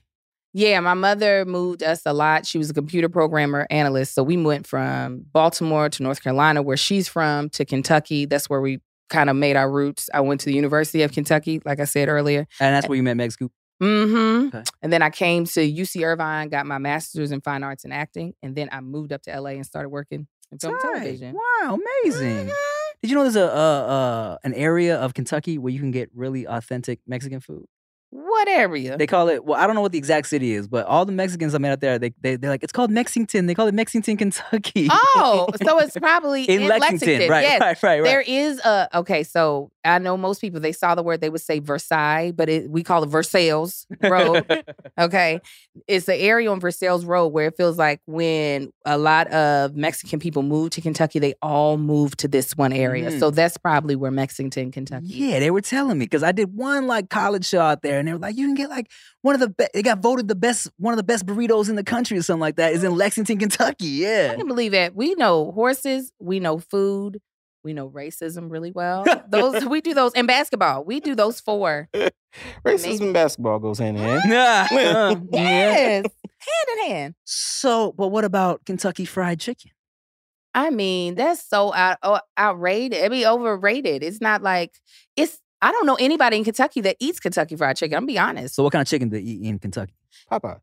Yeah, 0.54 0.80
my 0.80 0.94
mother 0.94 1.44
moved 1.44 1.84
us 1.84 2.04
a 2.06 2.14
lot. 2.14 2.46
She 2.46 2.58
was 2.58 2.70
a 2.70 2.74
computer 2.74 3.10
programmer 3.10 3.68
analyst. 3.70 4.16
So 4.16 4.24
we 4.24 4.38
went 4.38 4.66
from 4.66 5.26
Baltimore 5.34 5.90
to 5.90 6.02
North 6.02 6.24
Carolina, 6.24 6.62
where 6.62 6.78
she's 6.78 7.10
from, 7.10 7.50
to 7.50 7.66
Kentucky. 7.66 8.26
That's 8.26 8.50
where 8.50 8.62
we 8.62 8.80
kind 9.10 9.30
of 9.30 9.36
made 9.36 9.58
our 9.58 9.70
roots. 9.70 10.10
I 10.14 10.22
went 10.22 10.40
to 10.42 10.46
the 10.46 10.54
University 10.54 11.02
of 11.02 11.12
Kentucky, 11.12 11.62
like 11.66 11.82
I 11.82 11.84
said 11.84 12.08
earlier. 12.08 12.48
And 12.62 12.74
that's 12.74 12.88
where 12.88 12.96
you 12.96 13.04
met 13.04 13.18
Meg 13.18 13.34
Scoop. 13.34 13.52
Mm-hmm. 13.82 14.48
Okay. 14.48 14.64
And 14.82 14.92
then 14.94 15.02
I 15.02 15.10
came 15.10 15.46
to 15.46 15.60
UC 15.60 16.04
Irvine, 16.04 16.50
got 16.50 16.66
my 16.66 16.78
master's 16.78 17.32
in 17.32 17.42
fine 17.42 17.64
arts 17.64 17.84
and 17.84 17.94
acting, 17.94 18.34
and 18.42 18.56
then 18.56 18.70
I 18.72 18.80
moved 18.82 19.12
up 19.12 19.22
to 19.24 19.32
LA 19.40 19.52
and 19.52 19.66
started 19.66 19.90
working 19.90 20.28
in 20.52 20.60
film 20.60 20.74
and 20.74 20.82
Tight. 20.82 20.94
television. 21.00 21.36
Wow, 21.36 21.80
amazing. 22.04 22.48
Mhm. 22.48 22.52
Did 23.02 23.12
you 23.12 23.16
know 23.16 23.24
there's 23.24 23.36
a 23.36 23.52
uh, 23.52 23.58
uh, 23.58 24.38
an 24.44 24.54
area 24.54 24.98
of 24.98 25.14
Kentucky 25.14 25.58
where 25.58 25.72
you 25.72 25.80
can 25.80 25.92
get 25.92 26.10
really 26.16 26.46
authentic 26.48 27.00
Mexican 27.06 27.40
food? 27.42 27.66
What 28.12 28.48
area? 28.48 28.98
They 28.98 29.08
call 29.08 29.28
it. 29.30 29.44
Well, 29.44 29.60
I 29.60 29.68
don't 29.68 29.76
know 29.76 29.82
what 29.82 29.92
the 29.92 29.98
exact 29.98 30.28
city 30.28 30.54
is, 30.54 30.68
but 30.68 30.86
all 30.86 31.06
the 31.06 31.12
Mexicans 31.12 31.54
I 31.54 31.58
met 31.58 31.74
out 31.74 31.82
there, 31.82 32.00
they 32.00 32.14
they 32.22 32.36
they're 32.38 32.50
like, 32.50 32.64
it's 32.64 32.72
called 32.72 32.92
Mexington. 32.92 33.46
They 33.48 33.54
call 33.54 33.68
it 33.68 33.74
Mexington, 33.74 34.16
Kentucky. 34.16 34.88
oh, 34.90 35.48
so 35.64 35.80
it's 35.80 35.98
probably 35.98 36.46
in, 36.46 36.62
in, 36.62 36.68
Lexington, 36.70 37.30
right? 37.30 37.42
Yes. 37.42 37.62
Right, 37.62 37.84
right, 37.84 38.02
right. 38.02 38.04
There 38.04 38.22
is 38.22 38.60
a 38.60 38.88
okay, 39.00 39.24
so 39.24 39.72
I 39.84 40.00
know 40.00 40.18
most 40.18 40.40
people 40.40 40.60
they 40.60 40.72
saw 40.72 40.96
the 40.96 41.04
word 41.04 41.22
they 41.22 41.30
would 41.30 41.42
say 41.42 41.60
Versailles, 41.60 42.32
but 42.32 42.48
it, 42.48 42.70
we 42.70 42.84
call 42.84 43.04
it 43.04 43.08
Versailles 43.08 43.86
Road. 44.02 44.66
okay, 45.00 45.42
it's 45.88 46.06
the 46.06 46.16
area 46.16 46.50
on 46.50 46.60
Versailles 46.60 47.04
Road 47.04 47.28
where 47.28 47.48
it 47.48 47.58
feels 47.58 47.78
like 47.78 48.02
when 48.06 48.72
a 48.86 48.98
lot 48.98 49.28
of 49.28 49.76
Mexican 49.76 50.20
people 50.20 50.42
moved 50.42 50.74
to 50.74 50.82
Kentucky, 50.82 51.20
they 51.20 51.34
all 51.42 51.78
moved 51.78 52.20
to 52.20 52.28
this 52.28 52.56
one 52.56 52.72
area. 52.72 53.12
Mhm. 53.12 53.20
So 53.20 53.30
that's 53.30 53.58
probably 53.58 53.96
where 53.96 54.12
Mexington, 54.12 54.72
Kentucky. 54.72 55.08
Yeah, 55.08 55.40
they 55.40 55.52
were 55.52 55.62
telling 55.62 55.98
me 55.98 56.06
because 56.06 56.24
I 56.24 56.32
did 56.32 56.56
one 56.56 56.88
like 56.88 57.10
college 57.10 57.46
show 57.46 57.62
out 57.62 57.82
there, 57.82 58.05
and 58.06 58.10
they 58.10 58.14
were 58.14 58.20
like, 58.20 58.38
"You 58.38 58.46
can 58.46 58.56
get 58.56 58.70
like 58.70 58.92
one 59.22 59.34
of 59.36 59.42
the 59.42 59.50
best." 59.50 59.72
It 59.74 59.84
got 59.84 60.00
voted 60.00 60.28
the 60.28 60.36
best, 60.36 60.70
one 60.78 60.94
of 60.94 60.98
the 60.98 61.04
best 61.04 61.26
burritos 61.26 61.70
in 61.70 61.76
the 61.76 61.84
country, 61.84 62.18
or 62.18 62.22
something 62.22 62.42
like 62.42 62.58
that. 62.58 62.74
Is 62.74 62.84
in 62.84 62.92
mm-hmm. 62.92 63.00
Lexington, 63.00 63.40
Kentucky. 63.40 63.88
Yeah, 63.88 64.08
I 64.08 64.12
Yeah. 64.12 64.36
can 64.36 64.48
believe 64.48 64.72
that. 64.74 64.96
We 64.96 65.16
know 65.16 65.52
horses, 65.52 66.12
we 66.20 66.40
know 66.40 66.60
food, 66.60 67.20
we 67.64 67.74
know 67.74 67.90
racism 67.90 68.52
really 68.52 68.72
well. 68.72 69.04
Those 69.28 69.66
we 69.66 69.82
do 69.82 69.94
those 69.94 70.14
and 70.14 70.28
basketball. 70.28 70.86
We 70.86 71.00
do 71.00 71.16
those 71.16 71.40
four. 71.40 71.90
Racism 72.66 73.02
and 73.02 73.14
basketball 73.14 73.60
goes 73.60 73.80
hand 73.80 73.98
in 73.98 74.04
hand. 74.04 74.22
Nah. 74.30 74.68
yeah. 74.72 75.16
Yes, 75.32 76.06
hand 76.06 76.80
in 76.80 76.90
hand. 76.90 77.16
So, 77.24 77.94
but 77.94 78.10
what 78.10 78.24
about 78.24 78.66
Kentucky 78.66 79.06
Fried 79.06 79.40
Chicken? 79.40 79.72
I 80.54 80.70
mean, 80.70 81.16
that's 81.16 81.44
so 81.44 81.74
out, 81.74 81.98
oh, 82.02 82.20
outrated. 82.38 83.04
I 83.04 83.10
mean, 83.10 83.26
overrated. 83.26 84.04
It's 84.04 84.22
not 84.22 84.42
like 84.42 84.80
it's. 85.18 85.42
I 85.66 85.72
don't 85.72 85.88
know 85.88 85.96
anybody 85.96 86.38
in 86.38 86.44
Kentucky 86.44 86.82
that 86.82 86.96
eats 87.00 87.20
Kentucky 87.20 87.56
Fried 87.56 87.76
Chicken. 87.76 87.98
I'm 87.98 88.06
be 88.06 88.20
honest. 88.20 88.54
So, 88.56 88.62
what 88.64 88.72
kind 88.72 88.82
of 88.84 88.88
chicken 88.88 89.10
do 89.10 89.18
they 89.18 89.24
eat 89.24 89.42
in 89.42 89.58
Kentucky? 89.58 89.94
Popeye. 90.32 90.60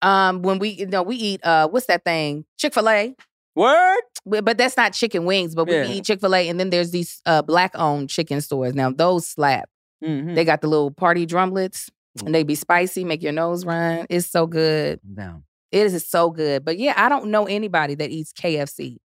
Um, 0.00 0.42
when 0.42 0.58
we 0.58 0.70
you 0.70 0.86
know 0.86 1.02
we 1.02 1.16
eat 1.16 1.44
uh, 1.44 1.68
what's 1.68 1.86
that 1.86 2.02
thing? 2.04 2.44
Chick 2.56 2.72
Fil 2.72 2.88
A. 2.88 3.14
Word. 3.54 4.00
But 4.24 4.56
that's 4.56 4.76
not 4.76 4.92
chicken 4.94 5.24
wings. 5.24 5.54
But 5.54 5.66
we 5.66 5.74
Yeah. 5.74 5.86
eat 5.86 6.04
Chick 6.04 6.20
Fil 6.20 6.34
A, 6.34 6.48
and 6.48 6.58
then 6.58 6.70
there's 6.70 6.90
these 6.92 7.20
uh 7.26 7.42
black 7.42 7.72
owned 7.74 8.08
chicken 8.08 8.40
stores. 8.40 8.74
Now 8.74 8.90
those 8.90 9.26
slap. 9.26 9.68
Mm-hmm. 10.02 10.34
They 10.34 10.44
got 10.44 10.60
the 10.62 10.68
little 10.68 10.92
party 10.92 11.26
drumlets, 11.26 11.90
and 12.24 12.34
they 12.34 12.42
be 12.44 12.54
spicy, 12.54 13.04
make 13.04 13.22
your 13.22 13.32
nose 13.32 13.64
run. 13.66 14.06
It's 14.08 14.28
so 14.28 14.46
good. 14.46 15.00
down. 15.14 15.44
It 15.72 15.86
is 15.86 16.06
so 16.08 16.30
good. 16.30 16.64
But 16.64 16.78
yeah, 16.78 16.94
I 16.96 17.08
don't 17.10 17.26
know 17.26 17.44
anybody 17.46 17.94
that 17.96 18.08
eats 18.10 18.32
KFC 18.32 18.96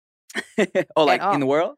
oh, 0.97 1.05
like 1.05 1.21
all. 1.21 1.35
in 1.35 1.41
the 1.41 1.47
world? 1.47 1.75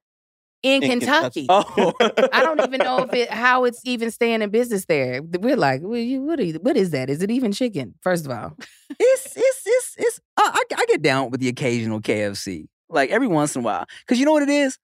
In, 0.64 0.82
In 0.82 0.98
Kentucky. 1.00 1.46
Kentucky. 1.46 1.76
Oh, 1.78 1.92
I 2.32 2.42
don't 2.42 2.58
even 2.62 2.78
know 2.78 3.00
if 3.02 3.12
it 3.12 3.30
how 3.30 3.64
it's 3.64 3.82
even 3.84 4.10
staying 4.10 4.40
in 4.40 4.48
business 4.50 4.86
there. 4.86 5.20
We're 5.22 5.56
like, 5.56 5.82
well, 5.82 5.98
you, 5.98 6.22
what, 6.22 6.40
are 6.40 6.44
you, 6.44 6.54
what 6.54 6.76
is 6.76 6.90
that? 6.90 7.10
Is 7.10 7.22
it 7.22 7.30
even 7.30 7.52
chicken? 7.52 7.94
First 8.02 8.24
of 8.24 8.32
all, 8.32 8.56
it's 8.98 9.36
it's 9.36 9.62
it's 9.66 9.94
it's. 9.98 10.20
I, 10.38 10.50
I 10.70 10.74
I 10.80 10.86
get 10.86 11.02
down 11.02 11.30
with 11.30 11.40
the 11.40 11.48
occasional 11.48 12.00
KFC, 12.00 12.66
like 12.88 13.10
every 13.10 13.26
once 13.28 13.54
in 13.54 13.60
a 13.60 13.64
while, 13.64 13.84
because 14.06 14.18
you 14.18 14.24
know 14.24 14.32
what 14.32 14.42
it 14.42 14.48
is. 14.48 14.78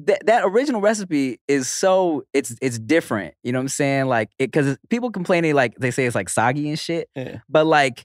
That 0.00 0.26
that 0.26 0.42
original 0.44 0.80
recipe 0.80 1.38
is 1.46 1.68
so 1.68 2.24
it's 2.32 2.56
it's 2.60 2.78
different. 2.78 3.34
You 3.44 3.52
know 3.52 3.58
what 3.60 3.64
I'm 3.64 3.68
saying? 3.68 4.06
Like 4.06 4.30
it 4.38 4.50
because 4.50 4.76
people 4.88 5.10
complaining 5.12 5.54
like 5.54 5.74
they 5.78 5.90
say 5.92 6.04
it's 6.06 6.14
like 6.16 6.28
soggy 6.28 6.68
and 6.68 6.78
shit, 6.78 7.08
Yeah. 7.14 7.38
but 7.48 7.64
like. 7.64 8.04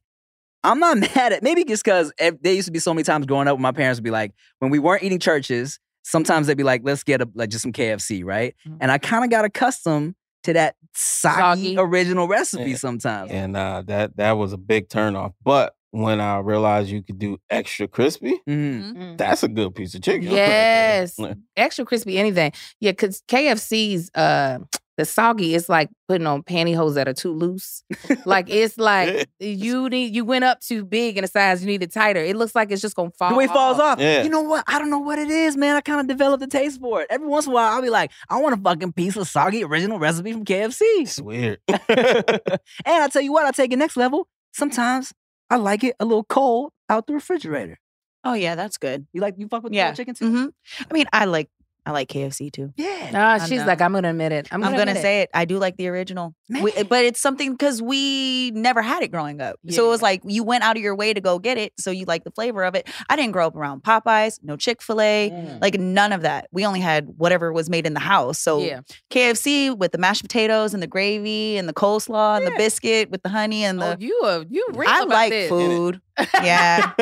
I'm 0.63 0.79
not 0.79 0.97
mad 1.15 1.31
at 1.31 1.43
maybe 1.43 1.63
just 1.63 1.83
because 1.83 2.11
there 2.17 2.51
used 2.51 2.65
to 2.65 2.71
be 2.71 2.79
so 2.79 2.91
many 2.91 3.03
times 3.03 3.27
growing 3.27 3.47
up, 3.47 3.59
my 3.59 3.71
parents 3.71 3.99
would 3.99 4.03
be 4.03 4.09
like, 4.09 4.31
when 4.57 4.71
we 4.71 4.79
weren't 4.79 5.03
eating 5.03 5.19
Church's, 5.19 5.79
sometimes 6.05 6.45
they'd 6.47 6.55
be 6.57 6.63
like, 6.63 6.81
let's 6.83 7.03
get 7.03 7.21
a, 7.21 7.27
like 7.33 7.49
just 7.49 7.63
some 7.63 7.73
KFC, 7.73 8.23
right? 8.23 8.55
Mhm. 8.67 8.77
And 8.81 8.91
I 8.91 8.97
kind 8.99 9.23
of 9.23 9.31
got 9.31 9.43
accustomed 9.43 10.13
to 10.43 10.53
that 10.53 10.75
soggy, 10.93 11.75
Soggy. 11.75 11.77
original 11.79 12.27
recipe 12.27 12.71
Yeah. 12.71 12.75
sometimes. 12.77 13.31
And 13.31 13.57
uh, 13.57 13.83
that 13.87 14.15
that 14.17 14.33
was 14.33 14.53
a 14.53 14.57
big 14.57 14.87
turnoff. 14.89 15.33
But 15.43 15.73
when 15.91 16.19
I 16.21 16.37
realized 16.39 16.89
you 16.89 17.01
could 17.01 17.17
do 17.17 17.37
extra 17.49 17.87
crispy, 17.87 18.39
Mhm. 18.47 19.17
that's 19.17 19.41
a 19.43 19.47
good 19.47 19.73
piece 19.73 19.95
of 19.95 20.01
chicken. 20.03 20.23
yes, 20.31 21.17
extra 21.57 21.83
crispy 21.85 22.17
anything. 22.19 22.51
Yeah, 22.79 22.91
because 22.91 23.23
KFC's 23.27 24.11
uh 24.13 24.59
the 24.97 25.05
soggy 25.05 25.55
is 25.55 25.67
like 25.67 25.89
putting 26.07 26.25
on 26.25 26.41
pantyhose 26.43 26.93
that 26.95 27.07
are 27.07 27.13
too 27.13 27.33
loose. 27.33 27.83
like 28.25 28.49
it's 28.49 28.77
like 28.77 29.27
you 29.39 29.89
need 29.89 30.15
you 30.15 30.23
went 30.23 30.43
up 30.45 30.61
too 30.61 30.85
big 30.85 31.17
in 31.17 31.23
a 31.23 31.27
size, 31.27 31.61
you 31.61 31.67
need 31.67 31.83
it 31.83 31.91
tighter. 31.93 32.19
It 32.21 32.35
looks 32.35 32.55
like 32.55 32.71
it's 32.71 32.81
just 32.81 32.95
gonna 32.95 33.11
fall. 33.11 33.29
The 33.31 33.35
way 33.35 33.43
it 33.45 33.49
falls 33.51 33.79
off. 33.79 33.99
Yeah. 33.99 34.23
You 34.23 34.29
know 34.29 34.41
what? 34.41 34.63
I 34.67 34.79
don't 34.79 34.89
know 34.89 34.99
what 34.99 35.19
it 35.19 35.29
is, 35.29 35.57
man. 35.57 35.75
I 35.75 35.81
kind 35.81 35.99
of 35.99 36.07
developed 36.07 36.43
a 36.43 36.47
taste 36.47 36.79
for 36.79 37.01
it. 37.01 37.07
Every 37.09 37.27
once 37.27 37.45
in 37.45 37.51
a 37.51 37.55
while, 37.55 37.73
I'll 37.73 37.81
be 37.81 37.89
like, 37.89 38.11
I 38.29 38.37
want 38.39 38.57
a 38.57 38.61
fucking 38.61 38.93
piece 38.93 39.15
of 39.17 39.27
soggy 39.27 39.63
original 39.63 39.99
recipe 39.99 40.31
from 40.31 40.45
KFC. 40.45 40.79
It's 40.81 41.19
weird. 41.21 41.59
and 41.67 42.49
I 42.85 43.07
tell 43.11 43.21
you 43.21 43.33
what, 43.33 43.45
I 43.45 43.51
take 43.51 43.71
it 43.73 43.77
next 43.77 43.97
level. 43.97 44.27
Sometimes 44.53 45.11
I 45.49 45.57
like 45.57 45.83
it 45.83 45.95
a 45.99 46.05
little 46.05 46.23
cold 46.23 46.71
out 46.89 47.07
the 47.07 47.13
refrigerator. 47.13 47.79
Oh 48.23 48.33
yeah, 48.33 48.55
that's 48.55 48.77
good. 48.77 49.05
You 49.13 49.21
like 49.21 49.35
you 49.37 49.47
fuck 49.47 49.63
with 49.63 49.73
Yeah. 49.73 49.87
cold 49.87 49.97
chicken 49.97 50.15
too? 50.15 50.29
hmm 50.31 50.45
I 50.89 50.93
mean, 50.93 51.05
I 51.13 51.25
like 51.25 51.49
I 51.85 51.91
like 51.91 52.09
KFC 52.09 52.51
too. 52.51 52.73
Yeah. 52.77 53.11
Ah, 53.13 53.33
I 53.33 53.47
she's 53.47 53.59
know. 53.59 53.65
like, 53.67 53.79
I'm 53.81 53.93
gonna 53.93 54.09
admit 54.09 54.31
it. 54.31 54.47
I'm 54.51 54.63
I'm, 54.63 54.71
gonna, 54.71 54.85
gonna 54.85 54.99
it. 54.99 55.01
say 55.01 55.21
it. 55.21 55.29
I 55.33 55.45
do 55.45 55.59
like 55.59 55.77
the 55.77 55.87
original, 55.87 56.33
We- 56.61 56.71
but 56.83 57.05
it's 57.05 57.19
something 57.19 57.51
because 57.51 57.81
we 57.81 58.51
never 58.51 58.81
had 58.81 59.03
it 59.03 59.09
growing 59.11 59.39
up. 59.41 59.57
So 59.69 59.85
it 59.85 59.89
was 59.89 60.01
like 60.01 60.21
you 60.25 60.43
went 60.43 60.63
out 60.63 60.77
of 60.77 60.81
your 60.83 60.95
way 60.95 61.13
to 61.13 61.21
go 61.21 61.37
get 61.39 61.57
it, 61.57 61.73
so 61.79 61.91
you 61.91 62.05
like 62.05 62.23
the 62.23 62.31
flavor 62.31 62.63
of 62.63 62.73
it. 62.75 62.89
I 63.09 63.15
didn't 63.15 63.33
grow 63.33 63.45
up 63.47 63.55
around 63.55 63.83
Popeyes, 63.83 64.39
no 64.43 64.57
Chick 64.57 64.81
Fil 64.81 64.99
A, 65.01 65.29
Mm. 65.29 65.61
like 65.61 65.79
none 65.79 66.11
of 66.11 66.21
that. 66.23 66.47
We 66.51 66.65
only 66.65 66.79
had 66.79 67.07
whatever 67.17 67.53
was 67.53 67.69
made 67.69 67.85
in 67.85 67.93
the 67.93 67.99
house. 67.99 68.39
So 68.39 68.59
Yeah. 68.59 68.81
KFC 69.11 69.69
with 69.69 69.91
the 69.91 69.97
mashed 69.97 70.23
potatoes 70.23 70.73
and 70.73 70.81
the 70.81 70.87
gravy 70.87 71.57
and 71.57 71.69
the 71.69 71.73
coleslaw 71.73 72.37
and 72.37 72.47
the 72.47 72.51
biscuit 72.57 73.09
with 73.11 73.21
the 73.23 73.29
honey 73.29 73.63
and 73.63 73.79
the. 73.81 73.93
Oh, 73.93 73.95
you 73.99 74.21
are 74.25 74.45
you 74.49 74.65
I 74.87 74.99
about 74.99 75.09
like 75.09 75.29
this. 75.31 75.49
food. 75.49 76.01
Yeah. 76.35 76.93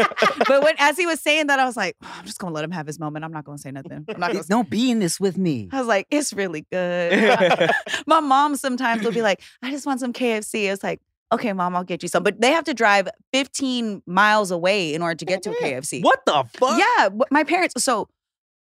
But 0.47 0.63
when 0.63 0.75
as 0.77 0.97
he 0.97 1.05
was 1.05 1.21
saying 1.21 1.47
that, 1.47 1.59
I 1.59 1.65
was 1.65 1.77
like, 1.77 1.95
"Oh, 2.03 2.15
I'm 2.19 2.25
just 2.25 2.39
gonna 2.39 2.53
let 2.53 2.63
him 2.63 2.71
have 2.71 2.87
his 2.87 2.99
moment. 2.99 3.23
I'm 3.23 3.31
not 3.31 3.45
gonna 3.45 3.57
say 3.57 3.71
nothing. 3.71 4.05
I'm 4.07 4.19
not 4.19 4.31
gonna. 4.31 4.43
Don't 4.49 4.69
be 4.69 4.91
in 4.91 4.99
this 4.99 5.19
with 5.19 5.37
me. 5.37 5.69
I 5.71 5.79
was 5.79 5.87
like, 5.87 6.07
it's 6.09 6.33
really 6.33 6.65
good. 6.71 7.71
My 8.07 8.19
mom 8.19 8.55
sometimes 8.55 9.03
will 9.03 9.11
be 9.11 9.21
like, 9.21 9.41
I 9.61 9.71
just 9.71 9.85
want 9.85 9.99
some 9.99 10.13
KFC. 10.13 10.71
It's 10.71 10.83
like, 10.83 11.01
okay, 11.31 11.53
mom, 11.53 11.75
I'll 11.75 11.83
get 11.83 12.03
you 12.03 12.09
some. 12.09 12.23
But 12.23 12.41
they 12.41 12.51
have 12.51 12.65
to 12.65 12.73
drive 12.73 13.07
15 13.33 14.03
miles 14.05 14.51
away 14.51 14.93
in 14.93 15.01
order 15.01 15.15
to 15.15 15.25
get 15.25 15.43
to 15.43 15.51
a 15.51 15.53
mm-hmm. 15.53 15.65
KFC. 15.65 16.03
what 16.03 16.25
the 16.25 16.43
fuck? 16.57 16.79
Yeah, 16.79 17.09
my 17.31 17.43
parents. 17.43 17.81
So 17.83 18.09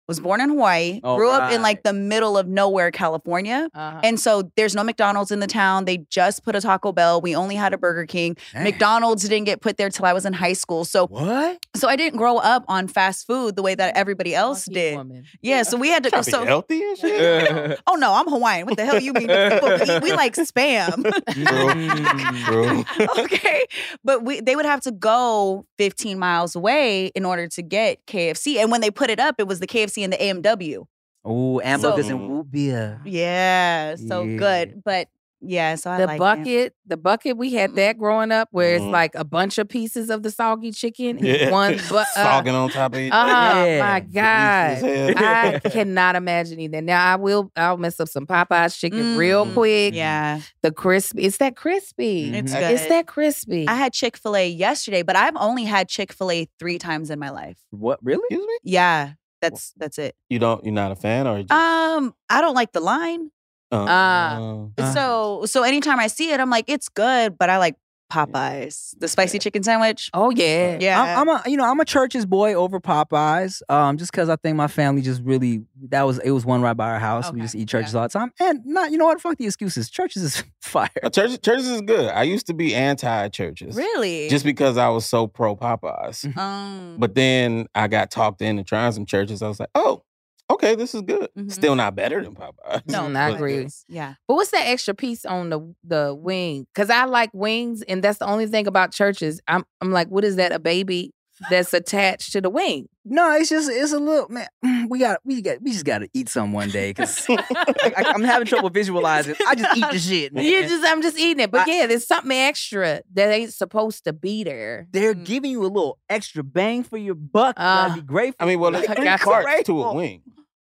was 0.09 0.19
born 0.21 0.41
in 0.41 0.49
Hawaii, 0.49 1.01
All 1.05 1.17
grew 1.19 1.31
up 1.31 1.53
in 1.53 1.61
like 1.61 1.83
the 1.83 1.93
middle 1.93 2.39
of 2.39 2.49
nowhere, 2.49 2.91
California. 2.91 3.69
Uh-huh. 3.75 4.01
And 4.03 4.19
so 4.19 4.51
there's 4.57 4.75
no 4.75 4.83
McDonald's 4.83 5.31
in 5.31 5.41
the 5.41 5.47
town. 5.47 5.85
They 5.85 5.99
just 6.09 6.45
put 6.45 6.57
a 6.57 6.63
Taco 6.63 6.93
Bell. 6.93 7.21
We 7.21 7.37
only 7.37 7.55
had 7.57 7.75
a 7.75 7.79
Burger 7.79 8.07
King. 8.07 8.37
Damn. 8.55 8.65
McDonald's 8.65 9.29
didn't 9.29 9.45
get 9.45 9.61
put 9.61 9.77
there 9.77 9.91
till 9.91 10.07
I 10.07 10.15
was 10.15 10.25
in 10.25 10.33
high 10.33 10.55
school. 10.55 10.87
So 10.87 11.07
What? 11.09 11.59
so 11.77 11.89
I 11.89 11.97
didn't 11.97 12.17
grow 12.19 12.39
up 12.39 12.65
on 12.69 12.89
fast 12.89 13.27
food 13.27 13.55
the 13.55 13.63
way 13.63 13.75
that 13.75 13.97
everybody 13.97 14.35
else 14.35 14.67
Lucky 14.67 14.75
did. 14.81 14.97
woman. 14.97 15.25
Yeah, 15.43 15.63
so 15.63 15.77
we 15.77 15.89
had 15.91 16.03
to 16.05 16.11
go. 16.11 16.23
Trying 16.23 16.25
be 16.25 16.31
So 16.31 16.45
healthy 16.47 16.83
and 16.83 16.99
shit. 16.99 17.81
Oh 17.87 17.95
no, 17.97 18.15
I'm 18.15 18.27
Hawaiian. 18.29 18.67
What 18.67 18.79
the 18.79 18.87
hell 18.87 18.99
you 18.99 19.13
mean? 19.13 19.29
We, 19.29 20.11
we 20.11 20.13
like 20.13 20.35
spam. 20.37 21.05
Okay. 23.19 23.67
But 24.05 24.25
we 24.25 24.41
they 24.41 24.57
would 24.57 24.65
have 24.65 24.81
to 24.83 24.91
go 24.91 25.67
15 25.79 26.19
miles 26.19 26.55
away 26.57 27.07
in 27.09 27.25
order 27.25 27.47
to 27.49 27.63
get 27.63 28.07
KFC. 28.07 28.57
And 28.57 28.71
when 28.71 28.81
they 28.81 28.91
put 28.91 29.11
it 29.11 29.21
up, 29.21 29.37
it 29.39 29.47
was 29.47 29.61
the 29.61 29.67
KFC 29.67 29.98
and 30.05 30.13
the 30.13 30.23
A&W. 30.23 30.87
Oh, 31.25 31.59
hamburgers 31.59 32.07
So- 32.07 32.17
and 32.17 32.31
root 32.31 32.51
beer. 32.51 33.01
Yeah. 33.05 33.97
So 33.97 34.23
Yeah. 34.23 34.37
good. 34.39 34.83
But 34.85 35.09
yeah, 35.41 35.77
so 35.77 35.91
I 35.91 35.99
the 35.99 36.07
like 36.07 36.17
it. 36.17 36.19
bucket, 36.19 36.75
the 36.87 36.97
bucket, 36.97 37.37
we 37.37 37.53
had 37.53 37.77
that 37.77 37.97
growing 37.97 38.33
up 38.33 38.49
where 38.51 38.75
it's 38.75 38.83
Mhm. 38.85 38.91
like 38.91 39.15
a 39.15 39.25
bunch 39.25 39.57
of 39.59 39.69
pieces 39.69 40.11
of 40.11 40.23
the 40.25 40.33
soggy 40.33 40.73
chicken. 40.73 41.19
Yeah. 41.25 41.51
One, 41.53 41.77
but 41.91 42.07
uh, 42.17 42.25
Sogging 42.43 42.55
on 42.55 42.71
top 42.71 42.95
of 42.95 42.99
each 42.99 43.13
oh 43.13 43.27
Yeah. 43.65 43.79
my 43.81 44.01
god, 44.01 44.83
I 45.17 45.61
cannot 45.71 46.17
imagine 46.17 46.59
either. 46.61 46.81
Now 46.81 47.05
I 47.13 47.17
will, 47.17 47.53
I'll 47.55 47.77
mess 47.77 48.01
up 48.01 48.09
some 48.09 48.27
Popeyes 48.27 48.77
chicken 48.79 49.17
real 49.17 49.47
Mm, 49.47 49.55
quick. 49.55 49.95
Yeah. 49.95 50.41
The 50.63 50.73
crispy, 50.73 51.23
it's 51.23 51.37
that 51.39 51.55
crispy. 51.57 52.31
It's 52.35 52.53
Mhm. 52.53 52.59
good. 52.59 52.73
It's 52.73 52.87
that 52.89 53.07
crispy. 53.07 53.69
I 53.69 53.75
had 53.75 53.93
Chick-fil-A 53.93 54.49
yesterday, 54.49 55.03
but 55.03 55.15
I've 55.15 55.37
only 55.37 55.65
had 55.65 55.89
Chick-fil-A 55.89 56.49
three 56.59 56.79
times 56.79 57.11
in 57.11 57.19
my 57.21 57.31
life. 57.31 57.59
What? 57.71 58.01
Really? 58.03 58.23
Excuse 58.31 58.47
me? 58.47 58.59
Yeah. 58.65 59.11
That's 59.41 59.73
that's 59.77 59.99
it. 59.99 60.15
You 60.29 60.39
don't. 60.39 60.65
You're 60.65 60.75
not 60.75 60.93
a 60.93 60.97
fan, 60.97 61.27
or 61.27 61.39
just, 61.43 61.53
Um, 61.53 62.15
I 62.29 62.41
don't 62.41 62.55
like 62.55 62.73
the 62.73 62.81
line. 62.81 63.31
Ah. 63.71 64.67
Uh, 64.79 64.93
so 64.95 65.45
so 65.47 65.63
anytime 65.63 66.01
I 66.01 66.07
see 66.07 66.33
it, 66.33 66.41
I'm 66.41 66.51
like, 66.51 66.65
it's 66.69 66.89
good, 66.89 67.37
but 67.39 67.51
I 67.51 67.59
like 67.59 67.77
Popeyes, 68.11 68.95
the 68.99 69.09
spicy 69.09 69.39
chicken 69.39 69.63
sandwich. 69.63 70.11
Oh 70.15 70.31
yeah. 70.31 70.79
Yeah, 70.81 71.03
I'm, 71.21 71.29
I'm 71.29 71.37
a 71.47 71.51
you 71.51 71.57
know 71.57 71.65
I'm 71.65 71.79
a 71.81 71.85
church's 71.85 72.27
boy 72.27 72.55
over 72.55 72.81
Popeyes. 72.81 73.63
Um, 73.69 73.97
just 73.99 74.11
because 74.13 74.29
I 74.29 74.37
think 74.37 74.57
my 74.57 74.67
family 74.69 75.03
just 75.03 75.23
really 75.23 75.63
that 75.91 76.03
was 76.03 76.19
it 76.21 76.31
was 76.31 76.45
one 76.47 76.63
right 76.63 76.77
by 76.77 76.91
our 76.91 76.99
house. 76.99 77.33
We 77.33 77.41
just 77.41 77.55
eat 77.55 77.69
Church's 77.69 77.95
all 77.95 78.03
the 78.05 78.09
time, 78.09 78.33
and 78.41 78.65
not 78.65 78.91
you 78.91 78.99
know 78.99 79.07
what? 79.07 79.21
Fuck 79.21 79.37
the 79.39 79.47
excuses. 79.47 79.91
Church's 79.91 80.23
is 80.23 80.45
fire. 80.63 80.89
uh, 81.03 81.11
church, 81.11 81.41
Church's 81.43 81.69
is 81.69 81.81
good. 81.83 82.11
I 82.11 82.23
used 82.23 82.47
to 82.47 82.55
be 82.55 82.75
anti 82.75 83.29
Church's. 83.29 83.77
really. 83.77 84.29
Just 84.29 84.45
because 84.45 84.77
I 84.77 84.89
was 84.89 85.07
so 85.07 85.27
pro 85.27 85.57
Popeyes. 85.57 86.37
um, 86.37 86.97
But 86.99 87.15
then 87.15 87.67
I 87.75 87.89
got 87.89 88.11
talked 88.11 88.43
into 88.43 88.65
trying 88.65 88.93
some 88.93 89.07
Church's. 89.07 89.43
I 89.43 89.49
was 89.49 89.61
like, 89.61 89.71
oh, 89.75 90.03
okay, 90.51 90.75
this 90.75 90.95
is 90.95 91.03
good. 91.03 91.29
Mhm. 91.37 91.53
Still 91.53 91.75
not 91.77 91.95
better 91.95 92.23
than 92.23 92.35
Popeyes. 92.35 92.83
no, 92.87 93.03
I 93.21 93.31
agree. 93.31 93.67
Yeah, 93.89 94.15
But 94.27 94.35
what's 94.35 94.51
that 94.51 94.67
extra 94.67 94.95
piece 94.95 95.25
on 95.25 95.51
the 95.51 95.75
the 95.85 96.15
wing? 96.19 96.67
Because 96.75 96.91
I 96.91 97.05
like 97.05 97.31
wings, 97.33 97.83
and 97.83 98.03
that's 98.03 98.19
the 98.19 98.27
only 98.27 98.47
thing 98.47 98.67
about 98.67 98.93
Church's. 98.93 99.41
I'm 99.49 99.65
I'm 99.81 99.91
like, 99.93 100.09
what 100.09 100.25
is 100.25 100.37
that? 100.37 100.53
A 100.53 100.59
baby 100.59 101.13
that's 101.51 101.73
attached 101.75 102.33
to 102.33 102.41
the 102.41 102.51
wing? 102.51 102.89
No, 103.05 103.33
it's 103.33 103.49
just 103.49 103.71
it's 103.71 103.93
a 103.93 103.99
little 103.99 104.29
man. 104.29 104.47
We 104.89 104.99
got 104.99 105.21
we 105.25 105.41
got 105.43 105.63
we 105.63 105.73
just 105.73 105.85
got 105.85 105.99
to 105.99 106.09
eat 106.15 106.29
some 106.29 106.53
one 106.53 106.69
day 106.71 106.91
because 106.91 107.25
I, 107.29 108.13
am 108.15 108.23
having 108.23 108.47
trouble 108.53 108.71
visualizing. 108.71 109.35
I 109.47 109.55
just 109.55 109.77
eat 109.77 109.85
the 109.93 109.99
shit. 109.99 110.33
Man. 110.35 110.45
You 110.45 110.63
just 110.63 110.85
I'm 110.87 111.01
just 111.03 111.19
eating 111.19 111.43
it. 111.45 111.51
But 111.51 111.67
I- 111.69 111.73
yeah, 111.73 111.87
there's 111.87 112.07
something 112.07 112.31
extra 112.33 113.01
that 113.15 113.31
ain't 113.31 113.53
supposed 113.53 114.05
to 114.05 114.13
be 114.13 114.45
there. 114.45 114.87
They're 114.91 115.15
Mm. 115.15 115.25
giving 115.25 115.51
you 115.51 115.63
a 115.63 115.69
little 115.69 115.99
extra 116.11 116.43
bang 116.45 116.83
for 116.85 116.99
your 116.99 117.15
buck. 117.15 117.57
You 117.59 117.65
Ah. 117.65 117.89
gotta 117.89 118.01
be 118.03 118.07
grateful. 118.07 118.37
I 118.41 118.47
mean, 118.47 118.61
well, 118.61 118.77
I 118.77 118.81
it's 118.81 118.87
three 118.93 119.05
got 119.05 119.21
you. 119.21 119.25
parts 119.27 119.63
to 119.65 119.83
a 119.83 119.95
wing. 119.95 120.23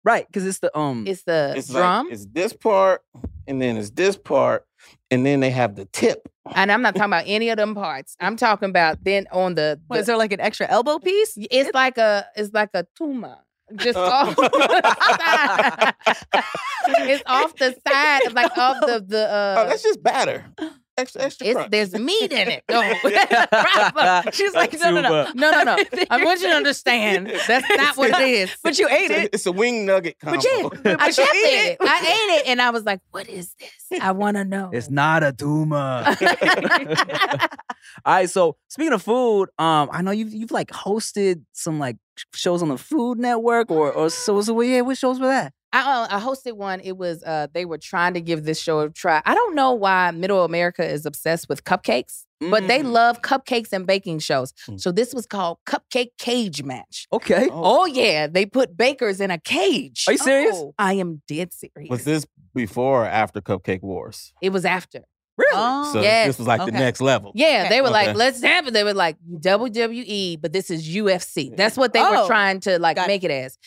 right? 0.03 0.25
Because 0.27 0.45
it's 0.45 0.59
the 0.59 0.75
um. 0.77 1.05
It's 1.07 1.23
the 1.23 1.53
It's 1.55 1.69
drum, 1.69 2.07
like 2.07 2.13
it's 2.15 2.25
this 2.25 2.53
part, 2.53 3.01
and 3.47 3.61
then 3.61 3.77
it's 3.77 3.91
this 3.91 4.17
part, 4.17 4.65
and 5.13 5.25
then 5.25 5.39
they 5.39 5.51
have 5.51 5.75
the 5.75 5.85
tip. 5.85 6.27
and 6.55 6.71
I'm 6.71 6.81
not 6.81 6.95
talking 6.95 7.11
about 7.11 7.25
any 7.27 7.49
of 7.49 7.57
them 7.57 7.75
parts. 7.75 8.17
I'm 8.19 8.35
talking 8.35 8.69
about 8.69 9.03
then 9.03 9.27
on 9.31 9.55
the. 9.55 9.79
What, 9.87 9.99
is 9.99 10.07
there 10.07 10.17
like 10.17 10.33
an 10.33 10.41
extra 10.41 10.67
elbow 10.69 10.99
piece? 10.99 11.33
it's 11.37 11.73
like 11.73 11.97
a 11.97 12.25
it's 12.35 12.53
like 12.53 12.69
a 12.73 12.85
tumor. 12.97 13.37
Just 13.75 13.97
off 13.97 14.35
the 14.35 14.49
side. 16.33 16.43
it's 17.09 17.23
off 17.25 17.55
the 17.55 17.75
side, 17.87 18.33
like 18.33 18.57
off 18.57 18.77
the 18.81 19.03
the. 19.07 19.31
Uh, 19.31 19.55
oh, 19.59 19.67
that's 19.67 19.83
just 19.83 20.03
batter. 20.03 20.45
Extra, 20.95 21.23
extra 21.23 21.47
it's 21.47 21.55
crunch. 21.55 21.71
there's 21.71 21.93
meat 21.97 22.31
in 22.31 22.47
it. 22.49 22.63
No, 22.69 22.81
She's 24.31 24.53
like, 24.53 24.73
no, 24.79 24.91
no, 24.91 25.01
no. 25.01 25.31
No, 25.33 25.51
no, 25.51 25.63
no. 25.63 25.77
I 26.11 26.23
want 26.23 26.39
you 26.41 26.49
to 26.49 26.53
understand 26.53 27.27
that's 27.47 27.67
not 27.67 27.97
what 27.97 28.11
it 28.21 28.27
is. 28.27 28.55
But 28.63 28.77
you 28.77 28.87
ate 28.87 29.09
it. 29.09 29.31
It's 29.33 29.47
a 29.47 29.51
wing 29.51 29.87
nugget 29.87 30.19
combo. 30.19 30.37
But 30.37 30.45
yeah, 30.45 30.91
I 30.93 30.95
but 30.97 31.17
you 31.17 31.23
kept 31.23 31.35
ate 31.35 31.71
it. 31.71 31.77
I 31.81 31.99
ate 31.99 32.41
it, 32.41 32.47
and 32.47 32.61
I 32.61 32.69
was 32.69 32.83
like, 32.83 32.99
"What 33.09 33.27
is 33.27 33.55
this? 33.59 33.99
I 34.01 34.11
want 34.11 34.37
to 34.37 34.45
know." 34.45 34.69
It's 34.71 34.91
not 34.91 35.23
a 35.23 35.33
tumor. 35.33 36.03
All 38.05 38.13
right, 38.13 38.29
so 38.29 38.55
speaking 38.67 38.93
of 38.93 39.01
food, 39.01 39.49
um, 39.57 39.89
I 39.91 40.03
know 40.03 40.11
you've 40.11 40.33
you've 40.33 40.51
like 40.51 40.69
hosted 40.69 41.43
some 41.53 41.79
like 41.79 41.97
shows 42.35 42.61
on 42.61 42.69
the 42.69 42.77
Food 42.77 43.17
Network 43.17 43.71
or 43.71 43.91
or 43.91 44.09
so 44.11 44.41
so 44.41 44.59
yeah, 44.61 44.81
what 44.81 44.97
shows 44.97 45.19
were 45.19 45.27
that? 45.27 45.53
I, 45.73 45.79
uh, 46.03 46.07
I 46.17 46.19
hosted 46.21 46.53
one. 46.53 46.79
It 46.81 46.97
was 46.97 47.23
uh, 47.23 47.47
they 47.53 47.65
were 47.65 47.77
trying 47.79 48.13
to 48.13 48.21
give 48.21 48.43
this 48.45 48.61
show 48.61 48.79
a 48.81 48.89
try. 48.89 49.21
I 49.25 49.33
don't 49.33 49.55
know 49.55 49.73
why 49.73 50.11
Middle 50.11 50.43
America 50.45 50.87
is 50.87 51.05
obsessed 51.05 51.49
with 51.49 51.63
cupcakes, 51.63 52.25
but 52.39 52.67
they 52.67 52.79
Mm. 52.81 52.91
love 52.91 53.21
cupcakes 53.23 53.73
and 53.73 53.87
baking 53.87 54.19
shows. 54.19 54.53
Mm. 54.69 54.79
So 54.79 54.91
this 54.91 55.13
was 55.13 55.25
called 55.25 55.57
Cupcake 55.65 56.11
Cage 56.19 56.61
Match. 56.63 57.07
Okay. 57.11 57.49
Oh, 57.51 57.85
yeah, 57.85 58.27
they 58.27 58.45
put 58.45 58.77
bakers 58.77 59.19
in 59.19 59.31
a 59.31 59.39
cage. 59.39 60.05
Are 60.07 60.11
you 60.13 60.17
serious? 60.19 60.55
Oh. 60.55 60.73
I 60.77 60.93
am 60.93 61.21
dead 61.27 61.51
serious. 61.53 61.89
Was 61.89 62.03
this 62.03 62.25
before 62.53 63.03
or 63.03 63.07
after 63.07 63.41
Cupcake 63.41 63.81
Wars? 63.81 64.31
It 64.41 64.51
was 64.51 64.65
after. 64.65 65.01
Really? 65.35 65.51
Oh, 65.55 65.89
So 65.91 66.01
Yes. 66.03 66.27
this 66.27 66.37
was 66.37 66.45
like 66.47 66.63
the 66.63 66.71
next 66.71 67.01
level. 67.01 67.31
Yeah, 67.33 67.67
they 67.67 67.81
were 67.81 67.89
like, 67.89 68.15
let's 68.15 68.43
have 68.43 68.67
it. 68.67 68.73
They 68.75 68.83
were 68.83 68.93
like 68.93 69.17
WWE, 69.27 70.39
but 70.39 70.53
this 70.53 70.69
is 70.69 70.87
UFC. 70.87 71.55
That's 71.55 71.77
what 71.77 71.93
they 71.93 72.01
were 72.01 72.17
Oh, 72.17 72.27
trying 72.27 72.59
to 72.61 72.77
like 72.79 72.97
got 72.97 73.05
it. 73.05 73.07
make 73.07 73.23
it 73.23 73.31
as. 73.31 73.57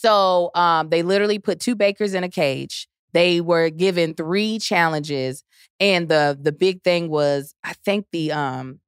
So 0.00 0.52
um, 0.54 0.90
they 0.90 1.02
literally 1.02 1.40
put 1.40 1.58
two 1.58 1.74
bakers 1.74 2.14
in 2.14 2.22
a 2.22 2.28
cage. 2.28 2.86
They 3.14 3.40
were 3.40 3.68
given 3.68 4.14
three 4.14 4.60
challenges, 4.60 5.42
and 5.80 6.08
the 6.08 6.38
the 6.40 6.52
big 6.52 6.82
thing 6.84 7.08
was, 7.10 7.52
I 7.64 7.72
think 7.84 8.06
the 8.12 8.30
um 8.30 8.78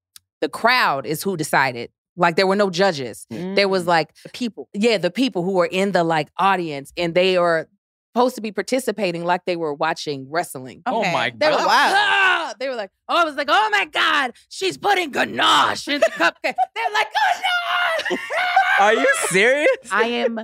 the 0.40 0.48
crowd 0.48 1.06
is 1.06 1.22
who 1.22 1.36
decided. 1.36 1.90
Like 2.16 2.36
there 2.36 2.46
were 2.46 2.56
no 2.56 2.70
judges. 2.70 3.26
There 3.30 3.68
was 3.68 3.86
like 3.86 4.14
the 4.22 4.28
people. 4.28 4.68
yeah, 4.72 4.98
the 4.98 5.10
people 5.10 5.42
who 5.42 5.52
were 5.52 5.68
in 5.70 5.92
the 5.92 6.04
like 6.04 6.28
audience, 6.36 6.92
and 6.96 7.12
they 7.14 7.36
are 7.36 7.66
supposed 8.14 8.36
to 8.36 8.40
be 8.40 8.52
participating 8.52 9.24
like 9.24 9.44
they 9.46 9.56
were 9.56 9.74
watching 9.74 10.26
wrestling. 10.30 10.82
Oh 10.86 11.00
Okay. 11.00 11.12
my 11.12 11.30
They 11.30 11.48
were 11.48 11.56
God. 11.56 11.66
Like! 12.50 12.58
They 12.58 12.68
were 12.68 12.74
like, 12.74 12.90
oh, 13.08 13.16
I 13.16 13.24
was 13.24 13.34
like, 13.36 13.48
oh 13.50 13.68
my 13.72 13.84
God, 13.86 14.32
she's 14.48 14.76
putting 14.78 15.10
ganache 15.10 15.88
in 15.88 16.00
the 16.00 16.06
cupcake. 16.06 16.34
They're 16.74 16.92
like, 16.92 17.08
ganache! 17.12 18.20
Are 18.80 18.94
you 18.94 19.08
serious? 19.28 19.68
I 19.90 20.04
am 20.06 20.40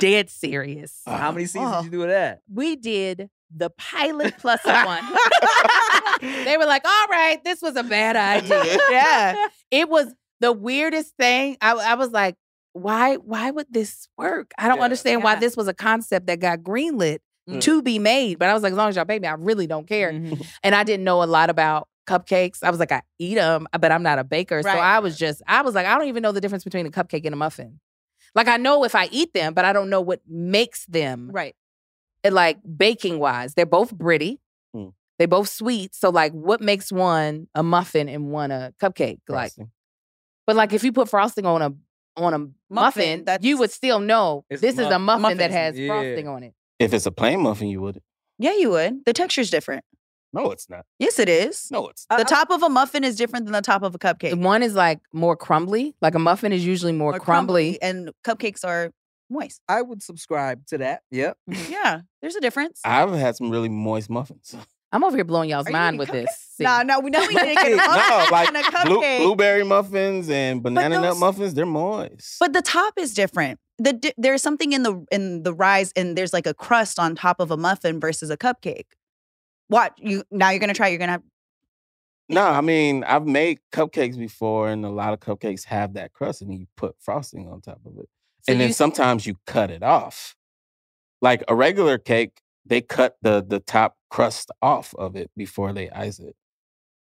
dead 0.00 0.30
serious. 0.30 1.02
How 1.06 1.32
many 1.32 1.46
seasons 1.46 1.72
Oh. 1.74 1.82
did 1.82 1.92
you 1.92 1.98
do 1.98 2.02
of 2.04 2.08
that? 2.10 2.40
We 2.52 2.76
did 2.76 3.28
the 3.54 3.70
pilot 3.70 4.34
plus 4.38 4.64
one. 4.64 5.04
they 6.44 6.56
were 6.56 6.66
like, 6.66 6.84
all 6.84 7.06
right, 7.08 7.42
this 7.44 7.62
was 7.62 7.76
a 7.76 7.82
bad 7.82 8.16
idea. 8.16 8.78
Yeah. 8.90 9.46
It 9.70 9.88
was 9.88 10.12
the 10.40 10.52
weirdest 10.52 11.14
thing. 11.16 11.56
I, 11.60 11.72
I 11.72 11.94
was 11.94 12.10
like, 12.10 12.36
why, 12.72 13.16
why 13.16 13.50
would 13.50 13.66
this 13.70 14.08
work? 14.18 14.52
I 14.58 14.68
don't 14.68 14.78
Yeah. 14.78 14.84
understand 14.84 15.22
why 15.24 15.36
this 15.36 15.56
was 15.56 15.68
a 15.68 15.74
concept 15.74 16.26
that 16.26 16.40
got 16.40 16.60
greenlit 16.60 17.18
Mm. 17.48 17.60
to 17.60 17.80
be 17.82 17.98
made. 18.00 18.38
But 18.40 18.48
I 18.48 18.54
was 18.54 18.62
like, 18.64 18.72
as 18.72 18.76
long 18.76 18.88
as 18.88 18.96
y'all 18.96 19.04
pay 19.04 19.18
me, 19.20 19.28
I 19.28 19.34
really 19.34 19.66
don't 19.68 19.86
care. 19.86 20.12
Mhm. 20.12 20.44
and 20.64 20.74
I 20.74 20.82
didn't 20.84 21.04
know 21.04 21.22
a 21.22 21.26
lot 21.26 21.48
about 21.50 21.88
cupcakes. 22.06 22.62
I 22.62 22.70
was 22.70 22.80
like, 22.80 22.90
I 22.92 23.02
eat 23.18 23.34
them, 23.36 23.66
but 23.78 23.92
I'm 23.92 24.02
not 24.02 24.18
a 24.18 24.24
baker. 24.24 24.62
So 24.62 24.68
I 24.68 24.98
was 24.98 25.16
just, 25.18 25.42
I 25.46 25.62
was 25.62 25.74
like, 25.74 25.86
I 25.86 25.96
don't 25.98 26.08
even 26.08 26.22
know 26.22 26.32
the 26.32 26.40
difference 26.40 26.64
between 26.64 26.86
a 26.86 26.90
cupcake 26.90 27.24
and 27.24 27.32
a 27.32 27.36
muffin. 27.36 27.78
Like 28.34 28.48
I 28.48 28.56
know 28.56 28.84
if 28.84 28.94
I 28.94 29.08
eat 29.12 29.32
them, 29.32 29.54
but 29.54 29.64
I 29.64 29.72
don't 29.72 29.90
know 29.90 30.00
what 30.00 30.20
makes 30.28 30.86
them 30.86 31.30
Right. 31.32 31.54
uh, 32.24 32.30
like 32.32 32.58
baking 32.76 33.18
wise. 33.18 33.54
They're 33.54 33.64
both 33.66 33.92
britty. 33.96 34.40
Hmm. 34.74 34.88
They 35.18 35.26
both 35.26 35.48
sweet. 35.48 35.94
So 35.94 36.10
like, 36.10 36.32
what 36.32 36.60
makes 36.60 36.90
one 36.92 37.46
a 37.54 37.62
muffin 37.62 38.08
and 38.08 38.30
one 38.30 38.50
a 38.50 38.72
cupcake? 38.82 39.20
Like, 39.28 39.52
Frosting. 39.52 39.70
but 40.46 40.56
like 40.56 40.72
if 40.72 40.82
you 40.84 40.92
put 40.92 41.08
frosting 41.08 41.46
on 41.46 41.62
a 41.62 41.72
on 42.16 42.34
a 42.34 42.48
muffin, 42.74 43.24
you 43.40 43.58
would 43.58 43.70
still 43.70 44.00
know 44.00 44.44
this 44.50 44.62
is 44.62 44.78
a 44.80 44.98
muff- 44.98 45.20
muffin 45.20 45.38
that 45.38 45.50
has 45.50 45.78
Yeah. 45.78 45.88
frosting 45.88 46.26
on 46.28 46.42
it. 46.42 46.54
If 46.78 46.92
it's 46.94 47.06
a 47.06 47.12
plain 47.12 47.40
muffin, 47.40 47.68
you 47.68 47.80
would. 47.80 48.00
Yeah, 48.38 48.54
you 48.54 48.70
would. 48.70 49.04
The 49.04 49.12
texture's 49.12 49.50
different. 49.50 49.84
No, 50.32 50.50
it's 50.50 50.68
not. 50.68 50.84
Yes, 50.98 51.18
it 51.18 51.28
is. 51.28 51.68
No, 51.70 51.88
it's 51.88 52.04
The 52.10 52.24
top 52.24 52.50
of 52.50 52.62
a 52.62 52.68
muffin 52.68 53.04
is 53.04 53.16
different 53.16 53.46
than 53.46 53.52
the 53.54 53.62
top 53.62 53.82
of 53.82 53.94
a 53.94 53.98
cupcake. 53.98 54.38
One 54.38 54.62
is 54.62 54.74
like 54.74 55.00
more 55.12 55.36
crumbly. 55.36 55.94
Like 56.02 56.14
a 56.14 56.18
muffin 56.18 56.52
is 56.52 56.66
usually 56.66 56.92
more, 56.92 57.14
Or 57.14 57.20
crumbly. 57.20 57.80
and 57.80 58.10
cupcakes 58.26 58.62
are 58.64 58.90
moist. 59.30 59.60
I 59.68 59.80
would 59.80 60.02
subscribe 60.02 60.66
to 60.66 60.78
that. 60.78 61.02
Yep. 61.10 61.38
Yeah, 61.70 62.00
there's 62.20 62.36
a 62.36 62.40
difference. 62.40 62.80
I've 62.84 63.12
had 63.12 63.36
some 63.36 63.50
really 63.50 63.70
moist 63.70 64.10
muffins. 64.10 64.54
I'm 64.92 65.02
over 65.04 65.16
here 65.16 65.24
blowing 65.24 65.50
y'all's 65.50 65.66
Are 65.66 65.72
mind 65.72 65.98
with 65.98 66.08
cupcakes? 66.08 66.12
this. 66.12 66.46
See. 66.56 66.64
No, 66.64 66.82
no, 66.82 67.00
we 67.00 67.10
know 67.10 67.20
we 67.20 67.26
need 67.34 67.40
to 67.40 67.54
get 67.54 67.72
a 67.72 67.76
no, 67.76 68.26
like 68.30 68.86
blue, 68.86 69.00
blueberry 69.18 69.64
muffins 69.64 70.30
and 70.30 70.62
banana 70.62 71.00
nut 71.00 71.18
muffins, 71.18 71.54
they're 71.54 71.66
moist. 71.66 72.36
But 72.40 72.52
the 72.52 72.62
top 72.62 72.94
is 72.96 73.12
different. 73.12 73.58
The 73.78 73.92
di- 73.92 74.14
there's 74.16 74.42
something 74.42 74.72
in 74.72 74.82
the 74.84 75.04
in 75.12 75.42
the 75.42 75.52
rise, 75.52 75.92
and 75.96 76.16
there's 76.16 76.32
like 76.32 76.46
a 76.46 76.54
crust 76.54 76.98
on 76.98 77.14
top 77.14 77.40
of 77.40 77.50
a 77.50 77.56
muffin 77.58 78.00
versus 78.00 78.30
a 78.30 78.36
cupcake. 78.38 78.86
Watch 79.68 79.92
you 79.98 80.22
now. 80.30 80.50
You're 80.50 80.60
gonna 80.60 80.72
try. 80.72 80.88
You're 80.88 80.98
gonna 80.98 81.12
have. 81.12 81.22
no, 82.30 82.42
I 82.46 82.60
mean, 82.62 83.04
I've 83.04 83.26
made 83.26 83.58
cupcakes 83.72 84.16
before, 84.16 84.68
and 84.70 84.86
a 84.86 84.88
lot 84.88 85.12
of 85.12 85.20
cupcakes 85.20 85.64
have 85.64 85.92
that 85.94 86.12
crust, 86.14 86.40
and 86.40 86.54
you 86.54 86.66
put 86.76 86.94
frosting 87.00 87.48
on 87.48 87.60
top 87.60 87.80
of 87.84 87.98
it. 87.98 88.08
So 88.42 88.52
and 88.52 88.60
then 88.60 88.72
sometimes 88.72 89.26
you 89.26 89.36
cut 89.46 89.70
it 89.70 89.82
off. 89.82 90.36
Like 91.20 91.42
a 91.48 91.54
regular 91.54 91.98
cake, 91.98 92.40
they 92.66 92.80
cut 92.80 93.16
the 93.22 93.44
the 93.46 93.60
top 93.60 93.96
crust 94.10 94.50
off 94.60 94.94
of 94.96 95.16
it 95.16 95.30
before 95.36 95.72
they 95.72 95.88
ice 95.90 96.18
it. 96.18 96.34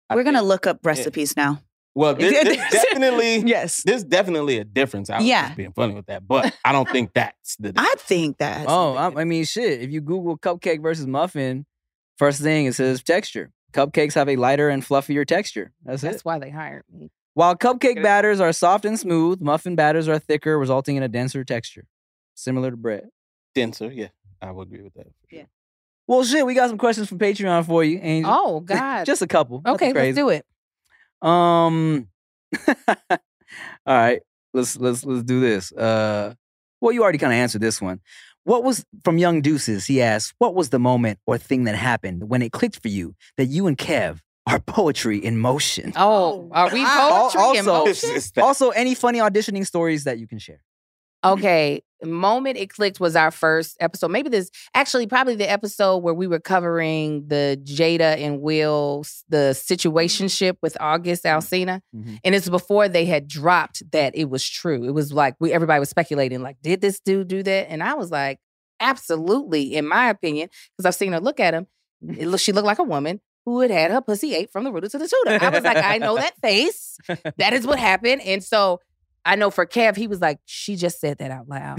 I 0.08 0.16
We're 0.16 0.24
gonna 0.24 0.42
look 0.42 0.66
up 0.66 0.80
recipes 0.84 1.36
now. 1.36 1.60
Well, 1.94 2.14
this, 2.14 2.30
this 2.44 2.70
definitely, 2.72 3.38
Yes, 3.38 3.82
there's 3.84 4.04
definitely 4.04 4.58
a 4.58 4.64
difference. 4.64 5.10
I 5.10 5.18
was 5.18 5.26
Yeah. 5.26 5.46
just 5.46 5.56
being 5.56 5.72
funny 5.72 5.94
with 5.94 6.06
that, 6.06 6.26
but 6.26 6.54
I 6.64 6.70
don't 6.72 6.88
think 6.88 7.12
that's 7.14 7.56
the. 7.56 7.72
I 7.76 7.94
think 7.98 8.38
that. 8.38 8.66
Oh, 8.68 8.94
something 8.94 9.18
I, 9.18 9.22
I 9.22 9.24
mean, 9.24 9.44
shit. 9.44 9.80
If 9.82 9.90
you 9.90 10.00
Google 10.00 10.38
cupcake 10.38 10.82
versus 10.82 11.06
muffin, 11.06 11.66
first 12.16 12.40
thing 12.40 12.66
it 12.66 12.74
says 12.74 13.02
texture. 13.02 13.50
Cupcakes 13.72 14.14
have 14.14 14.28
a 14.28 14.36
lighter 14.36 14.68
and 14.68 14.84
fluffier 14.84 15.26
texture. 15.26 15.72
That's, 15.84 16.02
That's 16.02 16.16
it. 16.18 16.24
why 16.24 16.38
they 16.38 16.50
hired 16.50 16.84
me. 16.92 17.10
While 17.34 17.54
cupcake 17.56 17.94
Good. 17.94 18.02
batters 18.02 18.40
are 18.40 18.52
soft 18.52 18.84
and 18.84 18.98
smooth, 18.98 19.40
muffin 19.40 19.76
batters 19.76 20.08
are 20.08 20.18
thicker, 20.18 20.58
resulting 20.58 20.96
in 20.96 21.02
a 21.04 21.08
denser 21.08 21.44
texture, 21.44 21.86
similar 22.34 22.70
to 22.72 22.76
bread. 22.76 23.08
denser. 23.54 23.90
Yeah, 23.92 24.08
I 24.42 24.50
would 24.50 24.68
agree 24.68 24.82
with 24.82 24.94
that. 24.94 25.04
for 25.06 25.34
Yeah. 25.34 25.44
Well, 26.06 26.24
shit, 26.24 26.44
we 26.44 26.54
got 26.54 26.68
some 26.68 26.78
questions 26.78 27.08
from 27.08 27.18
Patreon 27.18 27.66
for 27.66 27.84
you, 27.84 27.98
Angel. 28.02 28.32
Oh 28.34 28.60
God. 28.64 29.04
Just 29.04 29.22
a 29.22 29.26
couple. 29.26 29.62
okay, 29.66 29.92
let's 29.92 30.16
do 30.16 30.28
it. 30.30 30.44
Um. 31.22 32.08
all 32.68 33.18
right, 33.86 34.20
let's 34.54 34.76
let's 34.78 35.04
let's 35.04 35.22
do 35.22 35.40
this. 35.40 35.72
Uh, 35.72 36.34
well, 36.80 36.92
you 36.92 37.02
already 37.02 37.18
kind 37.18 37.32
of 37.32 37.36
answered 37.38 37.60
this 37.60 37.80
one. 37.80 38.00
what 38.44 38.64
was 38.64 38.84
from 39.04 39.18
Young 39.18 39.40
Deuces? 39.42 39.86
He 39.86 40.00
asked, 40.02 40.34
"What 40.38 40.54
was 40.54 40.70
the 40.70 40.78
moment 40.78 41.18
or 41.26 41.38
thing 41.38 41.64
that 41.64 41.74
happened 41.76 42.28
when 42.28 42.42
it 42.42 42.52
clicked 42.52 42.80
for 42.82 42.88
you 42.88 43.14
that 43.36 43.46
you 43.46 43.66
and 43.66 43.76
Kev 43.76 44.20
are 44.46 44.58
poetry 44.60 45.18
in 45.18 45.38
motion?" 45.38 45.92
Oh, 45.96 46.48
are 46.52 46.72
we 46.72 46.82
wow. 46.82 47.28
poetry 47.32 47.58
in 47.58 47.68
Also- 47.68 47.86
It's 47.90 48.04
motion? 48.36 48.42
Also, 48.42 48.70
any 48.70 48.94
funny 48.94 49.18
auditioning 49.18 49.66
stories 49.66 50.04
that 50.04 50.18
you 50.18 50.26
can 50.26 50.38
share? 50.38 50.62
Okay, 51.22 51.82
moment 52.06 52.56
it 52.58 52.70
clicked 52.70 53.00
was 53.00 53.16
our 53.16 53.30
first 53.30 53.76
episode. 53.80 54.10
Maybe 54.10 54.28
this 54.30 54.50
actually 54.74 55.06
probably 55.06 55.34
the 55.36 55.50
episode 55.50 55.98
where 55.98 56.14
we 56.14 56.26
were 56.26 56.40
covering 56.40 57.26
the 57.28 57.60
Jada 57.64 58.16
and 58.18 58.40
Will 58.40 59.04
the 59.28 59.52
situationship 59.54 60.56
with 60.62 60.76
August 60.80 61.24
Alsina, 61.24 61.80
Mhm. 61.94 62.20
and 62.24 62.34
it's 62.34 62.48
before 62.48 62.88
they 62.88 63.04
had 63.04 63.28
dropped 63.28 63.82
that 63.92 64.14
it 64.16 64.28
was 64.30 64.46
true. 64.48 64.84
It 64.84 64.92
was 64.92 65.12
like 65.12 65.34
we 65.40 65.52
everybody 65.52 65.80
was 65.80 65.90
speculating 65.90 66.42
like, 66.42 66.56
did 66.62 66.80
this 66.80 67.00
dude 67.00 67.28
do 67.28 67.42
that? 67.42 67.70
And 67.70 67.82
I 67.82 67.94
was 67.94 68.10
like, 68.10 68.38
absolutely, 68.80 69.74
in 69.74 69.86
my 69.86 70.08
opinion, 70.08 70.48
because 70.76 70.86
I've 70.86 70.94
seen 70.94 71.12
her 71.12 71.20
look 71.20 71.40
at 71.40 71.54
him. 71.54 71.66
It 72.02 72.38
she 72.40 72.52
looked 72.52 72.66
like 72.66 72.78
a 72.78 72.82
woman 72.84 73.20
who 73.44 73.60
had 73.60 73.70
had 73.70 73.90
her 73.90 74.00
pussy 74.00 74.34
ate 74.34 74.50
from 74.52 74.64
the 74.64 74.72
rooter 74.72 74.88
to 74.88 74.98
the 74.98 75.08
tutor. 75.08 75.38
I 75.44 75.48
was 75.48 75.64
like, 75.64 75.76
I 75.78 75.98
know 75.98 76.16
that 76.16 76.34
face. 76.42 76.96
That 77.38 77.52
is 77.52 77.66
what 77.66 77.78
happened, 77.78 78.22
and 78.22 78.42
so. 78.42 78.80
I 79.24 79.36
know 79.36 79.50
for 79.50 79.66
Kev, 79.66 79.96
he 79.96 80.06
was 80.06 80.20
like, 80.20 80.38
she 80.46 80.76
just 80.76 80.98
said 81.00 81.18
that 81.18 81.30
out 81.30 81.48
loud. 81.48 81.78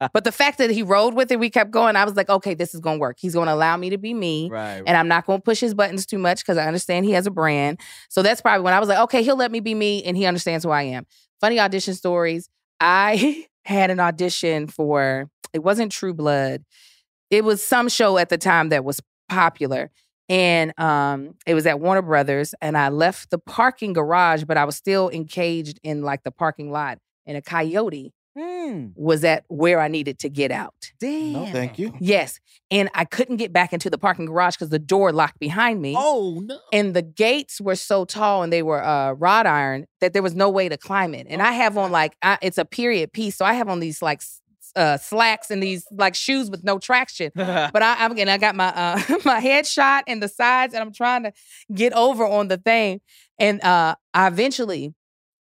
But 0.12 0.24
the 0.24 0.32
fact 0.32 0.58
that 0.58 0.70
he 0.70 0.82
rode 0.82 1.14
with 1.14 1.30
it, 1.32 1.38
we 1.38 1.48
kept 1.48 1.70
going. 1.70 1.96
I 1.96 2.04
was 2.04 2.16
like, 2.16 2.28
okay, 2.28 2.54
this 2.54 2.74
is 2.74 2.80
going 2.80 2.98
to 2.98 3.00
work. 3.00 3.16
He's 3.18 3.34
going 3.34 3.46
to 3.46 3.54
allow 3.54 3.76
me 3.76 3.90
to 3.90 3.98
be 3.98 4.12
me. 4.12 4.50
right. 4.50 4.82
And 4.86 4.96
I'm 4.96 5.08
not 5.08 5.26
going 5.26 5.38
to 5.38 5.42
push 5.42 5.60
his 5.60 5.74
buttons 5.74 6.04
too 6.04 6.18
much 6.18 6.40
because 6.40 6.58
I 6.58 6.66
understand 6.66 7.06
he 7.06 7.12
has 7.12 7.26
a 7.26 7.30
brand. 7.30 7.80
So 8.10 8.22
that's 8.22 8.40
probably 8.40 8.62
when 8.62 8.74
I 8.74 8.80
was 8.80 8.88
like, 8.88 8.98
okay, 8.98 9.22
he'll 9.22 9.36
let 9.36 9.50
me 9.50 9.60
be 9.60 9.74
me 9.74 10.02
and 10.04 10.16
he 10.16 10.26
understands 10.26 10.64
who 10.64 10.70
I 10.70 10.82
am. 10.82 11.06
Funny 11.40 11.58
audition 11.58 11.94
stories. 11.94 12.48
I 12.80 13.46
had 13.64 13.90
an 13.90 14.00
audition 14.00 14.66
for, 14.66 15.30
it 15.52 15.62
wasn't 15.62 15.92
True 15.92 16.14
Blood. 16.14 16.64
It 17.30 17.44
was 17.44 17.64
some 17.64 17.88
show 17.88 18.18
at 18.18 18.28
the 18.28 18.38
time 18.38 18.68
that 18.68 18.84
was 18.84 19.00
popular. 19.28 19.90
And 20.32 20.72
um, 20.80 21.34
it 21.46 21.54
was 21.54 21.66
at 21.66 21.78
Warner 21.78 22.00
Brothers. 22.02 22.54
And 22.62 22.76
I 22.76 22.88
left 22.88 23.30
the 23.30 23.38
parking 23.38 23.92
garage, 23.92 24.44
but 24.44 24.56
I 24.56 24.64
was 24.64 24.76
still 24.76 25.10
encaged 25.10 25.78
in 25.82 26.02
like 26.02 26.22
the 26.22 26.30
parking 26.32 26.72
lot. 26.72 26.98
And 27.26 27.36
a 27.36 27.42
coyote 27.42 28.12
Hmm. 28.34 28.86
was 28.94 29.24
at 29.24 29.44
where 29.48 29.78
I 29.78 29.88
needed 29.88 30.18
to 30.20 30.30
get 30.30 30.50
out. 30.50 30.72
Damn. 30.98 31.32
no, 31.34 31.46
thank 31.52 31.78
you. 31.78 31.92
Yes. 32.00 32.40
And 32.70 32.88
I 32.94 33.04
couldn't 33.04 33.36
get 33.36 33.52
back 33.52 33.74
into 33.74 33.90
the 33.90 33.98
parking 33.98 34.24
garage 34.24 34.54
because 34.54 34.70
the 34.70 34.78
door 34.78 35.12
locked 35.12 35.38
behind 35.38 35.82
me. 35.82 35.94
Oh 35.98 36.40
no. 36.42 36.58
And 36.72 36.94
the 36.96 37.02
gates 37.02 37.60
were 37.60 37.76
so 37.76 38.06
tall 38.06 38.42
and 38.42 38.50
they 38.50 38.62
were 38.62 38.82
uh, 38.82 39.12
wrought 39.12 39.46
iron 39.46 39.84
that 40.00 40.14
there 40.14 40.22
was 40.22 40.34
no 40.34 40.48
way 40.48 40.70
to 40.70 40.78
climb 40.78 41.14
it. 41.14 41.26
And 41.28 41.42
I 41.42 41.52
have 41.52 41.76
on 41.76 41.92
like, 41.92 42.16
I, 42.22 42.38
it's 42.40 42.56
a 42.56 42.64
period 42.64 43.12
piece. 43.12 43.36
So 43.36 43.44
I 43.44 43.52
have 43.52 43.68
on 43.68 43.80
these 43.80 44.00
like 44.00 44.20
s- 44.22 44.40
uh, 44.76 44.96
slacks 44.96 45.50
and 45.50 45.62
these 45.62 45.86
like 45.90 46.14
shoes 46.14 46.50
with 46.50 46.64
no 46.64 46.78
traction. 46.78 47.30
But 47.36 47.82
I, 47.82 47.96
I'm 48.04 48.16
and 48.18 48.30
I 48.30 48.38
got 48.38 48.54
my 48.56 48.68
uh, 48.68 49.00
my 49.24 49.40
head 49.40 49.66
shot 49.66 50.04
in 50.06 50.20
the 50.20 50.28
sides, 50.28 50.74
and 50.74 50.82
I'm 50.82 50.92
trying 50.92 51.24
to 51.24 51.32
get 51.74 51.92
over 51.92 52.26
on 52.26 52.48
the 52.48 52.56
thing. 52.58 53.00
And 53.38 53.62
uh, 53.62 53.94
I 54.14 54.26
eventually 54.28 54.94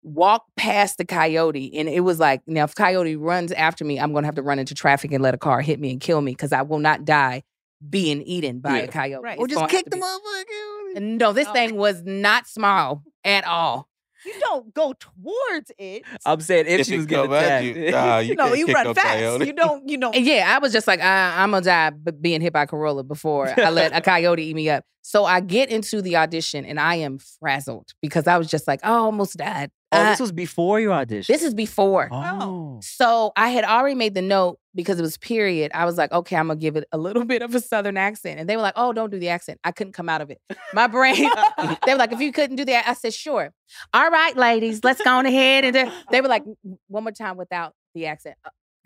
walked 0.04 0.56
past 0.56 0.98
the 0.98 1.06
coyote, 1.06 1.78
and 1.78 1.90
it 1.90 2.02
was 2.02 2.20
like, 2.20 2.42
now 2.48 2.64
if 2.64 2.76
coyote 2.76 3.16
runs 3.16 3.52
after 3.52 3.84
me, 3.84 4.00
I'm 4.00 4.14
gonna 4.14 4.28
have 4.28 4.36
to 4.36 4.42
run 4.44 4.60
into 4.60 4.74
traffic 4.76 5.12
and 5.12 5.22
let 5.24 5.34
a 5.34 5.38
car 5.38 5.62
hit 5.62 5.80
me 5.80 5.92
and 5.92 6.00
kill 6.00 6.22
me 6.22 6.32
because 6.32 6.54
I 6.54 6.62
will 6.62 6.80
not 6.80 7.04
die 7.06 7.44
being 7.88 8.22
eaten 8.24 8.60
by 8.60 8.80
a 8.80 8.88
coyote. 8.88 9.24
Right. 9.24 9.34
It's 9.40 9.42
or 9.42 9.48
just 9.48 9.70
kick 9.70 9.84
to 9.86 9.90
the 9.92 9.98
be- 9.98 10.02
motherfucker. 10.02 11.02
No, 11.20 11.32
this 11.34 11.48
Oh. 11.48 11.54
thing 11.54 11.76
was 11.76 12.02
not 12.04 12.48
small 12.48 13.04
at 13.24 13.46
all. 13.46 13.88
You 14.28 14.40
don't 14.42 14.74
go 14.74 14.94
towards 14.94 15.72
it. 15.80 16.04
I'm 16.26 16.42
saying 16.42 16.66
if, 16.68 16.82
If 16.82 16.88
she 16.88 16.98
was 16.98 17.06
getting 17.06 17.26
come 17.26 17.34
at 17.34 17.44
attacked. 17.64 17.66
you, 17.78 17.92
nah, 17.92 18.18
you 18.20 18.36
no, 18.36 18.46
can't 18.48 18.58
you 18.60 18.68
run 18.68 18.84
no 18.86 18.94
fast. 18.94 19.08
coyote. 19.08 19.46
You 19.48 19.54
don't. 19.54 19.90
You 19.90 19.98
don't. 19.98 20.16
Yeah, 20.16 20.54
I 20.56 20.60
was 20.60 20.72
just 20.74 20.88
like, 20.88 21.00
I, 21.02 21.42
I'm 21.44 21.52
gonna 21.52 21.64
die 21.64 21.90
b- 21.92 22.12
being 22.20 22.42
hit 22.42 22.54
by 22.54 22.64
a 22.64 22.68
Corolla 22.68 23.04
before 23.04 23.48
I 23.58 23.70
let 23.70 23.96
a 23.96 24.02
coyote 24.12 24.44
eat 24.44 24.56
me 24.56 24.70
up. 24.70 24.84
So 25.02 25.24
I 25.24 25.40
get 25.40 25.70
into 25.70 26.02
the 26.02 26.18
audition 26.18 26.66
and 26.66 26.80
I 26.80 26.96
am 26.96 27.18
frazzled 27.40 27.92
because 28.02 28.28
I 28.28 28.38
was 28.38 28.50
just 28.50 28.68
like, 28.68 28.82
I 28.84 28.90
almost 28.90 29.38
died. 29.38 29.72
oh, 29.94 29.98
Uh, 29.98 30.10
this 30.10 30.20
was 30.20 30.34
before 30.34 30.82
your 30.82 30.92
audition. 30.92 31.32
this 31.34 31.44
is 31.44 31.54
before. 31.54 32.10
Oh. 32.12 32.80
So 32.84 33.32
I 33.38 33.48
had 33.50 33.64
already 33.64 33.96
made 33.96 34.16
the 34.16 34.22
note 34.22 34.60
because 34.78 35.00
it 35.00 35.02
was 35.02 35.18
period. 35.18 35.72
I 35.74 35.84
was 35.86 35.98
like, 35.98 36.12
okay, 36.12 36.38
I'm 36.38 36.48
gonna 36.48 36.60
give 36.60 36.78
it 36.78 36.88
a 36.94 36.98
little 36.98 37.26
bit 37.34 37.42
of 37.42 37.54
a 37.54 37.60
southern 37.60 37.98
accent. 37.98 38.40
And 38.40 38.48
they 38.48 38.56
were 38.56 38.62
like, 38.62 38.76
oh, 38.78 38.94
don't 38.94 39.10
do 39.10 39.20
the 39.20 39.28
accent. 39.28 39.60
I 39.66 39.72
couldn't 39.72 39.94
come 39.94 40.08
out 40.08 40.22
of 40.22 40.30
it. 40.30 40.40
My 40.72 40.88
brain, 40.88 41.30
they 41.86 41.94
were 41.94 41.98
like, 41.98 42.14
if 42.14 42.22
you 42.22 42.32
couldn't 42.32 42.56
do 42.56 42.66
that, 42.66 42.88
I 42.88 42.94
said, 42.94 43.14
sure. 43.14 43.52
All 43.94 44.10
right, 44.10 44.38
ladies, 44.38 44.84
let's 44.84 45.02
go 45.02 45.18
on 45.18 45.26
ahead. 45.26 45.66
And 45.66 45.92
they 46.12 46.22
were 46.22 46.30
like, 46.30 46.44
one 46.88 47.04
more 47.04 47.12
time 47.12 47.36
without 47.36 47.74
the 47.94 48.06
accent. 48.06 48.38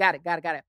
Got 0.01 0.15
it, 0.15 0.23
got 0.23 0.39
it, 0.39 0.41
got 0.41 0.55
it. 0.55 0.63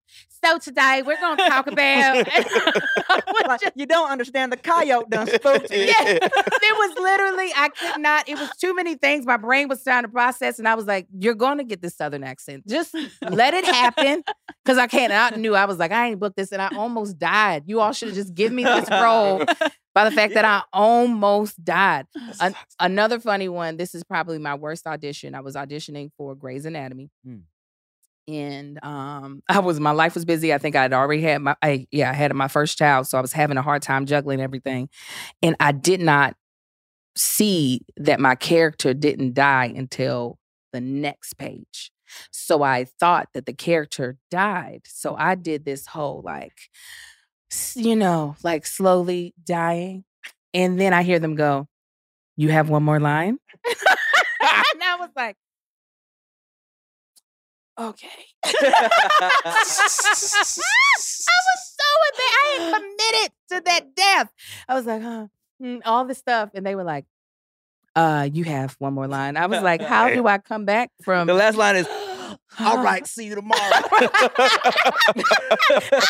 So 0.44 0.58
today 0.58 1.02
we're 1.06 1.18
gonna 1.18 1.48
talk 1.48 1.66
about 1.66 2.28
Like, 3.48 3.72
you 3.74 3.86
don't 3.86 4.10
understand 4.10 4.52
the 4.52 4.58
coyote 4.58 5.08
done 5.08 5.26
spoke 5.26 5.68
to 5.68 5.78
you. 5.78 5.86
yeah, 5.86 6.18
it 6.20 6.30
was 6.76 6.98
literally, 7.02 7.50
I 7.56 7.70
could 7.70 8.02
not, 8.02 8.28
it 8.28 8.38
was 8.38 8.50
too 8.60 8.74
many 8.74 8.94
things. 8.94 9.24
My 9.24 9.38
brain 9.38 9.68
was 9.68 9.82
trying 9.82 10.02
to 10.02 10.10
process, 10.10 10.58
and 10.58 10.68
I 10.68 10.74
was 10.74 10.84
like, 10.84 11.06
You're 11.18 11.34
gonna 11.34 11.64
get 11.64 11.80
this 11.80 11.96
southern 11.96 12.24
accent. 12.24 12.66
Just 12.68 12.94
let 13.22 13.54
it 13.54 13.64
happen. 13.64 14.22
Cause 14.66 14.76
I 14.76 14.86
can't. 14.86 15.10
And 15.14 15.34
I 15.34 15.38
knew 15.38 15.54
I 15.54 15.64
was 15.64 15.78
like, 15.78 15.92
I 15.92 16.08
ain't 16.08 16.20
booked 16.20 16.36
this, 16.36 16.52
and 16.52 16.60
I 16.60 16.68
almost 16.76 17.18
died. 17.18 17.62
You 17.64 17.80
all 17.80 17.94
should 17.94 18.08
have 18.08 18.16
just 18.16 18.34
given 18.34 18.54
me 18.54 18.64
this 18.64 18.90
role 18.90 19.46
by 19.94 20.04
the 20.04 20.10
fact 20.14 20.34
that 20.34 20.44
I 20.44 20.60
almost 20.74 21.64
died. 21.64 22.06
An- 22.38 22.54
another 22.78 23.18
funny 23.18 23.48
one, 23.48 23.78
this 23.78 23.94
is 23.94 24.04
probably 24.04 24.38
my 24.38 24.56
worst 24.56 24.86
audition. 24.86 25.34
I 25.34 25.40
was 25.40 25.54
auditioning 25.56 26.10
for 26.18 26.34
Grey's 26.34 26.66
Anatomy. 26.66 27.08
Hmm. 27.24 27.38
And 28.28 28.78
um, 28.84 29.42
I 29.48 29.58
was 29.60 29.80
my 29.80 29.90
life 29.90 30.14
was 30.14 30.24
busy. 30.24 30.52
I 30.52 30.58
think 30.58 30.76
I'd 30.76 30.92
already 30.92 31.22
had 31.22 31.42
my 31.42 31.56
I, 31.62 31.86
yeah, 31.90 32.10
I 32.10 32.14
had 32.14 32.34
my 32.34 32.48
first 32.48 32.78
child, 32.78 33.06
so 33.06 33.18
I 33.18 33.20
was 33.20 33.32
having 33.32 33.56
a 33.56 33.62
hard 33.62 33.82
time 33.82 34.06
juggling 34.06 34.40
everything. 34.40 34.88
And 35.42 35.56
I 35.60 35.72
did 35.72 36.00
not 36.00 36.36
see 37.16 37.82
that 37.96 38.20
my 38.20 38.34
character 38.34 38.94
didn't 38.94 39.34
die 39.34 39.72
until 39.74 40.38
the 40.72 40.80
next 40.80 41.34
page. 41.34 41.92
So 42.30 42.62
I 42.62 42.84
thought 42.84 43.28
that 43.34 43.46
the 43.46 43.52
character 43.52 44.18
died. 44.30 44.82
So 44.86 45.16
I 45.16 45.34
did 45.34 45.64
this 45.64 45.86
whole 45.86 46.22
like, 46.24 46.56
you 47.74 47.96
know, 47.96 48.36
like 48.42 48.66
slowly 48.66 49.34
dying. 49.44 50.04
And 50.54 50.80
then 50.80 50.92
I 50.92 51.02
hear 51.02 51.18
them 51.18 51.34
go, 51.34 51.68
You 52.36 52.50
have 52.50 52.68
one 52.68 52.82
more 52.82 53.00
line? 53.00 53.38
and 53.64 54.82
I 54.82 54.96
was 54.98 55.10
like, 55.16 55.36
Okay. 57.78 58.08
I 58.44 59.62
was 59.64 59.92
so 61.78 61.84
embarrassed. 62.12 62.38
I 62.38 62.58
ain't 62.58 62.74
committed 62.76 63.32
to 63.50 63.60
that 63.66 63.94
death. 63.94 64.32
I 64.68 64.74
was 64.74 64.86
like, 64.86 65.02
huh, 65.02 65.26
mm, 65.62 65.80
all 65.84 66.04
this 66.04 66.18
stuff. 66.18 66.50
And 66.54 66.66
they 66.66 66.74
were 66.74 66.84
like, 66.84 67.04
uh, 67.94 68.28
you 68.32 68.44
have 68.44 68.74
one 68.78 68.94
more 68.94 69.06
line. 69.06 69.36
I 69.36 69.46
was 69.46 69.60
like, 69.60 69.82
how 69.82 70.08
do 70.14 70.26
I 70.26 70.38
come 70.38 70.64
back 70.64 70.90
from 71.02 71.26
The 71.26 71.34
last 71.34 71.56
line 71.56 71.76
is, 71.76 71.86
"All 72.60 72.82
right, 72.82 73.06
see 73.06 73.26
you 73.26 73.34
tomorrow." 73.34 73.60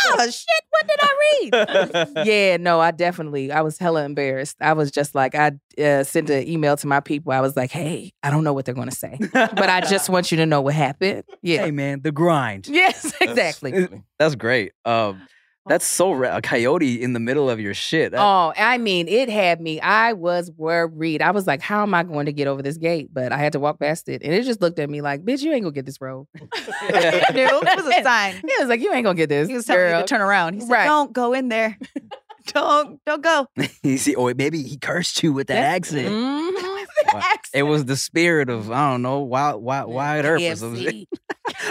oh 0.04 0.30
shit, 0.30 0.64
what 0.70 0.88
did 0.88 0.98
I 1.00 1.38
read? 1.42 2.26
yeah, 2.26 2.56
no, 2.56 2.80
I 2.80 2.90
definitely, 2.90 3.52
I 3.52 3.60
was 3.62 3.78
hella 3.78 4.04
embarrassed. 4.04 4.56
I 4.60 4.72
was 4.72 4.90
just 4.90 5.14
like, 5.14 5.34
I 5.34 5.52
uh, 5.82 6.04
sent 6.04 6.30
an 6.30 6.46
email 6.48 6.76
to 6.76 6.86
my 6.86 7.00
people. 7.00 7.32
I 7.32 7.40
was 7.40 7.56
like, 7.56 7.70
hey, 7.70 8.12
I 8.22 8.30
don't 8.30 8.44
know 8.44 8.52
what 8.52 8.64
they're 8.64 8.74
going 8.74 8.90
to 8.90 8.96
say, 8.96 9.18
but 9.32 9.68
I 9.68 9.80
just 9.82 10.08
want 10.10 10.30
you 10.30 10.38
to 10.38 10.46
know 10.46 10.60
what 10.60 10.74
happened. 10.74 11.24
Yeah. 11.42 11.64
hey 11.64 11.70
man, 11.70 12.02
the 12.02 12.12
grind. 12.12 12.68
Yes, 12.68 13.12
exactly. 13.20 13.88
That's 14.18 14.34
great. 14.34 14.72
Um, 14.84 15.22
that's 15.66 15.86
so 15.86 16.12
ra- 16.12 16.36
a 16.36 16.42
coyote 16.42 17.00
in 17.02 17.12
the 17.12 17.20
middle 17.20 17.48
of 17.48 17.60
your 17.60 17.74
shit. 17.74 18.12
That- 18.12 18.20
Oh, 18.20 18.52
I 18.56 18.78
mean, 18.78 19.06
it 19.08 19.28
had 19.28 19.60
me. 19.60 19.80
I 19.80 20.12
was 20.12 20.50
worried. 20.56 21.22
I 21.22 21.30
was 21.30 21.46
like, 21.46 21.60
how 21.62 21.82
am 21.82 21.94
I 21.94 22.02
going 22.02 22.26
to 22.26 22.32
get 22.32 22.46
over 22.48 22.62
this 22.62 22.76
gate? 22.78 23.10
But 23.12 23.32
I 23.32 23.38
had 23.38 23.52
to 23.52 23.60
walk 23.60 23.78
past 23.78 24.08
it. 24.08 24.22
And 24.22 24.32
it 24.34 24.42
just 24.44 24.60
looked 24.60 24.78
at 24.78 24.90
me 24.90 25.00
like, 25.02 25.24
bitch, 25.24 25.42
you 25.42 25.52
ain't 25.52 25.62
gonna 25.62 25.72
get 25.74 25.86
this 25.86 26.00
road. 26.00 26.26
It 26.84 27.52
was 27.76 27.86
a 27.86 28.02
sign. 28.02 28.34
He 28.34 28.54
was 28.60 28.68
like, 28.68 28.80
you 28.80 28.92
ain't 28.92 29.04
gonna 29.04 29.16
get 29.16 29.28
this. 29.28 29.48
He 29.48 29.54
was 29.54 29.64
telling 29.66 29.82
girl. 29.82 29.96
me 30.00 30.02
to 30.02 30.08
turn 30.08 30.20
around. 30.20 30.54
He 30.54 30.60
said, 30.60 30.70
Right. 30.70 30.84
"Don't 30.84 31.12
go 31.12 31.32
in 31.32 31.48
there. 31.48 31.78
don't 32.48 33.00
don't 33.06 33.22
go." 33.22 33.46
you 33.82 33.98
see, 33.98 34.14
or 34.14 34.34
maybe 34.36 34.62
he 34.62 34.76
cursed 34.76 35.22
you 35.22 35.32
with 35.32 35.46
that 35.46 35.54
Yeah. 35.60 35.74
accent. 35.76 36.08
Mhm. 36.08 36.71
Wow. 37.14 37.22
It 37.54 37.62
was 37.64 37.84
the 37.84 37.96
spirit 37.96 38.48
of 38.48 38.70
I 38.70 38.90
don't 38.92 39.02
know 39.02 39.20
wild 39.20 39.62
wild 39.62 39.92
wild 39.92 40.24
earth 40.24 40.40
or 40.42 40.56
some 40.56 40.76
shit. 40.76 40.94
KFC. 40.94 41.06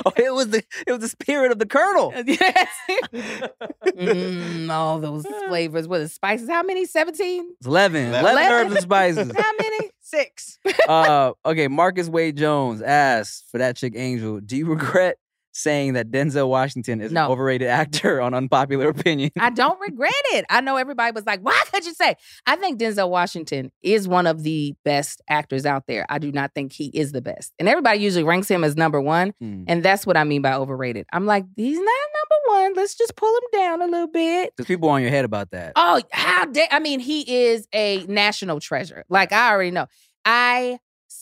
Oh, 0.06 0.12
it 0.18 0.34
was 0.34 0.50
the 0.50 0.64
it 0.86 0.92
was 0.92 1.00
the 1.00 1.08
spirit 1.08 1.52
of 1.52 1.58
the 1.60 1.66
colonel. 1.66 2.14
yes. 2.26 2.70
Mm, 3.86 4.70
all 4.70 5.00
those 5.00 5.26
flavors. 5.48 5.88
with 5.88 6.02
the 6.04 6.10
spices? 6.10 6.50
How 6.50 6.64
many? 6.64 6.86
17? 6.86 7.56
11, 7.66 8.08
11, 8.08 8.20
Eleven. 8.32 8.52
herbs 8.52 8.72
and 8.76 8.82
spices. 8.84 9.32
How 9.36 9.52
many? 9.60 9.90
Six. 10.02 10.60
uh, 10.88 11.32
okay, 11.46 11.68
Marcus 11.68 12.08
Wade 12.10 12.38
Jones 12.38 12.82
asked 12.82 13.46
for 13.52 13.58
that 13.60 13.76
chick 13.78 13.94
Angel. 13.96 14.40
Do 14.40 14.58
you 14.58 14.66
regret 14.66 15.18
saying 15.54 15.94
that 15.94 16.12
Denzel 16.12 16.48
Washington 16.48 17.02
is 17.02 17.12
No. 17.12 17.26
an 17.26 17.32
overrated 17.32 17.68
actor 17.68 18.22
on 18.22 18.34
unpopular 18.34 18.90
opinion? 18.90 19.32
I 19.40 19.50
don't 19.50 19.80
regret 19.88 20.12
it. 20.34 20.46
I 20.50 20.62
know 20.62 20.78
everybody 20.78 21.14
was 21.14 21.26
like, 21.26 21.42
why 21.42 21.62
could 21.72 21.86
you 21.86 21.94
say? 21.94 22.16
I 22.46 22.56
think 22.56 22.80
Denzel 22.80 23.10
Washington 23.10 23.72
is 23.82 24.08
one 24.08 24.28
of 24.28 24.44
the 24.44 24.74
best 24.86 25.22
actors 25.30 25.66
out 25.66 25.84
there. 25.88 26.06
I 26.10 26.20
do 26.20 26.32
not 26.32 26.54
think 26.56 26.74
he 26.74 26.86
is 26.94 27.12
the 27.12 27.22
best. 27.22 27.54
And 27.60 27.68
everybody 27.68 28.00
usually 28.00 28.24
ranks 28.24 28.50
him 28.50 28.64
as 28.64 28.76
number 28.76 29.02
one. 29.02 29.34
Hmm. 29.40 29.64
And 29.68 29.84
that's 29.84 30.06
what 30.06 30.18
I 30.18 30.24
mean 30.24 30.42
by 30.42 30.54
overrated. 30.54 31.06
I'm 31.14 31.26
like, 31.26 31.46
he's 31.56 31.78
not 31.78 31.86
number 31.86 32.60
one. 32.64 32.74
Let's 32.76 32.96
just 32.96 33.16
pull 33.16 33.34
him 33.36 33.60
down 33.60 33.82
a 33.82 33.86
little 33.88 34.08
bit. 34.08 34.54
There's 34.58 34.68
people 34.68 34.90
on 34.90 35.02
your 35.02 35.12
head 35.12 35.26
about 35.26 35.52
that. 35.52 35.74
Oh, 35.76 36.02
how 36.12 36.46
dare 36.46 36.68
I 36.72 36.80
mean, 36.80 37.00
he 37.00 37.46
is 37.46 37.68
a 37.74 38.06
national 38.08 38.60
treasure. 38.60 39.04
Like 39.10 39.32
I 39.34 39.52
already 39.52 39.72
know. 39.72 39.88
I 40.26 40.80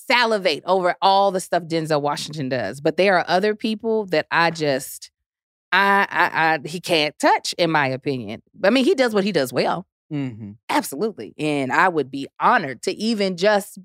salivate 0.10 0.64
over 0.66 0.96
all 1.02 1.32
the 1.32 1.40
stuff 1.40 1.64
Denzel 1.64 2.02
Washington 2.02 2.50
does, 2.50 2.82
but 2.82 2.98
there 2.98 3.18
are 3.18 3.26
other 3.28 3.56
people 3.56 4.06
that 4.08 4.26
I 4.32 4.52
just 4.52 5.12
I 5.72 6.08
I, 6.10 6.56
I 6.56 6.68
he 6.68 6.80
can't 6.80 7.18
touch, 7.20 7.54
in 7.58 7.70
my 7.72 7.88
opinion. 7.88 8.42
I 8.64 8.70
mean, 8.72 8.86
he 8.86 8.96
does 8.96 9.14
what 9.14 9.24
he 9.24 9.32
does 9.32 9.54
well. 9.54 9.86
Mm-hmm. 10.12 10.54
Absolutely. 10.70 11.36
And 11.38 11.72
I 11.72 11.88
would 11.88 12.10
be 12.10 12.28
honored 12.40 12.82
to 12.84 12.92
even 12.96 13.38
just 13.38 13.78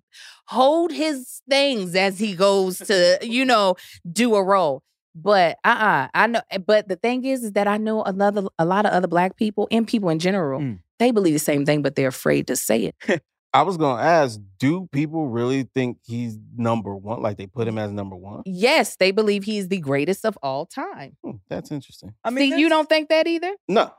hold 0.47 0.91
his 0.91 1.43
things 1.51 1.95
as 1.95 2.19
he 2.19 2.35
goes 2.35 2.79
to, 2.79 3.19
you 3.21 3.45
know, 3.45 3.77
do 4.11 4.35
a 4.35 4.43
role. 4.43 4.83
But 5.15 5.59
uh-uh. 5.65 6.09
I 6.15 6.27
know 6.27 6.41
but 6.67 6.89
the 6.89 6.97
thing 6.97 7.25
is 7.27 7.45
is 7.45 7.53
that 7.53 7.69
I 7.69 7.77
know 7.77 8.03
another 8.03 8.45
a 8.59 8.65
lot 8.65 8.87
of 8.87 8.93
other 8.93 9.07
black 9.07 9.37
people 9.37 9.69
and 9.71 9.87
people 9.87 10.09
in 10.09 10.19
general, 10.19 10.61
Mm. 10.61 10.79
they 10.99 11.11
believe 11.11 11.35
the 11.35 11.39
same 11.39 11.67
thing, 11.67 11.83
but 11.83 11.95
they're 11.95 12.09
afraid 12.09 12.47
to 12.47 12.57
say 12.57 12.93
it. 13.07 13.23
I 13.55 13.63
was 13.63 13.77
gonna 13.77 14.03
ask, 14.03 14.41
do 14.59 14.89
people 14.93 15.29
really 15.29 15.63
think 15.75 15.99
he's 16.05 16.37
number 16.57 16.95
one? 16.95 17.23
Like 17.23 17.37
they 17.37 17.47
put 17.47 17.69
him 17.69 17.79
as 17.79 17.93
number 17.93 18.17
one? 18.17 18.43
Yes, 18.45 18.97
they 18.97 19.13
believe 19.13 19.45
he's 19.45 19.69
the 19.69 19.79
greatest 19.79 20.25
of 20.27 20.37
all 20.43 20.67
time. 20.67 21.17
Hmm, 21.25 21.37
that's 21.49 21.71
interesting. 21.71 22.15
I 22.25 22.35
See, 22.35 22.59
you 22.59 22.69
don't 22.69 22.89
think 22.89 23.09
that 23.11 23.27
either? 23.29 23.55
No, 23.69 23.93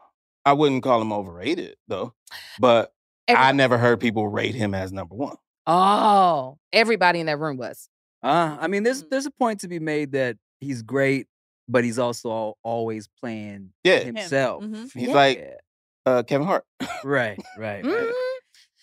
I 0.45 0.53
wouldn't 0.53 0.83
call 0.83 1.01
him 1.01 1.13
overrated 1.13 1.77
though. 1.87 2.13
But 2.59 2.91
Every- 3.29 3.41
I 3.41 3.53
never 3.53 3.77
heard 3.77 3.99
people 4.01 4.27
rate 4.27 4.55
him 4.55 4.75
as 4.75 4.91
number 4.91 5.15
one. 5.15 5.37
oh, 5.67 6.57
everybody 6.73 7.19
in 7.21 7.25
that 7.27 7.39
room 7.39 7.57
was. 7.57 7.89
Uh, 8.21 8.57
I 8.59 8.67
mean, 8.67 8.83
there's 8.83 9.03
Mm. 9.03 9.09
there's 9.09 9.25
a 9.25 9.31
point 9.31 9.61
to 9.61 9.67
be 9.67 9.79
made 9.79 10.11
that 10.11 10.35
he's 10.59 10.81
great, 10.81 11.27
but 11.69 11.83
he's 11.85 11.97
also 11.97 12.29
al- 12.29 12.57
always 12.63 13.07
playing 13.21 13.71
Yeah, 13.85 13.99
himself. 13.99 14.63
Mhm. 14.63 14.91
he's 14.93 15.07
Yeah. 15.07 15.13
like 15.13 15.53
uh, 16.05 16.23
Kevin 16.23 16.45
Hart. 16.45 16.65
right, 17.03 17.39
right, 17.57 17.83
right. 17.85 18.07
Mhm. 18.07 18.11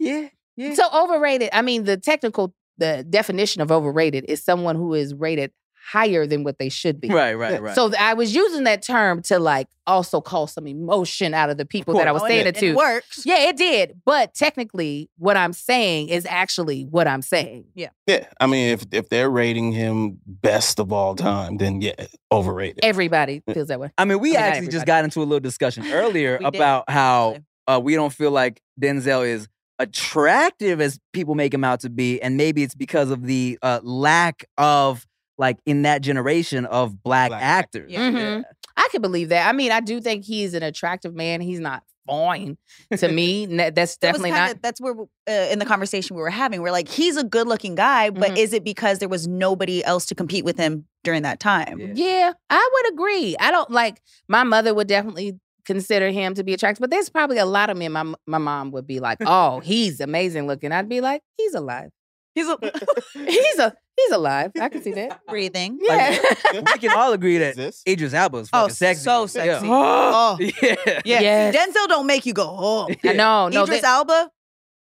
Yeah, 0.01 0.29
yeah. 0.57 0.74
So 0.74 0.84
overrated. 0.94 1.50
I 1.53 1.62
mean, 1.62 1.84
the 1.84 1.96
technical 1.96 2.55
the 2.78 3.05
definition 3.09 3.61
of 3.62 3.70
overrated 3.70 4.24
is 4.28 4.42
someone 4.42 4.76
who 4.76 4.94
is 4.94 5.14
rated 5.14 5.53
higher 5.84 6.26
than 6.28 6.44
what 6.44 6.59
they 6.61 6.68
should 6.68 7.00
be. 7.00 7.09
right, 7.09 7.34
right, 7.34 7.61
right. 7.61 7.74
So 7.74 7.88
th- 7.88 8.00
I 8.00 8.14
was 8.14 8.32
using 8.34 8.64
that 8.64 8.82
term 8.82 9.20
to 9.22 9.38
like 9.40 9.66
also 9.84 10.20
call 10.20 10.46
some 10.46 10.66
emotion 10.68 11.34
out 11.34 11.50
of 11.50 11.59
the 11.59 11.66
people 11.66 11.94
that 11.94 12.07
I 12.07 12.12
was 12.12 12.22
Oh, 12.22 12.28
saying 12.28 12.46
it, 12.46 12.57
it 12.57 12.61
to. 12.61 12.66
it 12.68 12.76
works. 12.76 13.26
Yeah, 13.26 13.48
it 13.48 13.57
did. 13.57 14.00
But 14.05 14.32
technically, 14.32 15.11
what 15.18 15.36
I'm 15.36 15.53
saying 15.53 16.09
is 16.09 16.24
actually 16.24 16.84
what 16.84 17.09
I'm 17.09 17.20
saying. 17.20 17.64
Yeah, 17.74 17.88
Yeah. 18.07 18.26
I 18.40 18.46
mean, 18.46 18.72
if 18.72 18.84
if 18.92 19.09
they're 19.09 19.28
rating 19.30 19.72
him 19.72 20.18
best 20.24 20.78
of 20.78 20.92
all 20.92 21.16
time, 21.16 21.57
then 21.57 21.80
yeah, 21.82 21.94
overrated. 22.30 22.80
Everybody 22.84 23.42
feels 23.53 23.66
that 23.68 23.80
way. 23.80 23.90
I 23.98 24.05
mean, 24.05 24.20
we 24.20 24.36
I 24.36 24.40
mean, 24.40 24.50
actually 24.53 24.68
just 24.68 24.86
got 24.86 25.03
into 25.05 25.18
a 25.18 25.24
little 25.24 25.40
discussion 25.40 25.84
earlier 25.92 26.38
We 26.40 26.44
did, 26.50 26.55
about 26.55 26.88
how 26.88 27.38
uh, 27.66 27.80
we 27.82 27.96
don't 27.96 28.12
feel 28.12 28.30
like 28.30 28.62
Denzel 28.80 29.26
is 29.26 29.48
attractive 29.83 30.80
as 30.80 30.99
people 31.12 31.35
make 31.35 31.53
him 31.53 31.64
out 31.64 31.80
to 31.80 31.91
be, 31.91 32.20
and 32.22 32.37
maybe 32.37 32.62
it's 32.62 32.74
because 32.74 33.11
of 33.11 33.24
the 33.26 33.59
uh, 33.62 33.80
lack 33.83 34.45
of 34.59 35.07
like 35.39 35.59
in 35.66 35.83
that 35.83 36.03
generation 36.03 36.66
of 36.66 37.03
black, 37.03 37.30
Black 37.30 37.43
actors. 37.43 37.91
Yeah. 37.91 38.11
Mhm. 38.11 38.45
I 38.76 38.89
can 38.91 39.03
believe 39.03 39.28
that. 39.30 39.49
I 39.49 39.53
mean, 39.53 39.70
I 39.72 39.80
do 39.80 40.01
think 40.01 40.24
he's 40.24 40.55
an 40.55 40.62
attractive 40.62 41.14
man. 41.14 41.41
He's 41.41 41.61
not 41.61 41.83
fine 42.07 42.57
to 42.97 43.09
me. 43.09 43.45
N- 43.51 43.57
That's 43.57 43.74
That 43.74 43.85
was 43.85 43.97
definitely 44.22 44.30
kinda- 44.30 44.47
not. 44.55 44.62
That's 44.62 44.80
where 44.80 44.95
uh, 45.28 45.33
in 45.53 45.59
the 45.59 45.64
conversation 45.66 46.16
we 46.16 46.22
were 46.22 46.30
having, 46.30 46.62
we're 46.62 46.70
like, 46.70 46.89
he's 46.89 47.16
a 47.16 47.24
good-looking 47.24 47.74
guy, 47.74 48.11
but 48.11 48.33
Mhm. 48.33 48.39
is 48.39 48.53
it 48.53 48.64
because 48.64 48.99
there 48.99 49.09
was 49.09 49.26
nobody 49.28 49.85
else 49.85 50.07
to 50.07 50.14
compete 50.14 50.45
with 50.45 50.57
him 50.59 50.87
during 51.05 51.22
that 51.22 51.39
time? 51.41 51.78
Yeah. 51.80 51.93
Yeah, 51.95 52.33
I 52.51 52.70
would 52.72 52.93
agree. 52.95 53.37
I 53.39 53.51
don't 53.51 53.70
like 53.70 54.01
my 54.28 54.43
mother 54.45 54.74
would 54.74 54.87
definitely 54.89 55.39
consider 55.66 56.10
him 56.10 56.34
to 56.34 56.44
be 56.44 56.54
attractive, 56.54 56.80
but 56.80 56.90
there's 56.90 57.08
probably 57.08 57.38
a 57.38 57.46
lot 57.46 57.70
of 57.70 57.76
men. 57.76 57.92
My 57.92 58.12
my 58.26 58.38
mom 58.38 58.70
would 58.72 58.86
be 58.86 59.00
like, 59.00 59.18
"Oh, 59.24 59.60
he's 59.64 60.00
amazing 60.00 60.46
looking." 60.46 60.72
I'd 60.72 60.88
be 60.88 61.00
like, 61.00 61.22
"He's 61.36 61.54
alive. 61.54 61.90
He's 62.34 62.48
a 62.48 62.58
He's 63.14 63.58
a 63.58 63.74
he's 63.96 64.10
alive. 64.12 64.52
I 64.60 64.68
can 64.68 64.82
see 64.82 64.92
that." 64.92 65.20
breathing. 65.28 65.78
Yeah. 65.82 66.18
we 66.54 66.78
can 66.78 66.90
all 66.96 67.12
agree 67.12 67.38
that 67.38 67.50
Exists. 67.50 67.82
Idris 67.86 68.14
Elba 68.14 68.38
is 68.38 68.48
Oh, 68.52 68.62
fucking 68.62 68.74
sexy. 68.74 69.02
so 69.04 69.20
Yeah. 69.22 69.26
sexy. 69.26 69.66
oh, 69.68 70.36
Oh, 70.40 70.44
Yeah. 70.62 70.74
yeah. 71.04 71.20
Yes. 71.20 71.56
Denzel 71.56 71.88
don't 71.88 72.06
make 72.06 72.24
you 72.26 72.32
go, 72.32 72.46
oh. 72.48 72.88
I 73.04 73.12
know. 73.12 73.48
No, 73.48 73.64
Idris 73.64 73.82
that- 73.82 73.88
Elba. 73.98 74.30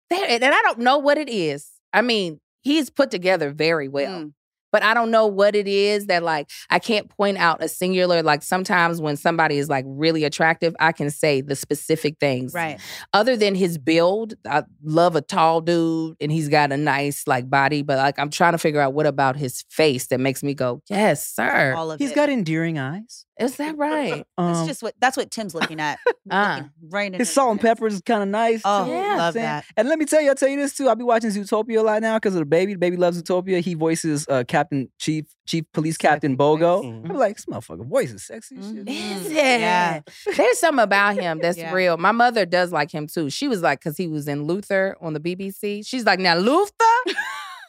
there- 0.10 0.26
and 0.30 0.44
I 0.46 0.62
don't 0.64 0.80
know 0.80 0.98
what 0.98 1.18
it 1.18 1.30
is. 1.30 1.70
I 1.94 2.02
mean, 2.02 2.40
he's 2.62 2.90
put 2.90 3.12
together 3.12 3.52
very 3.52 3.88
well. 3.88 4.22
Mm. 4.26 4.34
But 4.76 4.84
I 4.84 4.94
don't 4.94 5.10
know 5.10 5.26
what 5.26 5.56
it 5.56 5.70
is 5.70 6.08
that 6.08 6.22
like 6.22 6.50
I 6.70 6.80
can't 6.80 7.08
point 7.08 7.38
out 7.38 7.64
a 7.64 7.70
singular 7.70 8.22
like 8.22 8.44
sometimes 8.44 9.00
when 9.00 9.16
somebody 9.16 9.58
is 9.58 9.70
like 9.70 9.86
really 9.88 10.26
attractive, 10.26 10.76
I 10.82 10.92
can 10.92 11.10
say 11.12 11.40
the 11.40 11.56
specific 11.56 12.18
things. 12.20 12.54
Right. 12.54 12.78
Other 13.14 13.38
than 13.38 13.56
his 13.56 13.78
build, 13.78 14.34
I 14.46 14.64
love 14.84 15.16
a 15.16 15.22
tall 15.22 15.62
dude 15.62 16.18
and 16.20 16.30
he's 16.30 16.50
got 16.50 16.74
a 16.74 16.78
nice 16.78 17.26
like 17.26 17.50
body, 17.50 17.84
but 17.84 17.98
like 18.00 18.20
I'm 18.20 18.30
trying 18.30 18.52
to 18.52 18.58
figure 18.58 18.82
out 18.82 18.94
what 18.94 19.06
about 19.06 19.38
his 19.38 19.64
face 19.70 20.08
that 20.08 20.20
makes 20.20 20.44
me 20.44 20.54
go, 20.54 20.82
"Yes, 20.90 21.26
sir." 21.26 21.74
All 21.74 21.90
of 21.92 21.98
He's 21.98 22.12
it. 22.12 22.16
got 22.16 22.28
endearing 22.28 22.78
eyes. 22.78 23.25
Is 23.40 23.58
that 23.58 23.78
right? 23.78 24.26
That's 24.38 24.60
Um, 24.60 24.68
just 24.68 24.82
what 24.82 24.94
that's 25.00 25.18
what 25.18 25.30
Tim's 25.32 25.54
looking 25.54 25.80
at. 25.82 26.00
Ah. 26.32 26.56
Looking 26.56 26.72
right 26.90 27.14
in 27.14 27.20
his 27.20 27.32
salt 27.32 27.52
and 27.52 27.60
eyes. 27.60 27.64
peppers 27.64 27.94
is 27.96 28.02
kind 28.02 28.24
of 28.24 28.30
nice. 28.30 28.62
Oh, 28.64 28.86
Yeah. 28.86 28.88
you 28.88 28.94
know 28.94 29.00
what 29.02 29.12
I'm 29.12 29.18
love 29.18 29.34
saying? 29.34 29.44
that. 29.46 29.66
And 29.78 29.90
let 29.90 30.00
me 30.00 30.06
tell 30.06 30.22
you, 30.22 30.30
I'll 30.30 30.36
tell 30.36 30.48
you 30.50 30.58
this 30.58 30.76
too. 30.76 30.88
I'll 30.88 30.96
be 30.96 31.04
watching 31.04 31.30
Zootopia 31.32 31.80
a 31.80 31.82
lot 31.82 32.02
now 32.02 32.16
because 32.18 32.34
of 32.36 32.40
the 32.40 32.46
baby. 32.46 32.74
The 32.74 32.80
baby 32.80 32.98
loves 32.98 33.22
Zootopia. 33.22 33.60
He 33.62 33.74
voices 33.74 34.26
uh, 34.30 34.44
Captain 34.48 34.90
Chief 35.00 35.26
Chief 35.48 35.66
Police 35.74 35.98
Captain 35.98 36.32
Sexy 36.32 36.38
Bogo. 36.38 36.84
Mhm. 36.84 37.10
I'm 37.10 37.18
like, 37.18 37.36
this 37.36 37.46
motherfucker 37.46 37.86
voice 37.86 38.12
is 38.12 38.26
sexy. 38.26 38.58
as 38.58 38.66
shit. 38.72 38.88
Is 38.90 39.26
it? 39.32 39.34
Yeah. 39.36 40.00
There's 40.38 40.60
something 40.60 40.84
about 40.84 41.16
him 41.16 41.40
that's 41.42 41.58
Yeah. 41.58 41.74
real. 41.74 41.98
My 41.98 42.12
mother 42.14 42.46
does 42.46 42.72
like 42.72 42.92
him 42.92 43.06
too. 43.08 43.30
She 43.30 43.48
was 43.48 43.62
like, 43.62 43.80
because 43.80 43.98
he 43.98 44.08
was 44.08 44.28
in 44.28 44.44
Luther 44.46 44.96
on 45.02 45.14
the 45.14 45.20
BBC. 45.20 45.86
She's 45.86 46.06
like, 46.06 46.20
now 46.20 46.36
Luther? 46.36 46.72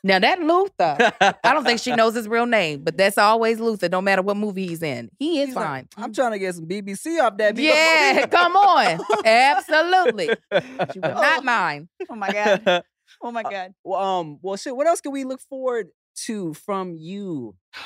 Now 0.07 0.19
that 0.21 0.41
Luther. 0.41 1.13
I 1.21 1.53
don't 1.53 1.65
think 1.65 1.81
she 1.81 1.93
knows 1.97 2.15
his 2.15 2.29
real 2.29 2.47
name, 2.47 2.83
but 2.83 2.97
that's 2.97 3.19
always 3.19 3.61
Luther, 3.61 3.89
no 3.89 4.01
matter 4.01 4.23
what 4.23 4.37
movie 4.37 4.67
he's 4.67 4.83
in. 4.83 5.11
He 5.19 5.41
is 5.41 5.49
He's 5.49 5.57
like, 5.57 5.67
fine. 5.67 5.89
I'm 5.97 6.13
trying 6.13 6.33
to 6.33 6.39
get 6.39 6.55
some 6.55 6.67
BBC 6.67 7.21
off 7.23 7.37
that. 7.39 7.57
yeah, 7.59 8.27
come 8.31 8.57
on. 8.57 9.01
Absolutely. 9.25 10.31
She 10.93 11.01
will 11.01 11.11
not 11.15 11.45
mine. 11.45 11.89
Oh 12.09 12.15
my 12.15 12.33
god. 12.33 12.85
Oh 13.21 13.31
my 13.31 13.43
god. 13.43 13.75
well, 13.85 14.01
um, 14.03 14.39
well, 14.43 14.57
shit. 14.57 14.77
What 14.77 14.87
else 14.87 15.01
can 15.01 15.13
we 15.13 15.25
look 15.25 15.41
forward 15.41 15.89
to 16.27 16.55
from 16.55 16.95
you? 16.97 17.55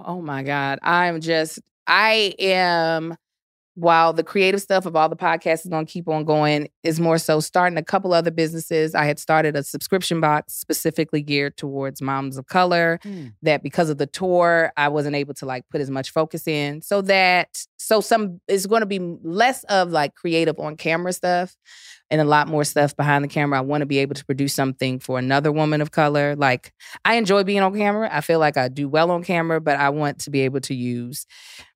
Oh 0.00 0.22
my 0.22 0.44
God. 0.44 0.78
I'm 0.80 1.20
just, 1.20 1.58
I 1.84 2.32
am, 2.38 3.16
while 3.78 4.12
the 4.12 4.24
creative 4.24 4.60
stuff 4.60 4.86
of 4.86 4.96
all 4.96 5.08
the 5.08 5.14
podcasts 5.14 5.60
is 5.60 5.68
going 5.70 5.86
to 5.86 5.92
keep 5.92 6.08
on 6.08 6.24
going, 6.24 6.68
is 6.82 6.98
more 6.98 7.16
so 7.16 7.38
starting 7.38 7.78
a 7.78 7.84
couple 7.84 8.12
other 8.12 8.32
businesses. 8.32 8.92
I 8.92 9.04
had 9.04 9.20
started 9.20 9.54
a 9.54 9.62
subscription 9.62 10.20
box 10.20 10.54
specifically 10.54 11.22
geared 11.22 11.56
towards 11.56 12.02
moms 12.02 12.36
of 12.38 12.48
color 12.48 12.98
hmm. 13.04 13.28
that 13.42 13.62
because 13.62 13.88
of 13.88 13.98
the 13.98 14.06
tour, 14.06 14.72
I 14.76 14.88
wasn't 14.88 15.14
able 15.14 15.34
to 15.34 15.46
like 15.46 15.62
put 15.70 15.80
as 15.80 15.90
much 15.90 16.10
focus 16.10 16.48
in. 16.48 16.82
So 16.82 17.02
that, 17.02 17.56
so 17.76 18.00
some, 18.00 18.40
it's 18.48 18.66
going 18.66 18.80
to 18.80 18.86
be 18.86 18.98
less 18.98 19.62
of 19.64 19.92
like 19.92 20.16
creative 20.16 20.58
on 20.58 20.76
camera 20.76 21.12
stuff 21.12 21.56
and 22.10 22.20
a 22.20 22.24
lot 22.24 22.48
more 22.48 22.64
stuff 22.64 22.96
behind 22.96 23.22
the 23.22 23.28
camera. 23.28 23.58
I 23.58 23.62
want 23.62 23.82
to 23.82 23.86
be 23.86 23.98
able 23.98 24.14
to 24.16 24.24
produce 24.24 24.54
something 24.54 24.98
for 24.98 25.20
another 25.20 25.52
woman 25.52 25.80
of 25.80 25.90
color. 25.92 26.34
Like, 26.34 26.72
I 27.04 27.14
enjoy 27.14 27.44
being 27.44 27.60
on 27.60 27.76
camera. 27.76 28.08
I 28.10 28.22
feel 28.22 28.38
like 28.40 28.56
I 28.56 28.68
do 28.68 28.88
well 28.88 29.10
on 29.10 29.22
camera, 29.22 29.60
but 29.60 29.78
I 29.78 29.90
want 29.90 30.20
to 30.20 30.30
be 30.30 30.40
able 30.40 30.60
to 30.62 30.74
use 30.74 31.26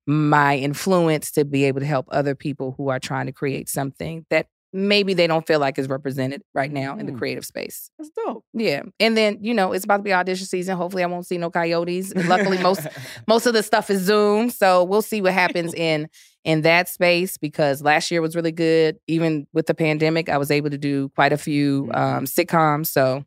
my 0.07 0.57
influence 0.57 1.31
to 1.31 1.45
be 1.45 1.63
able 1.65 1.79
to 1.79 1.85
help 1.85 2.07
other 2.11 2.35
people 2.35 2.73
who 2.77 2.89
are 2.89 2.99
trying 2.99 3.25
to 3.27 3.31
create 3.31 3.69
something 3.69 4.25
that 4.29 4.47
maybe 4.75 5.13
they 5.13 5.27
don't 5.27 5.45
feel 5.45 5.59
like 5.59 5.77
is 5.77 5.87
represented 5.87 6.41
right 6.55 6.71
now 6.71 6.97
in 6.97 7.05
the 7.05 7.11
Mm. 7.11 7.17
creative 7.19 7.45
space. 7.45 7.91
That's 7.99 8.09
dope. 8.25 8.43
Yeah. 8.55 8.81
And 8.99 9.15
then, 9.15 9.37
you 9.39 9.53
know, 9.53 9.71
it's 9.71 9.85
about 9.85 9.97
to 9.97 10.03
be 10.03 10.11
audition 10.11 10.47
season. 10.47 10.75
Hopefully 10.75 11.03
I 11.03 11.05
won't 11.05 11.27
see 11.27 11.37
no 11.37 11.51
coyotes. 11.51 12.11
Luckily 12.27 12.57
most 12.57 12.87
most 13.27 13.45
of 13.45 13.53
the 13.53 13.61
stuff 13.61 13.91
is 13.91 14.01
Zoom. 14.01 14.49
So 14.49 14.83
we'll 14.83 15.03
see 15.03 15.21
what 15.21 15.33
happens 15.33 15.73
in 15.77 16.07
in 16.43 16.61
that 16.63 16.89
space 16.89 17.37
because 17.37 17.83
last 17.83 18.09
year 18.09 18.19
was 18.21 18.35
really 18.35 18.51
good. 18.51 18.97
Even 19.07 19.45
with 19.53 19.67
the 19.67 19.75
pandemic, 19.75 20.27
I 20.27 20.37
was 20.37 20.49
able 20.49 20.71
to 20.71 20.77
do 20.77 21.09
quite 21.09 21.31
a 21.33 21.37
few 21.37 21.83
Mhm. 21.85 21.95
um, 21.95 22.25
sitcoms. 22.25 22.87
So 22.87 23.23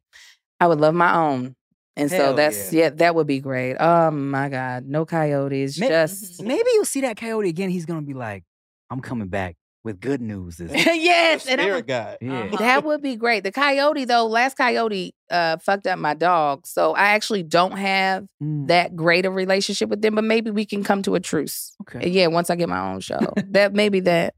I 0.58 0.66
would 0.66 0.80
love 0.80 0.94
my 0.96 1.14
own. 1.14 1.54
And 1.96 2.10
so 2.10 2.34
that's 2.34 2.72
yeah. 2.72 2.84
yeah. 2.84 2.90
that 2.90 3.14
would 3.14 3.26
be 3.26 3.40
great. 3.40 3.76
Oh 3.80 4.10
my 4.10 4.48
God. 4.48 4.84
No 4.86 5.04
coyotes. 5.06 5.78
May- 5.80 5.88
just 5.88 6.42
Maybe 6.42 6.68
you'll 6.74 6.84
see 6.84 7.00
that 7.02 7.16
coyote 7.16 7.48
again. 7.48 7.70
He's 7.70 7.86
gonna 7.86 8.02
be 8.02 8.14
like, 8.14 8.44
I'm 8.90 9.00
coming 9.00 9.28
back 9.28 9.56
with 9.82 10.00
good 10.00 10.20
news. 10.20 10.56
This 10.58 10.72
yes. 10.86 11.46
And 11.46 11.60
I 11.60 11.64
Spirit 11.64 11.86
would- 11.86 12.18
yeah. 12.20 12.42
Uh-huh. 12.42 12.56
that 12.58 12.84
would 12.84 13.00
be 13.02 13.16
great. 13.16 13.44
The 13.44 13.52
coyote, 13.52 14.04
though, 14.04 14.26
last 14.26 14.56
coyote 14.56 15.14
uh, 15.30 15.56
fucked 15.58 15.86
up 15.86 15.98
my 15.98 16.12
dog. 16.14 16.66
So 16.66 16.92
I 16.94 17.14
actually 17.14 17.42
don't 17.44 17.76
have 17.76 18.26
Mm, 18.42 18.68
that 18.68 18.94
great 18.94 19.24
a 19.24 19.30
relationship 19.30 19.88
with 19.88 20.02
them, 20.02 20.14
but 20.16 20.24
maybe 20.24 20.50
we 20.50 20.66
can 20.66 20.84
come 20.84 21.02
to 21.02 21.14
a 21.14 21.20
truce. 21.20 21.72
okay. 21.82 22.08
Yeah, 22.10 22.26
once 22.26 22.50
I 22.50 22.56
get 22.56 22.68
my 22.68 22.92
own 22.92 23.00
show. 23.00 23.18
that 23.48 23.72
maybe 23.72 24.00
that. 24.00 24.34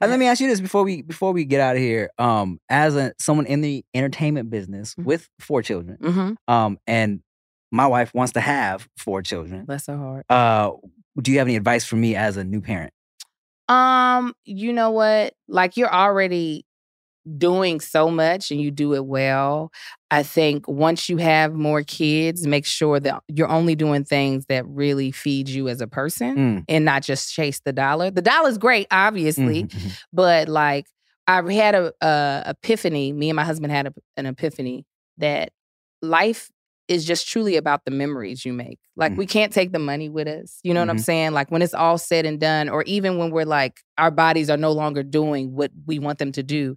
And 0.00 0.10
let 0.10 0.18
me 0.18 0.26
ask 0.26 0.40
you 0.40 0.46
this 0.48 0.60
before 0.60 0.82
we 0.84 1.02
before 1.02 1.32
we 1.32 1.44
get 1.44 1.60
out 1.60 1.76
of 1.76 1.82
here. 1.82 2.10
Um, 2.18 2.58
as 2.68 2.96
a 2.96 3.12
someone 3.18 3.46
in 3.46 3.60
the 3.60 3.84
entertainment 3.94 4.48
business 4.50 4.94
Mhm. 4.94 5.04
with 5.04 5.28
four 5.38 5.62
children, 5.62 5.98
Mm-hmm. 6.00 6.52
um, 6.52 6.78
and 6.86 7.20
my 7.70 7.86
wife 7.86 8.12
wants 8.14 8.32
to 8.32 8.40
have 8.40 8.88
four 8.96 9.22
children. 9.22 9.64
Bless 9.66 9.86
her 9.86 9.96
heart. 9.96 10.26
Uh, 10.30 10.72
do 11.20 11.30
you 11.32 11.38
have 11.38 11.46
any 11.48 11.56
advice 11.56 11.84
for 11.84 11.96
me 11.96 12.16
as 12.16 12.36
a 12.36 12.44
new 12.44 12.60
parent? 12.60 12.92
Um, 13.68 14.34
you 14.44 14.72
know 14.72 14.90
what? 14.90 15.34
Like 15.48 15.76
you're 15.76 15.92
already 15.92 16.64
doing 17.38 17.80
so 17.80 18.10
much 18.10 18.50
and 18.50 18.60
you 18.60 18.70
do 18.70 18.94
it 18.94 19.04
well. 19.04 19.70
I 20.10 20.22
think 20.22 20.66
once 20.66 21.08
you 21.08 21.18
have 21.18 21.54
more 21.54 21.82
kids, 21.82 22.46
make 22.46 22.66
sure 22.66 22.98
that 23.00 23.22
you're 23.28 23.48
only 23.48 23.74
doing 23.74 24.04
things 24.04 24.46
that 24.48 24.66
really 24.66 25.10
feed 25.12 25.48
you 25.48 25.68
as 25.68 25.80
a 25.80 25.86
person 25.86 26.36
Mm. 26.36 26.64
and 26.68 26.84
not 26.84 27.02
just 27.02 27.32
chase 27.32 27.60
the 27.64 27.72
dollar. 27.72 28.10
The 28.10 28.22
dollar's 28.22 28.58
great, 28.58 28.86
obviously, 28.90 29.64
Mhm, 29.64 29.68
mhm. 29.70 29.98
but 30.12 30.48
like 30.48 30.86
I 31.26 31.40
had 31.52 31.74
a, 31.76 31.92
a 32.00 32.42
epiphany. 32.48 33.12
Me 33.12 33.28
and 33.30 33.36
my 33.36 33.44
husband 33.44 33.72
had 33.72 33.86
a, 33.86 33.94
an 34.16 34.26
epiphany 34.26 34.84
that 35.18 35.52
life 36.02 36.50
is 36.90 37.04
just 37.04 37.28
truly 37.28 37.56
about 37.56 37.84
the 37.84 37.90
memories 37.92 38.44
you 38.44 38.52
make. 38.52 38.78
Like 38.96 39.12
Mm. 39.12 39.16
we 39.18 39.26
can't 39.26 39.52
take 39.52 39.70
the 39.72 39.78
money 39.78 40.08
with 40.08 40.26
us. 40.26 40.58
You 40.64 40.74
know 40.74 40.80
what 40.80 40.90
I'm 40.90 40.96
Mhm. 40.96 41.04
saying? 41.04 41.32
Like 41.32 41.50
when 41.50 41.62
it's 41.62 41.72
all 41.72 41.96
said 41.98 42.26
and 42.26 42.38
done, 42.40 42.68
or 42.68 42.82
even 42.82 43.16
when 43.16 43.30
we're 43.30 43.44
like 43.46 43.80
our 43.96 44.10
bodies 44.10 44.50
are 44.50 44.56
no 44.56 44.72
longer 44.72 45.02
doing 45.04 45.54
what 45.54 45.70
we 45.86 45.98
want 46.00 46.18
them 46.18 46.32
to 46.32 46.42
do. 46.42 46.76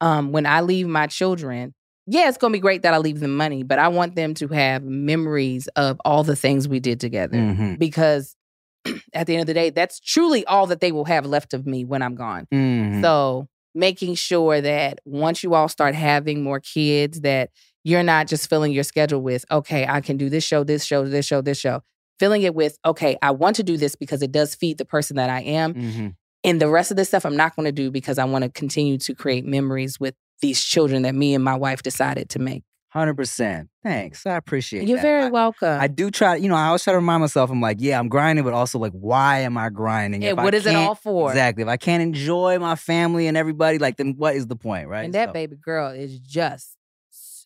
Um, 0.00 0.32
when 0.32 0.46
I 0.46 0.60
leave 0.60 0.86
my 0.86 1.06
children, 1.06 1.74
yeah, 2.06 2.28
it's 2.28 2.38
gonna 2.38 2.52
be 2.52 2.58
great 2.60 2.82
that 2.82 2.94
I 2.94 2.98
leave 2.98 3.20
them 3.20 3.36
money, 3.36 3.62
but 3.62 3.78
I 3.78 3.88
want 3.88 4.14
them 4.16 4.34
to 4.34 4.48
have 4.48 4.84
memories 4.84 5.66
of 5.76 6.00
all 6.04 6.22
the 6.24 6.36
things 6.36 6.68
we 6.68 6.78
did 6.80 7.00
together 7.00 7.38
Mhm, 7.38 7.78
because 7.78 8.36
at 9.14 9.26
the 9.26 9.34
end 9.34 9.40
of 9.40 9.46
the 9.46 9.54
day, 9.54 9.70
that's 9.70 9.98
truly 9.98 10.44
all 10.46 10.66
that 10.66 10.80
they 10.80 10.92
will 10.92 11.06
have 11.06 11.26
left 11.26 11.54
of 11.54 11.66
me 11.66 11.84
when 11.84 12.02
I'm 12.02 12.14
gone. 12.14 12.46
mhm. 12.52 13.02
So 13.02 13.48
making 13.74 14.14
sure 14.14 14.60
that 14.60 15.00
once 15.04 15.42
you 15.42 15.54
all 15.54 15.68
start 15.68 15.94
having 15.94 16.42
more 16.42 16.60
kids, 16.60 17.20
that 17.22 17.50
you're 17.84 18.02
not 18.02 18.26
just 18.26 18.48
filling 18.48 18.72
your 18.72 18.84
schedule 18.84 19.20
with, 19.22 19.44
okay, 19.50 19.86
I 19.86 20.00
can 20.00 20.16
do 20.16 20.28
this 20.28 20.44
show, 20.44 20.64
this 20.64 20.84
show, 20.84 21.04
this 21.06 21.26
show, 21.26 21.40
this 21.40 21.58
show. 21.58 21.82
Filling 22.18 22.42
it 22.42 22.54
with, 22.54 22.76
okay, 22.84 23.16
I 23.22 23.30
want 23.30 23.56
to 23.56 23.62
do 23.62 23.76
this 23.76 23.94
because 23.94 24.22
it 24.22 24.32
does 24.32 24.54
feed 24.54 24.78
the 24.78 24.84
person 24.84 25.16
that 25.16 25.30
I 25.30 25.40
am. 25.42 25.74
Mhm. 25.74 26.14
And 26.44 26.60
the 26.60 26.68
rest 26.68 26.90
of 26.90 26.96
this 26.96 27.08
stuff 27.08 27.24
I'm 27.24 27.36
not 27.36 27.54
going 27.56 27.66
to 27.66 27.72
do 27.72 27.90
because 27.90 28.18
I 28.18 28.24
want 28.24 28.42
to 28.44 28.50
continue 28.50 28.98
to 28.98 29.14
create 29.14 29.44
memories 29.46 29.98
with 30.00 30.14
these 30.40 30.60
children 30.62 31.02
that 31.02 31.14
me 31.14 31.34
and 31.34 31.42
my 31.44 31.54
wife 31.56 31.82
decided 31.82 32.28
to 32.30 32.38
make. 32.38 32.64
100%. 32.94 33.68
Thanks. 33.82 34.24
I 34.26 34.36
appreciate 34.36 34.88
You're 34.88 34.96
that. 34.96 35.02
very 35.02 35.24
I- 35.24 35.28
welcome. 35.30 35.80
I 35.80 35.88
do 35.88 36.10
try, 36.10 36.36
you 36.36 36.48
know, 36.48 36.54
I 36.56 36.66
always 36.66 36.82
try 36.82 36.92
to 36.92 36.98
remind 36.98 37.20
myself, 37.20 37.50
I'm 37.50 37.60
like, 37.60 37.76
yeah, 37.80 37.98
I'm 37.98 38.08
grinding, 38.08 38.44
but 38.44 38.54
also 38.54 38.78
like, 38.78 38.92
why 38.92 39.40
am 39.40 39.56
I 39.58 39.68
grinding? 39.68 40.22
Yeah, 40.22 40.30
If 40.32 40.38
I 40.38 40.44
what 40.44 40.54
is 40.54 40.66
it 40.66 40.74
all 40.74 40.94
for? 40.94 41.30
Exactly. 41.30 41.62
If 41.62 41.68
I 41.68 41.76
can't 41.76 42.02
enjoy 42.02 42.58
my 42.58 42.74
family 42.76 43.26
and 43.26 43.36
everybody, 43.36 43.78
like, 43.78 43.96
then 43.96 44.14
what 44.16 44.34
is 44.34 44.46
the 44.46 44.56
point, 44.56 44.88
right? 44.88 45.04
and 45.04 45.14
that 45.14 45.28
So- 45.28 45.32
baby 45.34 45.56
girl 45.56 45.90
is 45.90 46.18
just 46.18 46.76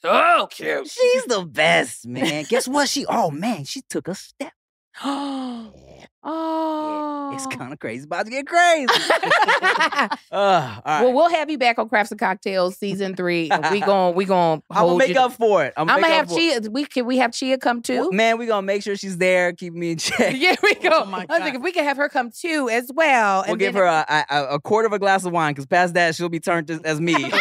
Oh, 0.04 0.40
so 0.40 0.46
cute. 0.48 0.88
She's 0.90 1.24
the 1.26 1.44
best, 1.44 2.06
man. 2.06 2.44
Guess 2.48 2.68
what? 2.68 2.88
She, 2.88 3.06
oh 3.06 3.30
man, 3.30 3.64
she 3.64 3.82
took 3.82 4.08
a 4.08 4.14
step. 4.14 4.52
oh, 6.24 7.30
It's 7.34 7.46
kind 7.46 7.72
of 7.72 7.78
crazy. 7.78 8.04
About 8.04 8.24
to 8.26 8.30
get 8.30 8.46
crazy. 8.46 8.86
uh, 9.62 10.08
all 10.32 10.82
right. 10.84 11.02
Well, 11.02 11.12
we'll 11.12 11.30
have 11.30 11.50
you 11.50 11.58
back 11.58 11.78
on 11.78 11.88
Crafts 11.88 12.10
and 12.10 12.20
Cocktails 12.20 12.76
season 12.76 13.14
three. 13.16 13.50
And 13.50 13.66
we 13.70 13.80
gon' 13.80 14.14
we 14.14 14.24
gon' 14.24 14.62
I'm 14.70 14.86
gonna 14.86 14.98
make 14.98 15.14
you. 15.14 15.20
up 15.20 15.32
for 15.32 15.64
it. 15.64 15.72
I'm 15.76 15.82
I'm 15.82 16.00
gonna 16.00 16.02
gonna 16.02 16.14
have 16.14 16.24
up 16.26 16.30
for 16.32 16.38
it. 16.40 16.62
Chia. 16.62 16.70
We 16.70 16.84
can 16.84 17.06
we 17.06 17.18
have 17.18 17.32
Chia 17.32 17.58
come 17.58 17.82
too. 17.82 18.10
Man, 18.12 18.38
we 18.38 18.46
gonna 18.46 18.62
make 18.66 18.82
sure 18.82 18.96
she's 18.96 19.18
there, 19.18 19.52
keep 19.52 19.72
me 19.74 19.92
in 19.92 19.98
check. 19.98 20.34
Yeah, 20.36 20.56
we 20.62 20.74
go. 20.74 20.90
Oh 20.92 21.04
my 21.06 21.26
I 21.28 21.32
was 21.32 21.40
like, 21.40 21.54
if 21.54 21.62
we 21.62 21.72
can 21.72 21.84
have 21.84 21.96
her 21.96 22.08
come 22.08 22.30
too 22.30 22.68
as 22.70 22.90
well. 22.94 23.42
We'll 23.42 23.52
and 23.52 23.58
give 23.60 23.74
then- 23.74 23.82
her 23.82 24.04
a, 24.08 24.24
a, 24.30 24.54
a 24.54 24.60
quarter 24.60 24.86
of 24.86 24.92
a 24.92 24.98
glass 24.98 25.24
of 25.24 25.32
wine 25.32 25.52
because 25.52 25.66
past 25.66 25.94
that 25.94 26.14
she'll 26.14 26.28
be 26.28 26.40
turned 26.40 26.70
as, 26.70 26.80
as 26.82 27.00
me. 27.00 27.14
then 27.14 27.32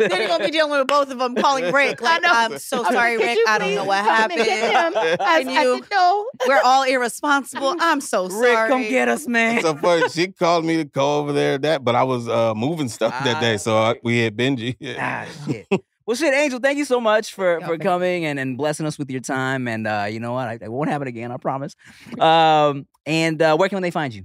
you're 0.00 0.28
gonna 0.28 0.44
be 0.44 0.50
dealing 0.50 0.72
with 0.78 0.86
both 0.86 1.10
of 1.10 1.18
them 1.18 1.34
calling 1.34 1.72
Rick. 1.72 2.00
Like, 2.00 2.22
know. 2.22 2.28
I'm 2.32 2.58
so 2.58 2.84
I'm 2.84 2.92
sorry, 2.92 3.16
"Could 3.16 3.24
Rick. 3.26 3.38
I 3.48 3.58
don't 3.58 3.74
know 3.74 3.84
what 3.84 4.04
come 4.04 4.30
and 4.30 4.44
get 4.44 4.72
happened. 4.72 4.96
him?" 4.96 5.16
I, 5.20 5.42
Can 5.44 5.48
I 5.48 5.62
you- 5.62 5.78
said, 5.82 5.88
no. 5.90 6.26
We're 6.46 6.60
all 6.64 6.82
irresponsible. 6.84 7.74
I'm 7.80 8.00
so 8.00 8.25
sorry. 8.30 8.50
Rick, 8.56 8.68
come 8.68 8.82
get 8.82 9.08
us, 9.08 9.26
man. 9.26 9.60
so 9.62 9.74
funny. 9.76 10.08
She 10.08 10.28
called 10.32 10.64
me 10.64 10.76
to 10.78 10.84
go 10.84 11.18
over 11.18 11.32
there. 11.32 11.58
That, 11.58 11.84
but 11.84 11.94
I 11.94 12.02
was 12.04 12.28
uh, 12.28 12.54
moving 12.54 12.88
stuff 12.88 13.12
that 13.24 13.36
Ah, 13.36 13.40
day, 13.40 13.56
so 13.56 13.76
I, 13.76 13.94
we 14.02 14.18
had 14.18 14.36
Benji. 14.36 14.76
ah, 14.98 15.26
shit. 15.46 15.66
Well, 16.06 16.14
shit, 16.14 16.32
Angel, 16.34 16.60
thank 16.60 16.78
you 16.78 16.84
so 16.84 17.00
much 17.00 17.34
for, 17.34 17.58
No, 17.58 17.66
for 17.66 17.72
thank- 17.72 17.82
coming 17.82 18.26
and, 18.26 18.38
and 18.38 18.56
blessing 18.56 18.86
us 18.86 18.96
with 18.96 19.10
your 19.10 19.20
time. 19.20 19.66
And 19.66 19.88
uh, 19.88 20.06
you 20.08 20.20
know 20.20 20.34
what? 20.34 20.46
I, 20.46 20.52
it 20.62 20.70
won't 20.70 20.88
happen 20.88 21.08
again, 21.08 21.32
I 21.32 21.36
promise. 21.36 21.74
Um, 22.20 22.86
and 23.06 23.42
uh, 23.42 23.56
where 23.56 23.68
can 23.68 23.82
they 23.82 23.90
find 23.90 24.14
you? 24.14 24.24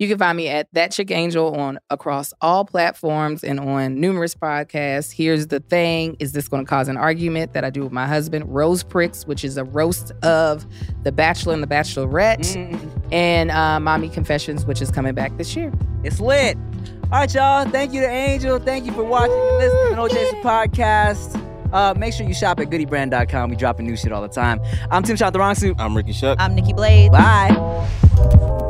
You 0.00 0.08
can 0.08 0.16
find 0.16 0.34
me 0.34 0.48
at 0.48 0.66
That 0.72 0.92
Chick 0.92 1.10
Angel 1.10 1.54
on 1.54 1.78
across 1.90 2.32
all 2.40 2.64
platforms 2.64 3.44
and 3.44 3.60
on 3.60 4.00
numerous 4.00 4.34
podcasts. 4.34 5.12
Here's 5.12 5.48
the 5.48 5.60
thing: 5.60 6.16
Is 6.18 6.32
this 6.32 6.48
going 6.48 6.64
to 6.64 6.68
cause 6.68 6.88
an 6.88 6.96
argument 6.96 7.52
that 7.52 7.64
I 7.66 7.70
do 7.70 7.82
with 7.82 7.92
my 7.92 8.06
husband? 8.06 8.46
Rose 8.52 8.82
Pricks, 8.82 9.26
which 9.26 9.44
is 9.44 9.58
a 9.58 9.64
roast 9.64 10.12
of 10.22 10.64
The 11.02 11.12
Bachelor 11.12 11.52
and 11.52 11.62
The 11.62 11.66
Bachelorette, 11.66 12.38
Mm, 12.40 12.90
and 13.12 13.50
uh, 13.50 13.78
Mommy 13.78 14.08
Confessions, 14.08 14.64
which 14.64 14.80
is 14.80 14.90
coming 14.90 15.14
back 15.14 15.36
this 15.36 15.54
year. 15.54 15.70
it's 16.02 16.18
lit. 16.18 16.56
All 17.12 17.18
right, 17.20 17.34
y'all. 17.34 17.68
Thank 17.68 17.92
you 17.92 18.00
to 18.00 18.08
Angel. 18.08 18.58
Thank 18.58 18.86
you 18.86 18.92
for 18.92 19.04
watching 19.04 19.32
and 19.34 19.56
listening 19.58 20.08
to 20.08 20.14
the 20.14 20.20
OJ's 20.20 20.34
podcast. 20.42 21.46
Uh, 21.74 21.92
make 21.98 22.14
sure 22.14 22.26
you 22.26 22.32
shop 22.32 22.58
at 22.58 22.70
goodybrand.com. 22.70 23.50
We 23.50 23.56
dropping 23.56 23.86
new 23.86 23.96
shit 23.98 24.12
all 24.12 24.22
the 24.22 24.28
time. 24.28 24.60
I'm 24.90 25.02
Tim 25.02 25.16
Chantarangsu. 25.16 25.74
I'm 25.78 25.94
Ricky 25.94 26.12
Shuck. 26.14 26.38
I'm 26.40 26.54
Nikki 26.54 26.72
Blade. 26.72 27.12
Bye. 27.12 28.68